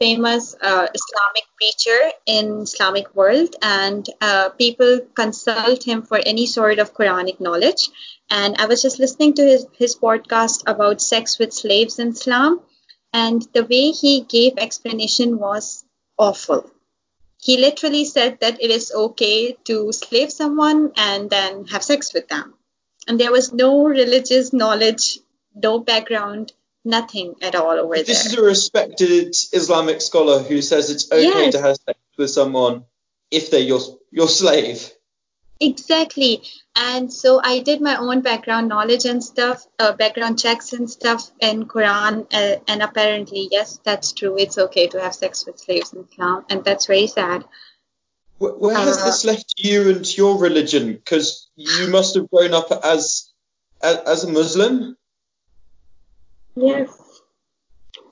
famous 0.01 0.55
uh, 0.61 0.87
Islamic 0.99 1.45
preacher 1.57 2.01
in 2.27 2.63
Islamic 2.63 3.15
world, 3.15 3.55
and 3.63 4.05
uh, 4.21 4.51
people 4.51 5.01
consult 5.15 5.83
him 5.85 6.03
for 6.03 6.19
any 6.27 6.47
sort 6.47 6.79
of 6.79 6.93
Quranic 6.95 7.41
knowledge. 7.41 7.89
And 8.31 8.57
I 8.59 8.67
was 8.67 8.83
just 8.83 8.99
listening 8.99 9.35
to 9.35 9.43
his 9.43 9.67
his 9.79 9.97
podcast 9.97 10.63
about 10.67 11.01
sex 11.01 11.39
with 11.39 11.53
slaves 11.53 11.99
in 11.99 12.09
Islam, 12.09 12.61
and 13.13 13.43
the 13.53 13.65
way 13.65 13.91
he 13.91 14.21
gave 14.23 14.55
explanation 14.59 15.39
was 15.39 15.85
awful. 16.19 16.71
He 17.41 17.59
literally 17.59 18.05
said 18.07 18.39
that 18.41 18.63
it 18.63 18.71
is 18.71 18.91
okay 18.93 19.53
to 19.65 19.93
slave 19.93 20.33
someone 20.33 20.93
and 20.97 21.29
then 21.29 21.67
have 21.67 21.83
sex 21.85 22.15
with 22.15 22.29
them. 22.29 22.55
And 23.07 23.21
there 23.21 23.33
was 23.33 23.53
no 23.53 23.85
religious 23.85 24.53
knowledge, 24.55 25.19
no 25.55 25.79
background, 25.79 26.53
nothing 26.87 27.35
at 27.43 27.55
all 27.55 27.79
over 27.79 27.95
there. 27.97 28.05
This 28.05 28.25
is 28.27 28.35
a 28.35 28.43
respected 28.43 29.37
Islamic 29.53 30.01
scholar 30.01 30.39
who 30.43 30.63
says 30.63 30.89
it's 30.91 31.13
okay 31.13 31.23
Yes. 31.23 31.53
to 31.53 31.61
have 31.61 31.77
sex 31.77 31.99
with 32.17 32.31
someone 32.31 32.85
if 33.31 33.51
they're 33.51 33.61
your 33.61 33.81
your 34.11 34.29
slave. 34.29 34.91
Exactly. 35.61 36.43
And 36.77 37.13
so 37.13 37.41
I 37.43 37.61
did 37.61 37.81
my 37.81 37.97
own 37.97 38.21
background 38.21 38.69
knowledge 38.69 39.05
and 39.05 39.23
stuff, 39.23 39.67
uh, 39.79 39.93
background 39.93 40.39
checks 40.39 40.73
and 40.73 40.91
stuff 40.91 41.31
in 41.41 41.67
Quran. 41.67 42.27
Uh, 42.33 42.61
and 42.67 42.83
apparently, 42.83 43.49
yes, 43.51 43.79
that's 43.85 44.13
true. 44.13 44.37
It's 44.37 44.59
okay 44.59 44.89
to 44.89 45.01
have 45.01 45.15
sex 45.15 45.47
with 45.47 45.59
slaves 45.59 45.93
in 45.93 46.07
Islam. 46.11 46.45
And 46.51 46.65
that's 46.65 46.87
very 46.87 47.07
sad. 47.07 47.45
Where, 48.39 48.53
where 48.53 48.77
has 48.77 48.99
Uh, 48.99 49.05
this 49.07 49.25
left 49.25 49.55
you 49.57 49.91
and 49.91 50.17
your 50.17 50.39
religion? 50.39 50.93
Because 50.95 51.49
you 51.55 51.87
must 51.89 52.17
have 52.17 52.29
grown 52.31 52.53
up 52.53 52.73
as 52.83 53.31
as, 53.81 53.97
as 53.99 54.25
a 54.25 54.31
Muslim. 54.31 54.97
Yes. 56.57 56.91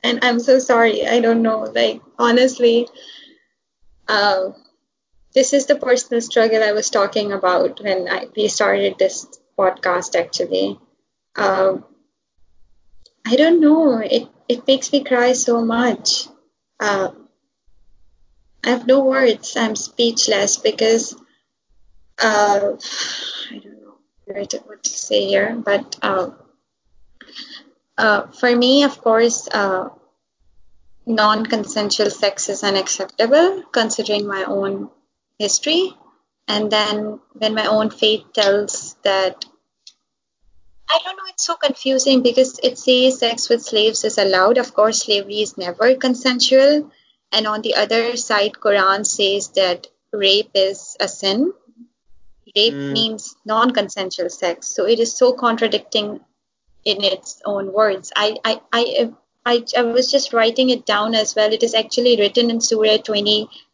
And 0.04 0.20
I'm 0.22 0.38
so 0.38 0.58
sorry. 0.58 1.06
I 1.06 1.20
don't 1.20 1.42
know. 1.42 1.62
Like, 1.62 2.00
honestly, 2.18 2.88
uh, 4.08 4.50
this 5.34 5.52
is 5.52 5.66
the 5.66 5.76
personal 5.76 6.20
struggle 6.20 6.62
I 6.62 6.72
was 6.72 6.90
talking 6.90 7.32
about 7.32 7.82
when 7.82 8.08
I, 8.08 8.26
we 8.36 8.48
started 8.48 8.98
this 8.98 9.26
podcast, 9.58 10.14
actually. 10.16 10.78
Um, 11.36 11.84
I 13.26 13.36
don't 13.36 13.60
know. 13.60 13.98
It, 13.98 14.28
it 14.48 14.66
makes 14.66 14.92
me 14.92 15.04
cry 15.04 15.32
so 15.32 15.64
much. 15.64 16.26
Uh, 16.80 17.10
I 18.64 18.70
have 18.70 18.86
no 18.86 19.04
words. 19.04 19.56
I'm 19.56 19.76
speechless 19.76 20.56
because 20.58 21.14
uh, 22.22 22.72
I 23.50 23.58
don't 23.58 23.82
know 23.82 23.96
what 24.26 24.84
to, 24.84 24.90
say 24.90 25.26
here, 25.26 25.54
but 25.56 25.96
uh, 26.02 26.30
Uh, 27.98 28.26
for 28.32 28.54
me, 28.56 28.84
of 28.84 29.00
course, 29.00 29.48
uh, 29.52 29.88
non 31.06 31.46
consensual 31.46 32.10
sex 32.10 32.48
is 32.48 32.64
unacceptable 32.64 33.62
considering 33.72 34.26
my 34.26 34.44
own 34.44 34.90
history. 35.42 35.92
And 36.48 36.70
then 36.70 37.20
when 37.32 37.54
my 37.54 37.66
own 37.66 37.90
faith 37.90 38.24
tells 38.32 38.96
that, 39.04 39.44
I 40.90 40.98
don't 41.04 41.16
know, 41.16 41.30
it's 41.30 41.46
so 41.46 41.56
confusing 41.56 42.22
because 42.22 42.58
it 42.62 42.78
says 42.78 43.18
sex 43.18 43.48
with 43.48 43.62
slaves 43.62 44.04
is 44.04 44.18
allowed. 44.18 44.58
Of 44.58 44.74
course, 44.74 45.04
slavery 45.04 45.40
is 45.40 45.56
never 45.56 45.94
consensual. 45.94 46.90
And 47.32 47.46
on 47.46 47.62
the 47.62 47.74
other 47.74 48.16
side, 48.16 48.52
Quran 48.64 49.06
says 49.06 49.48
that 49.60 49.86
rape 50.12 50.50
is 50.54 50.96
a 51.00 51.08
sin. 51.08 51.52
Rape 52.54 52.74
mm. 52.74 52.92
means 52.92 53.34
non-consensual 53.46 54.28
sex. 54.28 54.68
So 54.68 54.86
it 54.86 54.98
is 54.98 55.16
so 55.16 55.32
contradicting 55.32 56.20
in 56.84 57.04
its 57.04 57.40
own 57.46 57.72
words. 57.72 58.12
I, 58.14 58.36
I, 58.44 58.60
I, 58.72 59.12
I, 59.46 59.64
I 59.78 59.82
was 59.82 60.10
just 60.10 60.32
writing 60.32 60.70
it 60.70 60.84
down 60.84 61.14
as 61.14 61.34
well. 61.34 61.52
It 61.52 61.62
is 61.62 61.74
actually 61.74 62.18
written 62.20 62.50
in 62.50 62.60
Surah 62.60 62.98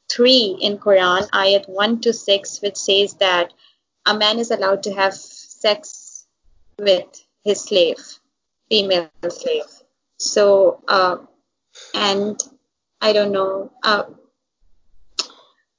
23 0.08 0.58
in 0.60 0.78
Quran, 0.78 1.28
ayat 1.30 1.68
1 1.68 2.00
to 2.00 2.12
6, 2.12 2.62
which 2.62 2.76
says 2.76 3.14
that 3.14 3.52
a 4.06 4.16
man 4.16 4.38
is 4.38 4.50
allowed 4.50 4.82
to 4.84 4.94
have 4.94 5.14
sex 5.14 6.26
with 6.78 7.06
his 7.44 7.60
slave, 7.60 7.98
female 8.70 9.10
slave. 9.28 9.68
So, 10.18 10.82
uh, 10.88 11.18
and 11.94 12.40
I 13.00 13.12
don't 13.12 13.32
know. 13.32 13.70
Uh, 13.82 14.04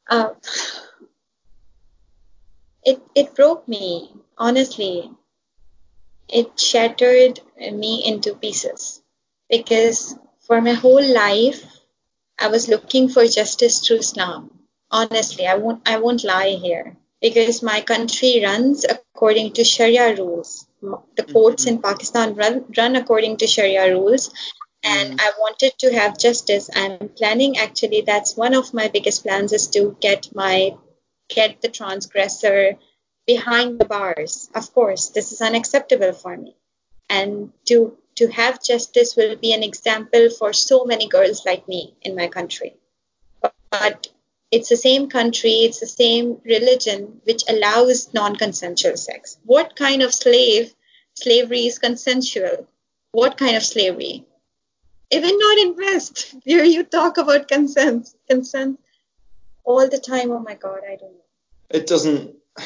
uh, 0.09 0.29
it 2.83 3.01
it 3.15 3.35
broke 3.35 3.67
me 3.67 4.11
honestly. 4.37 5.11
It 6.29 6.59
shattered 6.59 7.41
me 7.57 8.03
into 8.05 8.35
pieces 8.35 9.01
because 9.49 10.15
for 10.39 10.61
my 10.61 10.73
whole 10.73 11.03
life 11.03 11.78
I 12.39 12.47
was 12.47 12.69
looking 12.69 13.09
for 13.09 13.25
justice 13.27 13.85
through 13.85 13.97
Islam. 13.97 14.51
Honestly, 14.89 15.45
I 15.45 15.55
won't 15.55 15.87
I 15.87 15.99
won't 15.99 16.23
lie 16.23 16.51
here 16.51 16.95
because 17.21 17.61
my 17.61 17.81
country 17.81 18.41
runs 18.43 18.85
according 18.85 19.53
to 19.53 19.63
Sharia 19.63 20.15
rules. 20.15 20.65
The 21.17 21.23
courts 21.23 21.65
mm-hmm. 21.65 21.75
in 21.75 21.81
Pakistan 21.81 22.35
run 22.35 22.65
run 22.77 22.95
according 22.95 23.37
to 23.37 23.47
Sharia 23.47 23.91
rules, 23.91 24.31
and 24.83 25.19
mm. 25.19 25.21
I 25.21 25.31
wanted 25.37 25.73
to 25.79 25.93
have 25.93 26.17
justice. 26.17 26.69
I'm 26.73 27.09
planning 27.09 27.57
actually. 27.57 28.01
That's 28.01 28.37
one 28.37 28.53
of 28.53 28.73
my 28.73 28.87
biggest 28.87 29.23
plans 29.23 29.51
is 29.51 29.67
to 29.75 29.97
get 29.99 30.33
my 30.33 30.77
get 31.27 31.61
the 31.61 31.67
transgressor 31.67 32.77
behind 33.27 33.79
the 33.79 33.85
bars. 33.85 34.49
Of 34.55 34.73
course, 34.73 35.09
this 35.09 35.33
is 35.33 35.41
unacceptable 35.41 36.13
for 36.13 36.37
me, 36.37 36.55
and 37.09 37.51
to 37.65 37.97
to 38.19 38.27
have 38.27 38.63
justice 38.63 39.15
will 39.15 39.35
be 39.35 39.51
an 39.53 39.63
example 39.63 40.29
for 40.29 40.53
so 40.53 40.85
many 40.85 41.07
girls 41.07 41.45
like 41.45 41.67
me 41.67 41.95
in 42.01 42.15
my 42.15 42.27
country. 42.27 42.75
But, 43.71 44.07
it's 44.51 44.69
the 44.69 44.77
same 44.77 45.09
country, 45.09 45.57
it's 45.65 45.79
the 45.79 45.87
same 45.87 46.41
religion 46.43 47.21
which 47.23 47.43
allows 47.47 48.13
non-consensual 48.13 48.97
sex. 48.97 49.37
What 49.45 49.75
kind 49.75 50.01
of 50.01 50.13
slave 50.13 50.73
slavery 51.13 51.67
is 51.67 51.77
consensual? 51.77 52.67
What 53.11 53.37
kind 53.37 53.55
of 53.55 53.63
slavery? 53.63 54.25
even 55.11 55.37
not 55.37 55.57
in 55.57 55.75
West, 55.75 56.35
where 56.45 56.63
you 56.63 56.83
talk 56.83 57.17
about 57.17 57.47
consent, 57.47 58.09
consent 58.29 58.79
all 59.63 59.87
the 59.89 59.99
time. 59.99 60.31
Oh 60.31 60.39
my 60.39 60.55
God, 60.55 60.79
I 60.85 60.95
don't 60.95 61.13
know. 61.13 61.29
It 61.69 61.87
doesn't. 61.87 62.35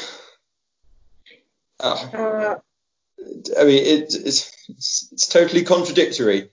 Uh, 1.80 2.08
uh, 2.14 2.54
I 3.58 3.64
mean, 3.64 3.82
it, 3.84 4.14
it's, 4.14 4.52
it's, 4.68 5.12
it's 5.12 5.28
totally 5.28 5.64
contradictory, 5.64 6.50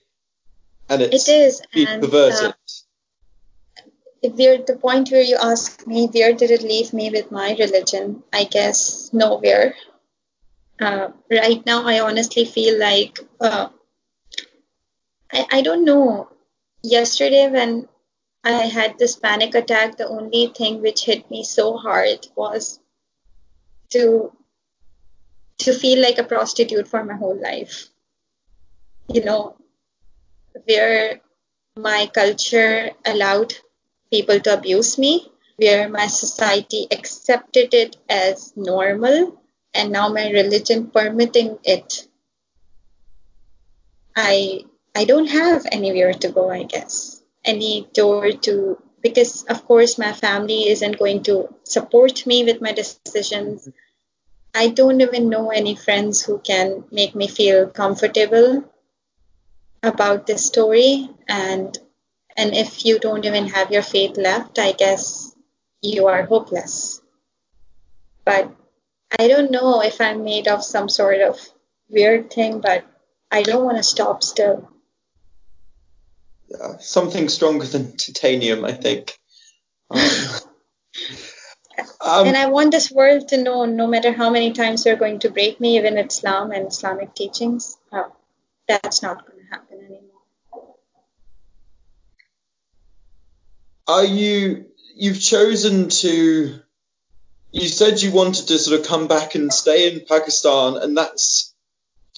and 0.88 1.02
it's 1.02 1.28
it 1.28 1.32
is 1.32 1.62
and, 1.74 2.02
perverted. 2.02 2.50
Uh, 2.50 4.28
where 4.30 4.58
the 4.58 4.76
point 4.76 5.10
where 5.10 5.22
you 5.22 5.36
ask 5.40 5.86
me 5.86 6.06
where 6.06 6.32
did 6.32 6.50
it 6.50 6.62
leave 6.62 6.92
me 6.92 7.10
with 7.10 7.32
my 7.32 7.56
religion, 7.58 8.22
I 8.32 8.44
guess 8.44 9.10
nowhere. 9.12 9.74
Uh, 10.80 11.08
right 11.30 11.64
now, 11.66 11.86
I 11.86 12.00
honestly 12.00 12.44
feel 12.44 12.78
like 12.78 13.18
uh, 13.40 13.68
I, 15.32 15.46
I 15.50 15.62
don't 15.62 15.84
know. 15.84 16.28
Yesterday, 16.82 17.48
when 17.48 17.88
I 18.44 18.52
had 18.52 18.98
this 18.98 19.16
panic 19.16 19.54
attack, 19.54 19.96
the 19.96 20.08
only 20.08 20.48
thing 20.48 20.82
which 20.82 21.04
hit 21.04 21.30
me 21.30 21.44
so 21.44 21.76
hard 21.76 22.26
was 22.34 22.80
to 23.90 24.32
to 25.62 25.72
feel 25.72 26.00
like 26.00 26.18
a 26.18 26.24
prostitute 26.24 26.88
for 26.88 27.04
my 27.04 27.14
whole 27.14 27.40
life. 27.40 27.88
You 29.08 29.24
know, 29.24 29.56
where 30.64 31.20
my 31.76 32.10
culture 32.12 32.90
allowed 33.04 33.54
people 34.10 34.40
to 34.40 34.54
abuse 34.54 34.98
me, 34.98 35.30
where 35.56 35.88
my 35.88 36.06
society 36.06 36.86
accepted 36.90 37.74
it 37.74 37.96
as 38.08 38.52
normal, 38.56 39.40
and 39.74 39.90
now 39.90 40.08
my 40.08 40.30
religion 40.30 40.90
permitting 40.90 41.58
it. 41.64 42.06
I 44.14 44.64
I 44.94 45.04
don't 45.04 45.28
have 45.28 45.66
anywhere 45.72 46.12
to 46.12 46.28
go, 46.28 46.50
I 46.50 46.64
guess. 46.64 47.22
Any 47.44 47.88
door 47.94 48.30
to, 48.30 48.78
because 49.00 49.44
of 49.44 49.64
course 49.64 49.98
my 49.98 50.12
family 50.12 50.68
isn't 50.68 50.98
going 50.98 51.22
to 51.24 51.48
support 51.64 52.26
me 52.26 52.44
with 52.44 52.60
my 52.60 52.72
decisions. 52.72 53.68
I 54.54 54.68
don't 54.68 55.00
even 55.00 55.28
know 55.28 55.50
any 55.50 55.74
friends 55.74 56.22
who 56.22 56.38
can 56.38 56.84
make 56.90 57.14
me 57.14 57.26
feel 57.26 57.68
comfortable 57.68 58.64
about 59.82 60.26
this 60.26 60.44
story. 60.44 61.08
And, 61.26 61.76
and 62.36 62.54
if 62.54 62.84
you 62.84 62.98
don't 62.98 63.24
even 63.24 63.48
have 63.48 63.72
your 63.72 63.82
faith 63.82 64.16
left, 64.16 64.58
I 64.58 64.72
guess 64.72 65.34
you 65.80 66.06
are 66.06 66.24
hopeless. 66.24 67.00
But 68.24 68.54
I 69.18 69.28
don't 69.28 69.50
know 69.50 69.82
if 69.82 70.00
I'm 70.00 70.24
made 70.24 70.48
of 70.48 70.64
some 70.64 70.88
sort 70.88 71.20
of 71.20 71.40
weird 71.88 72.30
thing, 72.30 72.60
but 72.60 72.84
I 73.30 73.42
don't 73.42 73.64
want 73.64 73.78
to 73.78 73.82
stop 73.82 74.22
still 74.22 74.68
uh, 76.60 76.78
something 76.78 77.28
stronger 77.28 77.64
than 77.64 77.96
titanium, 77.96 78.64
I 78.64 78.72
think. 78.72 79.18
Um, 79.90 80.00
um, 82.00 82.26
and 82.26 82.36
I 82.36 82.46
want 82.46 82.70
this 82.70 82.90
world 82.90 83.28
to 83.28 83.42
know, 83.42 83.64
no 83.64 83.86
matter 83.86 84.12
how 84.12 84.30
many 84.30 84.52
times 84.52 84.84
they're 84.84 84.96
going 84.96 85.20
to 85.20 85.30
break 85.30 85.60
me, 85.60 85.76
even 85.76 85.98
Islam 85.98 86.52
and 86.52 86.66
Islamic 86.66 87.14
teachings, 87.14 87.78
uh, 87.92 88.04
that's 88.68 89.02
not 89.02 89.26
going 89.26 89.38
to 89.38 89.46
happen 89.50 89.78
anymore. 89.78 90.74
Are 93.86 94.04
you? 94.04 94.66
You've 94.94 95.20
chosen 95.20 95.88
to. 95.88 96.60
You 97.50 97.68
said 97.68 98.00
you 98.00 98.12
wanted 98.12 98.48
to 98.48 98.58
sort 98.58 98.80
of 98.80 98.86
come 98.86 99.08
back 99.08 99.34
and 99.34 99.52
stay 99.52 99.92
in 99.92 100.06
Pakistan, 100.06 100.76
and 100.76 100.96
that's 100.96 101.54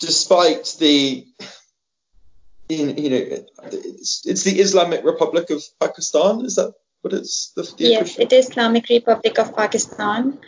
despite 0.00 0.76
the 0.78 1.26
in, 2.68 2.96
you 2.96 3.10
know, 3.10 3.44
it's, 3.72 4.22
it's, 4.26 4.44
the 4.44 4.58
Islamic 4.60 5.04
Republic 5.04 5.50
of 5.50 5.62
Pakistan. 5.80 6.44
Is 6.44 6.56
that 6.56 6.74
what 7.04 7.12
it's? 7.12 7.52
The, 7.54 7.62
the 7.62 7.84
yes, 7.84 8.18
it 8.18 8.32
is 8.32 8.48
Islamic 8.48 8.88
Republic 8.88 9.38
of 9.38 9.54
Pakistan, 9.54 10.38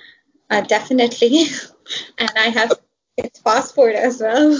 uh, 0.49 0.63
definitely, 0.63 1.45
and 2.19 2.31
I 2.37 2.49
have 2.49 2.73
its 3.17 3.41
passport 3.41 3.95
as 3.95 4.21
well. 4.21 4.59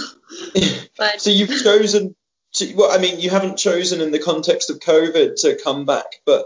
but 0.97 1.19
so 1.19 1.31
you've 1.31 1.61
chosen. 1.63 2.15
To, 2.53 2.73
well, 2.75 2.91
I 2.91 3.01
mean, 3.01 3.19
you 3.19 3.29
haven't 3.29 3.57
chosen 3.57 3.99
in 3.99 4.11
the 4.11 4.19
context 4.19 4.69
of 4.69 4.79
COVID 4.79 5.41
to 5.41 5.59
come 5.61 5.85
back, 5.85 6.21
but 6.25 6.45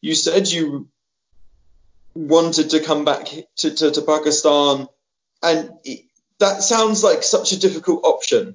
you 0.00 0.14
said 0.14 0.48
you 0.48 0.88
wanted 2.14 2.70
to 2.70 2.80
come 2.80 3.04
back 3.04 3.26
to, 3.56 3.70
to, 3.70 3.90
to 3.90 4.02
Pakistan, 4.02 4.86
and 5.42 5.70
that 6.38 6.62
sounds 6.62 7.02
like 7.02 7.22
such 7.22 7.52
a 7.52 7.58
difficult 7.58 8.04
option 8.04 8.54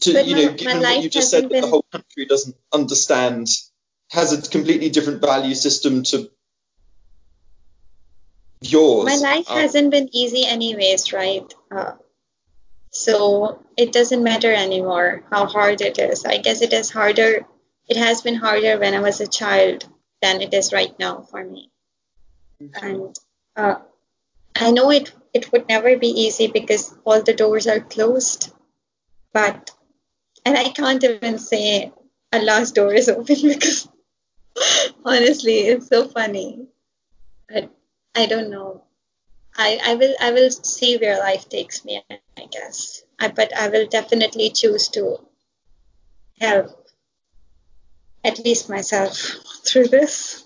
to 0.00 0.12
but 0.12 0.26
you 0.26 0.36
my, 0.36 0.44
know, 0.44 0.52
given 0.52 0.80
what 0.80 1.02
you 1.02 1.10
just 1.10 1.30
said, 1.30 1.48
been... 1.48 1.60
that 1.60 1.66
the 1.66 1.70
whole 1.70 1.84
country 1.90 2.26
doesn't 2.26 2.56
understand, 2.72 3.48
has 4.10 4.32
a 4.32 4.50
completely 4.50 4.90
different 4.90 5.20
value 5.20 5.54
system 5.54 6.02
to 6.02 6.30
yours. 8.60 9.06
My 9.06 9.16
life 9.16 9.50
um, 9.50 9.58
hasn't 9.58 9.90
been 9.90 10.08
easy, 10.12 10.46
anyways, 10.46 11.12
right? 11.12 11.52
Uh, 11.70 11.92
so 12.90 13.62
it 13.76 13.92
doesn't 13.92 14.22
matter 14.22 14.52
anymore 14.52 15.24
how 15.30 15.46
hard 15.46 15.80
it 15.80 15.98
is. 15.98 16.24
I 16.24 16.38
guess 16.38 16.62
it 16.62 16.72
is 16.72 16.90
harder. 16.90 17.46
It 17.88 17.96
has 17.96 18.22
been 18.22 18.34
harder 18.34 18.78
when 18.78 18.94
I 18.94 19.00
was 19.00 19.20
a 19.20 19.26
child 19.26 19.86
than 20.22 20.40
it 20.40 20.52
is 20.52 20.72
right 20.72 20.98
now 20.98 21.22
for 21.22 21.44
me. 21.44 21.70
And 22.74 23.16
uh, 23.56 23.76
I 24.56 24.70
know 24.72 24.90
it 24.90 25.12
it 25.32 25.52
would 25.52 25.68
never 25.68 25.96
be 25.96 26.08
easy 26.08 26.48
because 26.48 26.94
all 27.04 27.22
the 27.22 27.34
doors 27.34 27.66
are 27.66 27.80
closed. 27.80 28.52
But 29.32 29.70
and 30.44 30.56
I 30.56 30.70
can't 30.70 31.04
even 31.04 31.38
say 31.38 31.92
a 32.32 32.42
last 32.42 32.74
door 32.74 32.92
is 32.92 33.08
open 33.08 33.36
because 33.42 33.88
honestly, 35.04 35.58
it's 35.60 35.88
so 35.88 36.08
funny. 36.08 36.66
But 37.48 37.70
I 38.14 38.26
don't 38.26 38.50
know. 38.50 38.84
I, 39.56 39.80
I 39.84 39.94
will 39.94 40.14
I 40.20 40.32
will 40.32 40.50
see 40.50 40.96
where 40.96 41.18
life 41.18 41.48
takes 41.48 41.84
me, 41.84 42.02
I 42.10 42.46
guess. 42.50 43.02
I, 43.18 43.28
but 43.28 43.56
I 43.56 43.68
will 43.68 43.86
definitely 43.86 44.50
choose 44.50 44.88
to 44.90 45.18
help 46.40 46.86
at 48.24 48.38
least 48.44 48.68
myself 48.68 49.16
through 49.66 49.88
this. 49.88 50.44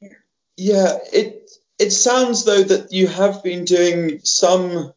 Yeah. 0.00 0.08
yeah, 0.56 0.98
it 1.12 1.50
it 1.78 1.90
sounds 1.90 2.44
though 2.44 2.62
that 2.62 2.92
you 2.92 3.08
have 3.08 3.42
been 3.42 3.64
doing 3.64 4.20
some 4.22 4.92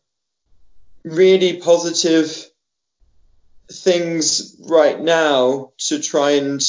really 1.04 1.58
positive 1.58 2.50
things 3.72 4.56
right 4.68 5.00
now 5.00 5.72
to 5.78 6.00
try 6.00 6.32
and 6.32 6.62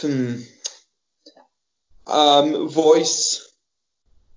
hmm, 0.00 0.36
um, 2.06 2.68
voice, 2.68 3.52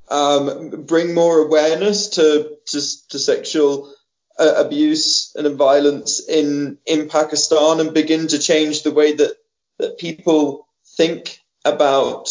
um, 0.09 0.85
bring 0.85 1.13
more 1.13 1.39
awareness 1.39 2.09
to 2.09 2.57
to, 2.67 2.81
to 3.09 3.19
sexual 3.19 3.93
uh, 4.37 4.53
abuse 4.57 5.33
and 5.35 5.55
violence 5.55 6.27
in 6.27 6.77
in 6.85 7.09
Pakistan 7.09 7.79
and 7.79 7.93
begin 7.93 8.27
to 8.27 8.39
change 8.39 8.83
the 8.83 8.91
way 8.91 9.13
that 9.13 9.35
that 9.77 9.97
people 9.97 10.67
think 10.97 11.39
about 11.63 12.29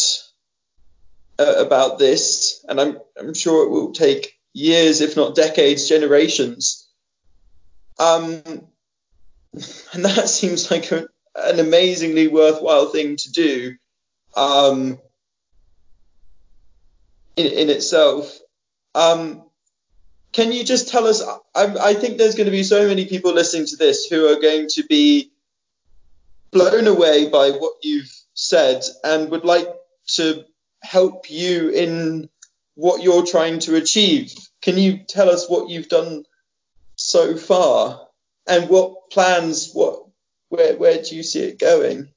uh, 1.39 1.55
about 1.59 1.99
this. 1.99 2.64
And 2.68 2.81
I'm 2.81 2.99
I'm 3.18 3.35
sure 3.35 3.64
it 3.64 3.70
will 3.70 3.93
take 3.93 4.39
years, 4.53 5.01
if 5.01 5.16
not 5.16 5.35
decades, 5.35 5.89
generations. 5.89 6.89
Um, 7.99 8.43
and 9.93 10.05
that 10.05 10.28
seems 10.28 10.70
like 10.70 10.91
a, 10.93 11.07
an 11.37 11.61
amazingly 11.61 12.28
worthwhile 12.28 12.87
thing 12.87 13.16
to 13.16 13.33
do 13.33 13.76
um, 14.37 14.99
in, 17.37 17.47
in 17.47 17.70
itself. 17.70 18.39
Um, 18.95 19.45
can 20.33 20.53
you 20.53 20.64
just 20.64 20.89
tell 20.89 21.07
us? 21.07 21.22
I, 21.55 21.74
I 21.81 21.95
think 21.95 22.18
there's 22.18 22.35
going 22.35 22.47
to 22.47 22.53
be 22.53 22.62
so 22.62 22.87
many 22.87 23.07
people 23.07 23.33
listening 23.33 23.66
to 23.66 23.76
this 23.76 24.07
who 24.07 24.26
are 24.26 24.41
going 24.41 24.68
to 24.70 24.85
be 24.85 25.33
blown 26.53 26.87
away 26.87 27.28
by 27.28 27.51
what 27.51 27.74
you've 27.83 28.12
said 28.35 28.83
and 29.05 29.31
would 29.31 29.45
like 29.45 29.68
to 30.14 30.45
help 30.83 31.31
you 31.31 31.70
in 31.70 32.28
what 32.74 33.03
you're 33.03 33.26
trying 33.26 33.59
to 33.61 33.76
achieve. 33.76 34.33
Can 34.62 34.78
you 34.78 34.99
tell 34.99 35.28
us 35.28 35.49
what 35.49 35.68
you've 35.68 35.89
done 35.89 36.24
so 36.97 37.37
far 37.37 38.07
and 38.47 38.68
what 38.68 39.11
plans? 39.11 39.72
What 39.72 40.00
where 40.51 40.77
where 40.77 41.03
do 41.03 41.17
you 41.17 41.23
see 41.23 41.45
it 41.45 41.59
going? 41.59 42.13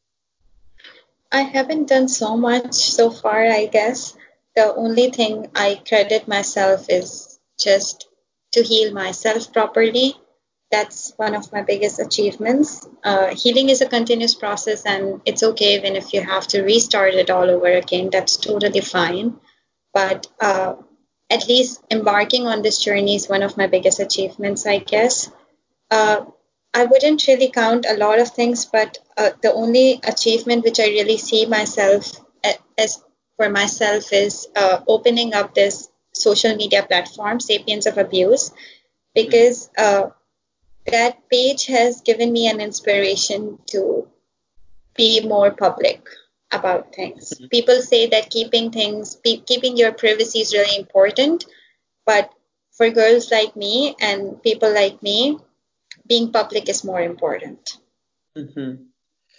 I 1.32 1.42
haven't 1.42 1.90
done 1.90 2.10
so 2.10 2.36
much 2.36 2.76
so 2.76 3.10
far. 3.10 3.46
I 3.46 3.66
guess 3.66 4.16
the 4.56 4.76
only 4.76 5.10
thing 5.10 5.50
I 5.56 5.82
credit 5.88 6.28
myself 6.28 6.88
is 6.90 7.40
just 7.60 8.08
to 8.52 8.62
heal 8.62 8.94
myself 8.94 9.52
properly. 9.54 10.16
That's 10.72 11.14
one 11.18 11.36
of 11.36 11.52
my 11.52 11.62
biggest 11.62 12.00
achievements. 12.00 12.88
Uh, 13.04 13.36
healing 13.36 13.70
is 13.70 13.82
a 13.82 13.88
continuous 13.88 14.34
process, 14.34 14.86
and 14.86 15.22
it's 15.26 15.44
okay 15.44 15.76
even 15.76 15.96
if 15.96 16.14
you 16.14 16.22
have 16.22 16.48
to 16.50 16.64
restart 16.64 17.14
it 17.14 17.30
all 17.30 17.50
over 17.50 17.68
again. 17.68 18.10
That's 18.12 18.38
totally 18.38 18.82
fine. 18.82 19.38
But 19.94 20.28
uh, 20.42 20.76
at 21.30 21.48
least 21.48 21.82
embarking 21.92 22.48
on 22.48 22.64
this 22.64 22.80
journey 22.80 23.16
is 23.16 23.30
one 23.30 23.44
of 23.44 23.58
my 23.58 23.68
biggest 23.68 24.00
achievements, 24.00 24.66
I 24.66 24.80
guess. 24.80 25.32
Uh, 25.92 26.26
I 26.74 26.86
wouldn't 26.86 27.28
really 27.28 27.49
count 27.49 27.86
a 27.88 27.97
lot 27.97 28.19
of 28.19 28.30
things, 28.32 28.65
but 28.65 28.97
uh, 29.15 29.32
the 29.41 29.53
only 29.53 29.99
achievement 30.03 30.63
which 30.63 30.80
I 30.80 30.88
really 30.88 31.17
see 31.17 31.45
myself 31.45 32.19
as 32.78 33.03
for 33.38 33.49
myself 33.49 34.11
is 34.11 34.47
uh, 34.55 34.82
opening 34.88 35.34
up 35.34 35.53
this 35.53 35.89
social 36.13 36.55
media 36.55 36.84
platform, 36.84 37.39
Sapiens 37.39 37.86
of 37.86 37.97
Abuse, 37.97 38.51
because 39.15 39.69
uh, 39.78 40.09
that 40.86 41.30
page 41.30 41.65
has 41.67 42.01
given 42.01 42.32
me 42.32 42.47
an 42.47 42.61
inspiration 42.61 43.59
to 43.67 44.07
be 44.95 45.21
more 45.26 45.51
public 45.51 46.07
about 46.51 46.93
things. 46.93 47.34
Mm-hmm. 47.34 47.47
People 47.47 47.82
say 47.82 48.07
that 48.07 48.30
keeping 48.30 48.71
things, 48.71 49.17
keeping 49.24 49.78
your 49.78 49.91
privacy 49.91 50.39
is 50.39 50.53
really 50.53 50.78
important, 50.78 51.45
but 52.05 52.32
for 52.71 52.89
girls 52.89 53.32
like 53.32 53.55
me 53.55 53.95
and 53.99 54.41
people 54.43 54.71
like 54.71 55.01
me, 55.01 55.39
being 56.08 56.32
public 56.32 56.70
is 56.70 56.84
more 56.84 57.01
important. 57.01 57.78
Mm-hmm. 58.38 58.84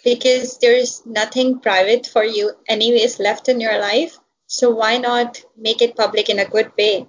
Because 0.03 0.59
there's 0.59 1.05
nothing 1.05 1.59
private 1.59 2.05
for 2.05 2.23
you, 2.23 2.51
anyways, 2.67 3.19
left 3.19 3.49
in 3.49 3.59
your 3.59 3.79
life. 3.79 4.17
So 4.47 4.69
why 4.69 4.97
not 4.97 5.43
make 5.57 5.81
it 5.81 5.95
public 5.95 6.29
in 6.29 6.39
a 6.39 6.45
good 6.45 6.71
way, 6.77 7.07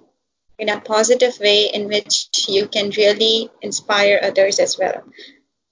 in 0.57 0.69
a 0.69 0.81
positive 0.81 1.39
way 1.39 1.65
in 1.65 1.87
which 1.87 2.29
you 2.47 2.67
can 2.67 2.89
really 2.89 3.51
inspire 3.61 4.19
others 4.23 4.59
as 4.59 4.77
well? 4.77 5.03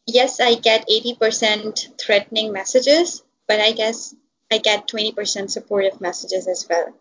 Yes, 0.05 0.39
I 0.39 0.53
get 0.55 0.87
80% 0.87 1.99
threatening 1.99 2.51
messages, 2.53 3.23
but 3.47 3.59
I 3.59 3.71
guess 3.71 4.13
I 4.51 4.59
get 4.59 4.87
20% 4.87 5.49
supportive 5.49 5.99
messages 5.99 6.47
as 6.47 6.67
well. 6.69 6.93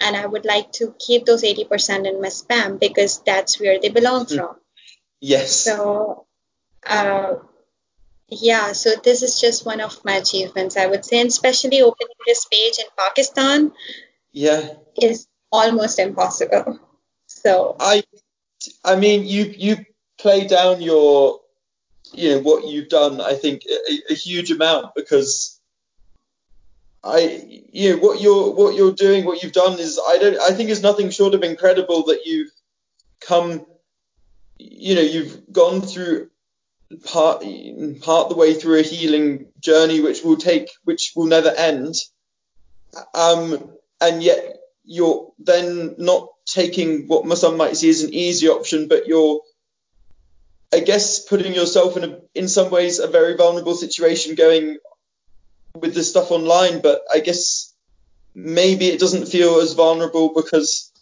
And 0.00 0.16
I 0.16 0.26
would 0.26 0.44
like 0.44 0.72
to 0.72 0.94
keep 0.98 1.24
those 1.24 1.42
80% 1.42 2.06
in 2.06 2.20
my 2.20 2.28
spam 2.28 2.80
because 2.80 3.22
that's 3.24 3.60
where 3.60 3.78
they 3.78 3.90
belong 3.90 4.24
mm-hmm. 4.24 4.36
from. 4.36 4.56
Yes. 5.20 5.52
So, 5.52 6.25
uh, 6.88 7.34
yeah, 8.28 8.72
so 8.72 8.90
this 9.02 9.22
is 9.22 9.40
just 9.40 9.66
one 9.66 9.80
of 9.80 10.04
my 10.04 10.14
achievements, 10.14 10.76
I 10.76 10.86
would 10.86 11.04
say, 11.04 11.20
and 11.20 11.28
especially 11.28 11.82
opening 11.82 12.16
this 12.26 12.44
page 12.46 12.78
in 12.78 12.86
Pakistan 12.96 13.72
yeah. 14.32 14.74
is 15.00 15.28
almost 15.52 15.98
impossible. 15.98 16.80
So 17.26 17.76
i 17.80 18.02
i 18.84 18.96
mean 18.96 19.26
you 19.26 19.44
you 19.56 19.76
play 20.18 20.46
down 20.46 20.80
your 20.80 21.40
you 22.12 22.30
know 22.30 22.40
what 22.40 22.66
you've 22.66 22.88
done 22.88 23.20
i 23.20 23.34
think 23.34 23.62
a, 23.68 24.12
a 24.12 24.14
huge 24.14 24.50
amount 24.50 24.94
because 24.94 25.60
i 27.04 27.20
you 27.72 27.90
know 27.90 27.98
what 27.98 28.20
you're 28.20 28.50
what 28.52 28.74
you're 28.74 28.92
doing 28.92 29.24
what 29.24 29.42
you've 29.42 29.52
done 29.52 29.78
is 29.78 30.00
i 30.08 30.18
don't 30.18 30.40
i 30.40 30.50
think 30.52 30.70
is 30.70 30.82
nothing 30.82 31.10
short 31.10 31.34
of 31.34 31.42
incredible 31.42 32.04
that 32.04 32.26
you've 32.26 32.50
come 33.20 33.66
you 34.58 34.94
know 34.94 35.02
you've 35.02 35.52
gone 35.52 35.80
through 35.80 36.30
part 37.04 37.42
part 38.00 38.28
the 38.28 38.36
way 38.36 38.54
through 38.54 38.78
a 38.78 38.82
healing 38.82 39.46
journey 39.60 40.00
which 40.00 40.22
will 40.22 40.36
take 40.36 40.70
which 40.84 41.12
will 41.16 41.26
never 41.26 41.48
end 41.48 41.94
um 43.14 43.70
and 44.00 44.22
yet 44.22 44.56
you're 44.86 45.32
then 45.38 45.96
not 45.98 46.28
taking 46.46 47.08
what 47.08 47.26
some 47.36 47.56
might 47.56 47.76
see 47.76 47.90
as 47.90 48.02
an 48.02 48.14
easy 48.14 48.48
option, 48.48 48.88
but 48.88 49.06
you're, 49.06 49.40
I 50.72 50.80
guess, 50.80 51.18
putting 51.18 51.54
yourself 51.54 51.96
in 51.96 52.04
a, 52.04 52.18
in 52.34 52.48
some 52.48 52.70
ways, 52.70 53.00
a 53.00 53.08
very 53.08 53.36
vulnerable 53.36 53.74
situation 53.74 54.36
going 54.36 54.78
with 55.74 55.94
this 55.94 56.08
stuff 56.08 56.30
online. 56.30 56.80
But 56.80 57.02
I 57.12 57.18
guess 57.18 57.74
maybe 58.34 58.86
it 58.86 59.00
doesn't 59.00 59.26
feel 59.26 59.58
as 59.58 59.74
vulnerable 59.74 60.32
because 60.34 60.92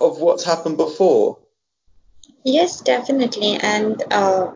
of 0.00 0.18
what's 0.18 0.44
happened 0.44 0.78
before. 0.78 1.38
Yes, 2.44 2.80
definitely. 2.80 3.56
And 3.56 4.02
uh, 4.10 4.52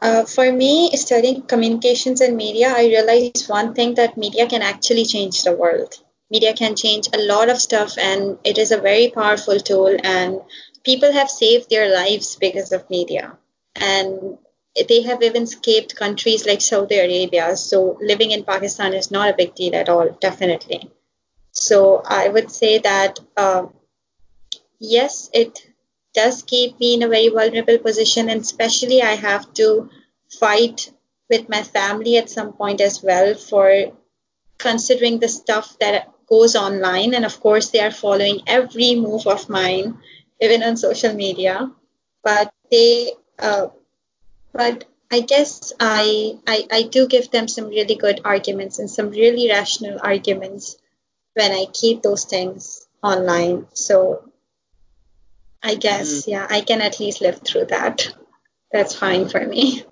uh, 0.00 0.24
for 0.24 0.50
me, 0.52 0.96
studying 0.96 1.42
communications 1.42 2.20
and 2.20 2.36
media, 2.36 2.72
I 2.74 2.86
realized 2.86 3.48
one 3.48 3.74
thing 3.74 3.94
that 3.94 4.16
media 4.16 4.46
can 4.48 4.62
actually 4.62 5.04
change 5.04 5.42
the 5.42 5.54
world 5.54 5.94
media 6.30 6.54
can 6.54 6.76
change 6.76 7.08
a 7.12 7.18
lot 7.18 7.48
of 7.50 7.60
stuff 7.60 7.98
and 7.98 8.38
it 8.44 8.56
is 8.56 8.70
a 8.70 8.80
very 8.80 9.10
powerful 9.10 9.58
tool 9.58 9.96
and 10.02 10.40
people 10.84 11.12
have 11.12 11.28
saved 11.28 11.68
their 11.68 11.92
lives 11.92 12.36
because 12.36 12.72
of 12.72 12.88
media 12.88 13.36
and 13.74 14.38
they 14.88 15.02
have 15.02 15.22
even 15.22 15.42
escaped 15.42 15.96
countries 15.96 16.46
like 16.46 16.60
Saudi 16.60 16.96
Arabia. 16.96 17.56
So 17.56 17.98
living 18.00 18.30
in 18.30 18.44
Pakistan 18.44 18.94
is 18.94 19.10
not 19.10 19.28
a 19.28 19.36
big 19.36 19.54
deal 19.56 19.74
at 19.74 19.88
all, 19.88 20.08
definitely. 20.20 20.88
So 21.50 22.02
I 22.06 22.28
would 22.28 22.52
say 22.52 22.78
that 22.78 23.18
uh, 23.36 23.66
yes, 24.78 25.30
it 25.34 25.66
does 26.14 26.42
keep 26.42 26.78
me 26.80 26.94
in 26.94 27.02
a 27.02 27.08
very 27.08 27.28
vulnerable 27.28 27.78
position, 27.78 28.28
and 28.28 28.40
especially 28.40 29.02
I 29.02 29.14
have 29.14 29.52
to 29.54 29.90
fight 30.38 30.92
with 31.28 31.48
my 31.48 31.62
family 31.62 32.16
at 32.16 32.30
some 32.30 32.52
point 32.52 32.80
as 32.80 33.02
well 33.02 33.34
for 33.34 33.92
considering 34.58 35.18
the 35.18 35.28
stuff 35.28 35.76
that 35.80 36.08
goes 36.28 36.54
online, 36.56 37.14
and 37.14 37.24
of 37.24 37.40
course, 37.40 37.70
they 37.70 37.80
are 37.80 37.90
following 37.90 38.40
every 38.46 38.94
move 38.94 39.26
of 39.26 39.48
mine, 39.48 39.98
even 40.40 40.62
on 40.62 40.76
social 40.76 41.14
media. 41.14 41.70
But 42.22 42.52
they, 42.70 43.12
uh, 43.38 43.68
but 44.52 44.84
I 45.10 45.20
guess 45.20 45.72
I, 45.80 46.38
I 46.46 46.66
I 46.70 46.82
do 46.82 47.08
give 47.08 47.30
them 47.30 47.48
some 47.48 47.68
really 47.68 47.96
good 47.96 48.20
arguments 48.24 48.78
and 48.78 48.88
some 48.90 49.10
really 49.10 49.48
rational 49.48 49.98
arguments 50.02 50.76
when 51.34 51.50
I 51.52 51.66
keep 51.72 52.02
those 52.02 52.24
things 52.24 52.86
online. 53.02 53.66
So 53.72 54.29
I 55.62 55.74
guess, 55.74 56.22
mm. 56.22 56.28
yeah, 56.28 56.46
I 56.48 56.60
can 56.60 56.80
at 56.80 57.00
least 57.00 57.20
live 57.20 57.40
through 57.42 57.66
that. 57.66 58.08
That's 58.72 58.94
fine 58.94 59.28
for 59.28 59.44
me. 59.44 59.84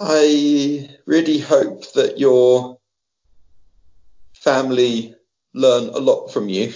I 0.00 0.90
really 1.06 1.38
hope 1.38 1.92
that 1.92 2.18
your 2.18 2.78
family 4.34 5.14
learn 5.54 5.88
a 5.88 5.98
lot 5.98 6.28
from 6.28 6.48
you. 6.48 6.72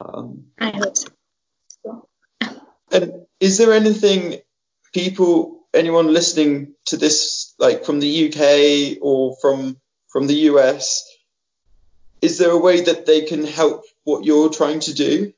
Um, 0.00 0.46
I 0.58 0.70
hope 0.70 0.96
so. 0.96 2.08
And 2.92 3.26
is 3.40 3.58
there 3.58 3.72
anything 3.72 4.40
people, 4.92 5.66
anyone 5.74 6.12
listening 6.12 6.74
to 6.86 6.96
this, 6.96 7.54
like 7.58 7.84
from 7.84 8.00
the 8.00 8.28
UK 8.28 8.98
or 9.02 9.36
from 9.40 9.76
from 10.08 10.28
the 10.28 10.46
US, 10.50 11.10
is 12.22 12.38
there 12.38 12.52
a 12.52 12.58
way 12.58 12.82
that 12.82 13.04
they 13.04 13.22
can 13.22 13.44
help 13.44 13.82
what 14.04 14.24
you're 14.24 14.48
trying 14.48 14.78
to 14.80 14.94
do? 14.94 15.32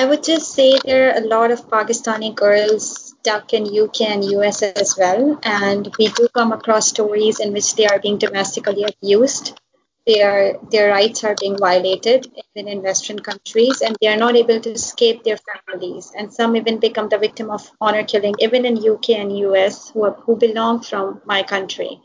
I 0.00 0.06
would 0.06 0.24
just 0.24 0.52
say 0.52 0.78
there 0.82 1.10
are 1.10 1.18
a 1.18 1.26
lot 1.26 1.50
of 1.50 1.68
Pakistani 1.68 2.34
girls 2.34 2.84
stuck 3.08 3.52
in 3.52 3.66
UK 3.66 4.00
and 4.12 4.24
US 4.36 4.62
as 4.62 4.96
well, 4.96 5.38
and 5.42 5.94
we 5.98 6.08
do 6.08 6.26
come 6.28 6.52
across 6.52 6.88
stories 6.88 7.38
in 7.38 7.52
which 7.52 7.74
they 7.74 7.86
are 7.86 7.98
being 7.98 8.16
domestically 8.16 8.84
abused. 8.84 9.60
Their 10.06 10.56
their 10.70 10.88
rights 10.88 11.22
are 11.22 11.34
being 11.38 11.58
violated 11.58 12.32
even 12.40 12.66
in 12.72 12.82
Western 12.82 13.18
countries, 13.18 13.82
and 13.82 13.94
they 14.00 14.08
are 14.08 14.16
not 14.16 14.36
able 14.36 14.58
to 14.58 14.70
escape 14.70 15.22
their 15.22 15.40
families. 15.50 16.10
And 16.16 16.32
some 16.32 16.56
even 16.56 16.80
become 16.80 17.10
the 17.10 17.18
victim 17.26 17.50
of 17.50 17.70
honor 17.78 18.04
killing, 18.04 18.36
even 18.38 18.64
in 18.64 18.82
UK 18.92 19.10
and 19.10 19.38
US, 19.48 19.90
who 19.90 20.04
are, 20.04 20.16
who 20.24 20.36
belong 20.36 20.80
from 20.80 21.20
my 21.26 21.42
country. 21.42 22.00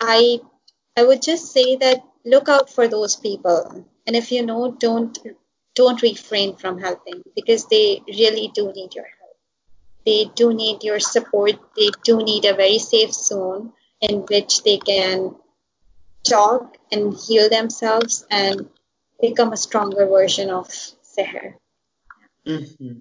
I 0.00 0.38
I 0.96 1.02
would 1.02 1.22
just 1.22 1.50
say 1.50 1.74
that 1.74 2.04
look 2.24 2.48
out 2.48 2.70
for 2.70 2.86
those 2.86 3.16
people, 3.16 3.84
and 4.06 4.14
if 4.14 4.30
you 4.30 4.46
know, 4.46 4.70
don't 4.70 5.18
don't 5.74 6.02
refrain 6.02 6.56
from 6.56 6.80
helping 6.80 7.22
because 7.34 7.66
they 7.66 8.02
really 8.06 8.50
do 8.54 8.72
need 8.72 8.94
your 8.94 9.04
help. 9.04 9.36
They 10.06 10.30
do 10.34 10.52
need 10.52 10.84
your 10.84 11.00
support. 11.00 11.54
They 11.76 11.90
do 12.04 12.18
need 12.18 12.44
a 12.44 12.54
very 12.54 12.78
safe 12.78 13.12
zone 13.12 13.72
in 14.00 14.20
which 14.20 14.62
they 14.62 14.78
can 14.78 15.34
talk 16.28 16.76
and 16.92 17.14
heal 17.14 17.48
themselves 17.48 18.26
and 18.30 18.68
become 19.20 19.52
a 19.52 19.56
stronger 19.56 20.06
version 20.06 20.50
of 20.50 20.68
Seher. 20.68 21.54
Mm-hmm. 22.46 22.98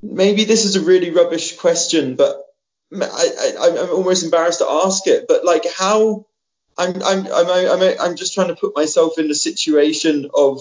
Maybe 0.00 0.44
this 0.44 0.64
is 0.64 0.76
a 0.76 0.80
really 0.80 1.10
rubbish 1.10 1.56
question, 1.56 2.14
but 2.16 2.44
I, 2.92 3.54
I, 3.60 3.68
I'm 3.82 3.90
almost 3.90 4.24
embarrassed 4.24 4.60
to 4.60 4.66
ask 4.68 5.06
it. 5.06 5.26
But 5.28 5.44
like, 5.44 5.64
how? 5.76 6.26
I'm, 6.78 7.02
I'm, 7.02 7.26
I'm, 7.26 7.96
I'm, 8.00 8.16
just 8.16 8.34
trying 8.34 8.48
to 8.48 8.54
put 8.54 8.76
myself 8.76 9.18
in 9.18 9.26
the 9.26 9.34
situation 9.34 10.30
of 10.32 10.60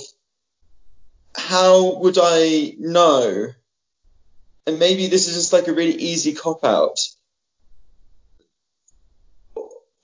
how 1.35 1.99
would 1.99 2.17
I 2.19 2.73
know? 2.79 3.49
And 4.65 4.79
maybe 4.79 5.07
this 5.07 5.27
is 5.27 5.35
just 5.35 5.53
like 5.53 5.67
a 5.67 5.73
really 5.73 5.93
easy 5.93 6.33
cop 6.33 6.65
out 6.65 6.99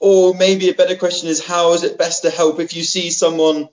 or 0.03 0.33
maybe 0.33 0.67
a 0.67 0.73
better 0.73 0.97
question 0.97 1.29
is 1.29 1.41
how 1.41 1.71
is 1.71 1.85
it 1.85 1.97
best 1.97 2.23
to 2.23 2.29
help 2.29 2.59
if 2.59 2.75
you 2.75 2.83
see 2.83 3.09
someone 3.09 3.69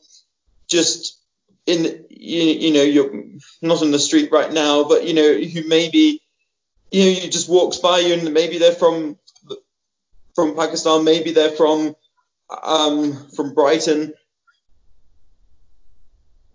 just 0.69 1.19
in 1.67 2.05
you, 2.09 2.43
you 2.43 2.73
know 2.73 2.83
you're 2.83 3.25
not 3.61 3.83
on 3.83 3.91
the 3.91 3.99
street 3.99 4.31
right 4.31 4.53
now 4.53 4.85
but 4.85 5.05
you 5.05 5.13
know 5.13 5.35
who 5.35 5.67
maybe 5.67 6.23
you 6.93 7.05
know 7.05 7.21
you 7.21 7.29
just 7.29 7.49
walks 7.49 7.79
by 7.79 7.99
you 7.99 8.15
and 8.15 8.33
maybe 8.33 8.59
they're 8.59 8.81
from 8.85 9.19
from 10.37 10.55
Pakistan 10.55 11.03
maybe 11.03 11.33
they're 11.33 11.51
from 11.51 11.97
um, 12.63 13.29
from 13.31 13.55
Brighton 13.55 14.15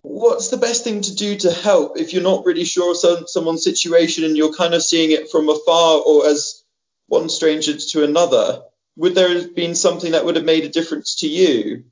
what's 0.02 0.50
the 0.50 0.58
best 0.58 0.84
thing 0.84 1.02
to 1.02 1.16
do 1.16 1.36
to 1.36 1.52
help 1.52 1.98
if 1.98 2.14
you're 2.14 2.22
not 2.22 2.46
really 2.46 2.64
sure 2.64 2.92
of 2.92 2.98
some, 2.98 3.26
someone's 3.28 3.64
situation 3.64 4.24
and 4.24 4.38
you're 4.38 4.54
kind 4.54 4.76
of 4.76 4.84
seeing 4.84 5.12
it 5.12 5.32
from 5.32 5.50
afar 5.50 6.00
or 6.06 6.28
as 6.28 6.64
one 7.08 7.28
stranger 7.28 7.76
to 7.76 8.04
another 8.04 8.62
would 8.98 9.16
there 9.16 9.30
have 9.30 9.56
been 9.56 9.76
something 9.76 10.14
that 10.14 10.26
would 10.26 10.36
have 10.36 10.46
made 10.46 10.64
a 10.64 10.70
difference 10.70 11.16
to 11.16 11.28
you? 11.28 11.86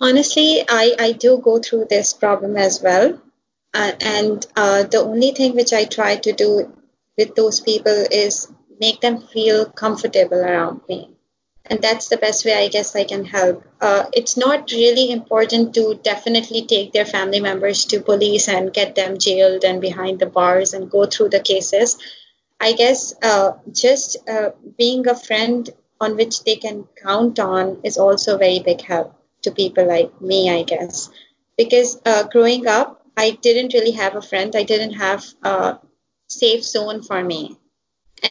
Honestly, 0.00 0.64
I, 0.68 0.94
I 0.98 1.12
do 1.12 1.38
go 1.38 1.58
through 1.58 1.86
this 1.88 2.12
problem 2.12 2.56
as 2.56 2.80
well. 2.82 3.20
Uh, 3.74 3.92
and 4.00 4.46
uh, 4.56 4.84
the 4.84 4.98
only 4.98 5.32
thing 5.32 5.54
which 5.54 5.72
I 5.72 5.84
try 5.84 6.16
to 6.16 6.32
do 6.32 6.72
with 7.16 7.34
those 7.34 7.60
people 7.60 8.06
is 8.10 8.50
make 8.80 9.00
them 9.00 9.20
feel 9.20 9.66
comfortable 9.66 10.38
around 10.38 10.80
me. 10.88 11.10
And 11.70 11.82
that's 11.82 12.08
the 12.08 12.16
best 12.16 12.44
way 12.44 12.54
I 12.54 12.68
guess 12.68 12.96
I 12.96 13.04
can 13.04 13.24
help. 13.24 13.62
Uh, 13.80 14.04
it's 14.12 14.36
not 14.36 14.70
really 14.72 15.10
important 15.10 15.74
to 15.74 16.00
definitely 16.02 16.66
take 16.66 16.92
their 16.92 17.04
family 17.04 17.40
members 17.40 17.84
to 17.86 18.00
police 18.00 18.48
and 18.48 18.72
get 18.72 18.94
them 18.94 19.18
jailed 19.18 19.64
and 19.64 19.80
behind 19.80 20.18
the 20.18 20.26
bars 20.26 20.72
and 20.72 20.90
go 20.90 21.06
through 21.06 21.28
the 21.28 21.40
cases 21.40 21.98
I 22.60 22.72
guess 22.72 23.14
uh, 23.22 23.52
just 23.72 24.16
uh, 24.28 24.50
being 24.76 25.06
a 25.08 25.14
friend 25.14 25.68
on 26.00 26.16
which 26.16 26.44
they 26.44 26.56
can 26.56 26.88
count 27.02 27.38
on 27.38 27.80
is 27.84 27.96
also 27.98 28.34
a 28.34 28.38
very 28.38 28.60
big 28.60 28.80
help 28.80 29.14
to 29.42 29.50
people 29.52 29.86
like 29.86 30.20
me, 30.20 30.50
I 30.50 30.62
guess. 30.64 31.08
Because 31.56 32.00
uh, 32.04 32.24
growing 32.24 32.66
up, 32.66 33.02
I 33.16 33.30
didn't 33.30 33.74
really 33.74 33.92
have 33.92 34.16
a 34.16 34.22
friend. 34.22 34.54
I 34.56 34.64
didn't 34.64 34.94
have 34.94 35.24
a 35.42 35.78
safe 36.28 36.64
zone 36.64 37.02
for 37.02 37.22
me. 37.22 37.56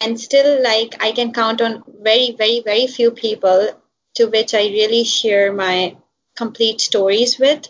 And 0.02 0.20
still, 0.20 0.62
like, 0.64 1.02
I 1.02 1.12
can 1.12 1.34
count 1.34 1.62
on 1.62 1.84
very, 2.02 2.32
very, 2.32 2.62
very 2.62 2.88
few 2.88 3.12
people 3.12 3.70
to 4.16 4.26
which 4.26 4.54
I 4.54 4.64
really 4.64 5.04
share 5.04 5.54
my 5.54 5.96
complete 6.36 6.82
stories 6.82 7.40
with. 7.40 7.68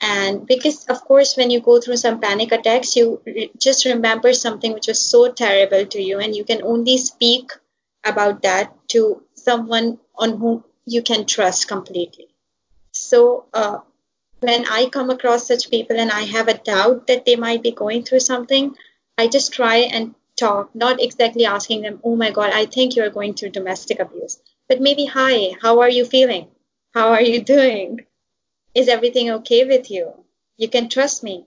And 0.00 0.46
because 0.46 0.84
of 0.86 1.00
course 1.04 1.36
when 1.36 1.50
you 1.50 1.60
go 1.60 1.80
through 1.80 1.96
some 1.96 2.20
panic 2.20 2.52
attacks 2.52 2.96
you 2.96 3.22
re- 3.24 3.50
just 3.56 3.86
remember 3.86 4.34
something 4.34 4.74
which 4.74 4.88
was 4.88 5.00
so 5.00 5.32
terrible 5.32 5.86
to 5.86 6.02
you 6.02 6.18
and 6.18 6.36
you 6.36 6.44
can 6.44 6.62
only 6.62 6.98
speak 6.98 7.52
about 8.04 8.42
that 8.42 8.74
to 8.88 9.22
someone 9.34 9.98
on 10.14 10.36
whom 10.36 10.64
you 10.84 11.00
can 11.00 11.24
trust 11.24 11.66
completely. 11.66 12.28
So 12.92 13.46
uh, 13.54 13.78
when 14.40 14.66
i 14.66 14.86
come 14.86 15.10
across 15.10 15.46
such 15.46 15.70
people 15.70 15.98
and 15.98 16.10
i 16.10 16.22
have 16.22 16.48
a 16.48 16.58
doubt 16.68 17.06
that 17.06 17.24
they 17.24 17.36
might 17.36 17.62
be 17.62 17.70
going 17.70 18.02
through 18.02 18.20
something 18.20 18.74
i 19.16 19.26
just 19.26 19.52
try 19.52 19.76
and 19.76 20.14
talk 20.36 20.74
not 20.74 21.02
exactly 21.02 21.44
asking 21.44 21.82
them 21.82 22.00
oh 22.04 22.16
my 22.16 22.30
god 22.30 22.52
i 22.52 22.64
think 22.66 22.94
you're 22.94 23.10
going 23.18 23.34
through 23.34 23.50
domestic 23.50 23.98
abuse 24.00 24.38
but 24.68 24.80
maybe 24.80 25.04
hi 25.06 25.50
how 25.62 25.80
are 25.80 25.90
you 25.90 26.04
feeling 26.04 26.48
how 26.94 27.08
are 27.08 27.22
you 27.22 27.42
doing 27.42 28.06
is 28.76 28.88
everything 28.88 29.30
okay 29.30 29.64
with 29.64 29.90
you? 29.90 30.12
You 30.58 30.68
can 30.68 30.90
trust 30.90 31.24
me. 31.24 31.46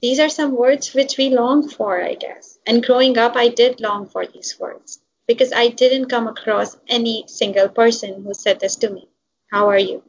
These 0.00 0.20
are 0.20 0.28
some 0.28 0.54
words 0.54 0.94
which 0.94 1.18
we 1.18 1.28
long 1.28 1.68
for, 1.68 2.00
I 2.00 2.14
guess. 2.14 2.56
And 2.64 2.86
growing 2.86 3.18
up, 3.18 3.34
I 3.34 3.48
did 3.48 3.80
long 3.80 4.06
for 4.06 4.24
these 4.24 4.60
words 4.60 5.00
because 5.26 5.52
I 5.52 5.70
didn't 5.70 6.08
come 6.08 6.28
across 6.28 6.76
any 6.86 7.24
single 7.26 7.68
person 7.68 8.22
who 8.22 8.32
said 8.32 8.60
this 8.60 8.76
to 8.76 8.90
me. 8.90 9.08
How 9.50 9.68
are 9.70 9.84
you? 9.90 10.04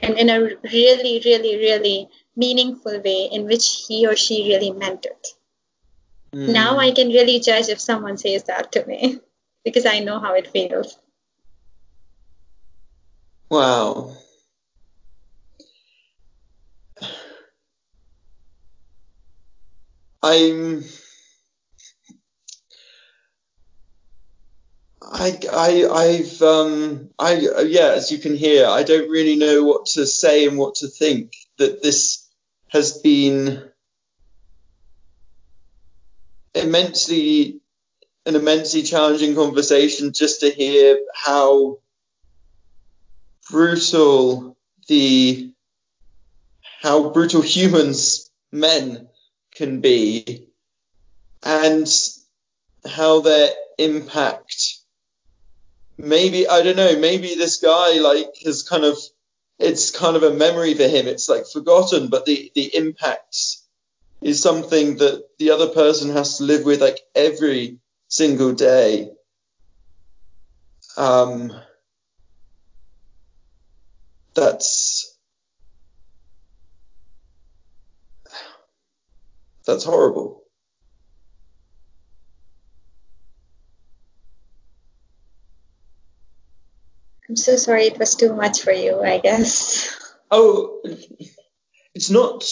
And 0.00 0.16
in 0.16 0.30
a 0.30 0.40
really, 0.62 1.20
really, 1.24 1.56
really 1.56 2.08
meaningful 2.36 3.00
way 3.00 3.28
in 3.32 3.46
which 3.46 3.84
he 3.88 4.06
or 4.06 4.14
she 4.14 4.48
really 4.48 4.70
meant 4.70 5.04
it. 5.04 5.34
Mm. 6.38 6.52
Now 6.52 6.78
I 6.78 6.92
can 6.92 7.08
really 7.08 7.40
judge 7.40 7.68
if 7.68 7.80
someone 7.80 8.16
says 8.16 8.44
that 8.44 8.70
to 8.72 8.86
me 8.86 9.18
because 9.64 9.86
I 9.86 9.98
know 9.98 10.20
how 10.20 10.34
it 10.34 10.46
feels. 10.46 10.96
Wow. 13.50 14.16
I'm 20.22 20.84
I, 25.00 25.38
I, 25.50 25.88
I've, 25.90 26.42
um, 26.42 27.10
I, 27.18 27.34
yeah, 27.62 27.92
as 27.92 28.12
you 28.12 28.18
can 28.18 28.36
hear, 28.36 28.66
I 28.66 28.82
don't 28.82 29.08
really 29.08 29.36
know 29.36 29.64
what 29.64 29.86
to 29.86 30.06
say 30.06 30.46
and 30.46 30.58
what 30.58 30.76
to 30.76 30.88
think. 30.88 31.32
That 31.56 31.82
this 31.82 32.28
has 32.68 32.98
been 32.98 33.70
immensely, 36.58 37.60
an 38.26 38.36
immensely 38.36 38.82
challenging 38.82 39.34
conversation 39.34 40.12
just 40.12 40.40
to 40.40 40.50
hear 40.50 40.98
how 41.14 41.78
brutal 43.50 44.56
the, 44.88 45.52
how 46.80 47.10
brutal 47.10 47.42
humans, 47.42 48.30
men, 48.52 49.08
can 49.54 49.80
be 49.80 50.46
and 51.42 51.88
how 52.86 53.20
their 53.20 53.50
impact 53.78 54.78
maybe 55.98 56.48
I 56.48 56.62
don't 56.62 56.76
know, 56.76 56.98
maybe 56.98 57.34
this 57.34 57.58
guy 57.58 57.98
like 57.98 58.34
has 58.44 58.62
kind 58.62 58.84
of 58.84 58.96
it's 59.58 59.90
kind 59.90 60.16
of 60.16 60.22
a 60.22 60.32
memory 60.32 60.74
for 60.74 60.86
him. 60.86 61.08
It's 61.08 61.28
like 61.28 61.46
forgotten, 61.46 62.08
but 62.08 62.24
the 62.24 62.50
the 62.54 62.74
impact 62.74 63.56
is 64.22 64.42
something 64.42 64.96
that 64.96 65.24
the 65.38 65.50
other 65.50 65.68
person 65.68 66.10
has 66.10 66.38
to 66.38 66.44
live 66.44 66.64
with 66.64 66.80
like 66.80 67.00
every 67.14 67.78
single 68.08 68.52
day. 68.52 69.10
Um, 70.96 71.52
that's 74.34 75.18
That's 79.68 79.84
horrible. 79.84 80.44
I'm 87.28 87.36
so 87.36 87.56
sorry 87.56 87.84
it 87.84 87.98
was 87.98 88.14
too 88.14 88.34
much 88.34 88.62
for 88.62 88.72
you, 88.72 89.02
I 89.02 89.18
guess. 89.18 89.94
Oh, 90.30 90.82
it's 91.98 92.10
not, 92.10 92.44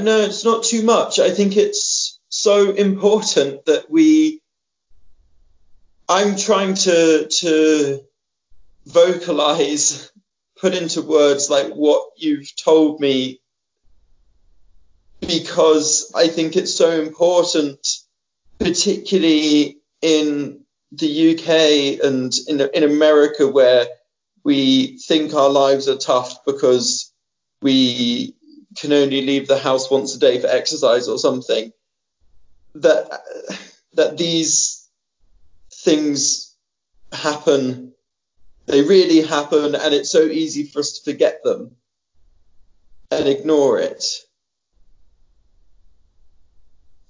no, 0.00 0.20
it's 0.20 0.44
not 0.44 0.62
too 0.62 0.84
much. 0.84 1.18
I 1.18 1.30
think 1.30 1.56
it's 1.56 2.20
so 2.28 2.70
important 2.70 3.64
that 3.64 3.90
we, 3.90 4.40
I'm 6.08 6.36
trying 6.36 6.74
to, 6.74 7.26
to 7.26 8.00
vocalize, 8.86 10.12
put 10.56 10.76
into 10.76 11.02
words 11.02 11.50
like 11.50 11.72
what 11.72 12.10
you've 12.16 12.54
told 12.54 13.00
me 13.00 13.40
because 15.20 16.12
I 16.14 16.28
think 16.28 16.54
it's 16.54 16.72
so 16.72 17.02
important, 17.02 17.84
particularly 18.60 19.78
in 20.00 20.60
the 20.92 21.32
UK 21.32 22.04
and 22.08 22.32
in, 22.46 22.60
in 22.72 22.84
America, 22.84 23.48
where 23.48 23.88
we 24.44 24.98
think 24.98 25.34
our 25.34 25.50
lives 25.50 25.88
are 25.88 25.98
tough 25.98 26.44
because 26.44 27.12
we 27.62 28.36
can 28.76 28.92
only 28.92 29.22
leave 29.22 29.48
the 29.48 29.58
house 29.58 29.90
once 29.90 30.14
a 30.14 30.18
day 30.18 30.40
for 30.40 30.48
exercise 30.48 31.08
or 31.08 31.18
something. 31.18 31.72
That 32.74 33.20
that 33.94 34.16
these 34.16 34.88
things 35.72 36.56
happen, 37.12 37.92
they 38.66 38.82
really 38.82 39.22
happen, 39.22 39.74
and 39.74 39.94
it's 39.94 40.10
so 40.10 40.22
easy 40.22 40.64
for 40.64 40.80
us 40.80 40.98
to 40.98 41.10
forget 41.10 41.42
them 41.44 41.76
and 43.10 43.28
ignore 43.28 43.78
it. 43.78 44.04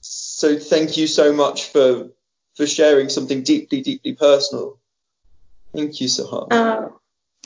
So 0.00 0.58
thank 0.58 0.96
you 0.96 1.06
so 1.06 1.32
much 1.32 1.68
for 1.68 2.10
for 2.56 2.66
sharing 2.66 3.08
something 3.08 3.42
deeply, 3.42 3.80
deeply 3.80 4.14
personal. 4.14 4.80
Thank 5.74 6.00
you, 6.00 6.08
Seher. 6.08 6.52
Uh, 6.52 6.88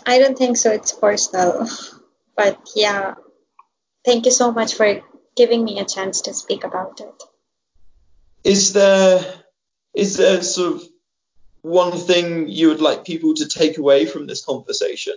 I 0.05 0.19
don't 0.19 0.37
think 0.37 0.57
so. 0.57 0.73
It's 0.73 0.93
personal, 0.93 1.69
but 2.37 2.59
yeah, 2.75 3.15
thank 4.07 4.25
you 4.25 4.33
so 4.33 4.51
much 4.53 4.75
for 4.75 5.03
giving 5.37 5.63
me 5.65 5.79
a 5.79 5.85
chance 5.85 6.23
to 6.23 6.33
speak 6.33 6.65
about 6.65 7.01
it. 7.01 7.23
Is 8.43 8.73
there 8.73 9.23
is 9.93 10.17
there 10.17 10.43
sort 10.43 10.77
of 10.77 10.83
one 11.61 11.93
thing 11.99 12.49
you 12.49 12.69
would 12.69 12.81
like 12.81 13.05
people 13.05 13.35
to 13.35 13.47
take 13.49 13.77
away 13.77 14.07
from 14.07 14.27
this 14.27 14.45
conversation? 14.45 15.15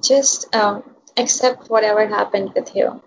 Just 0.00 0.54
um, 0.54 0.82
accept 1.16 1.68
whatever 1.68 2.06
happened 2.06 2.52
with 2.54 2.74
you 2.74 3.02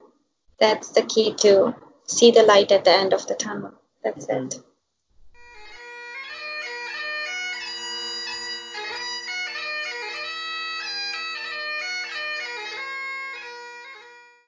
that's 0.60 0.90
the 0.90 1.02
key 1.02 1.34
to 1.36 1.76
see 2.06 2.32
the 2.32 2.44
light 2.44 2.72
at 2.72 2.84
the 2.84 2.94
end 2.94 3.14
of 3.14 3.26
the 3.28 3.36
tunnel. 3.36 3.74
That's 4.04 4.28
it. 4.28 4.60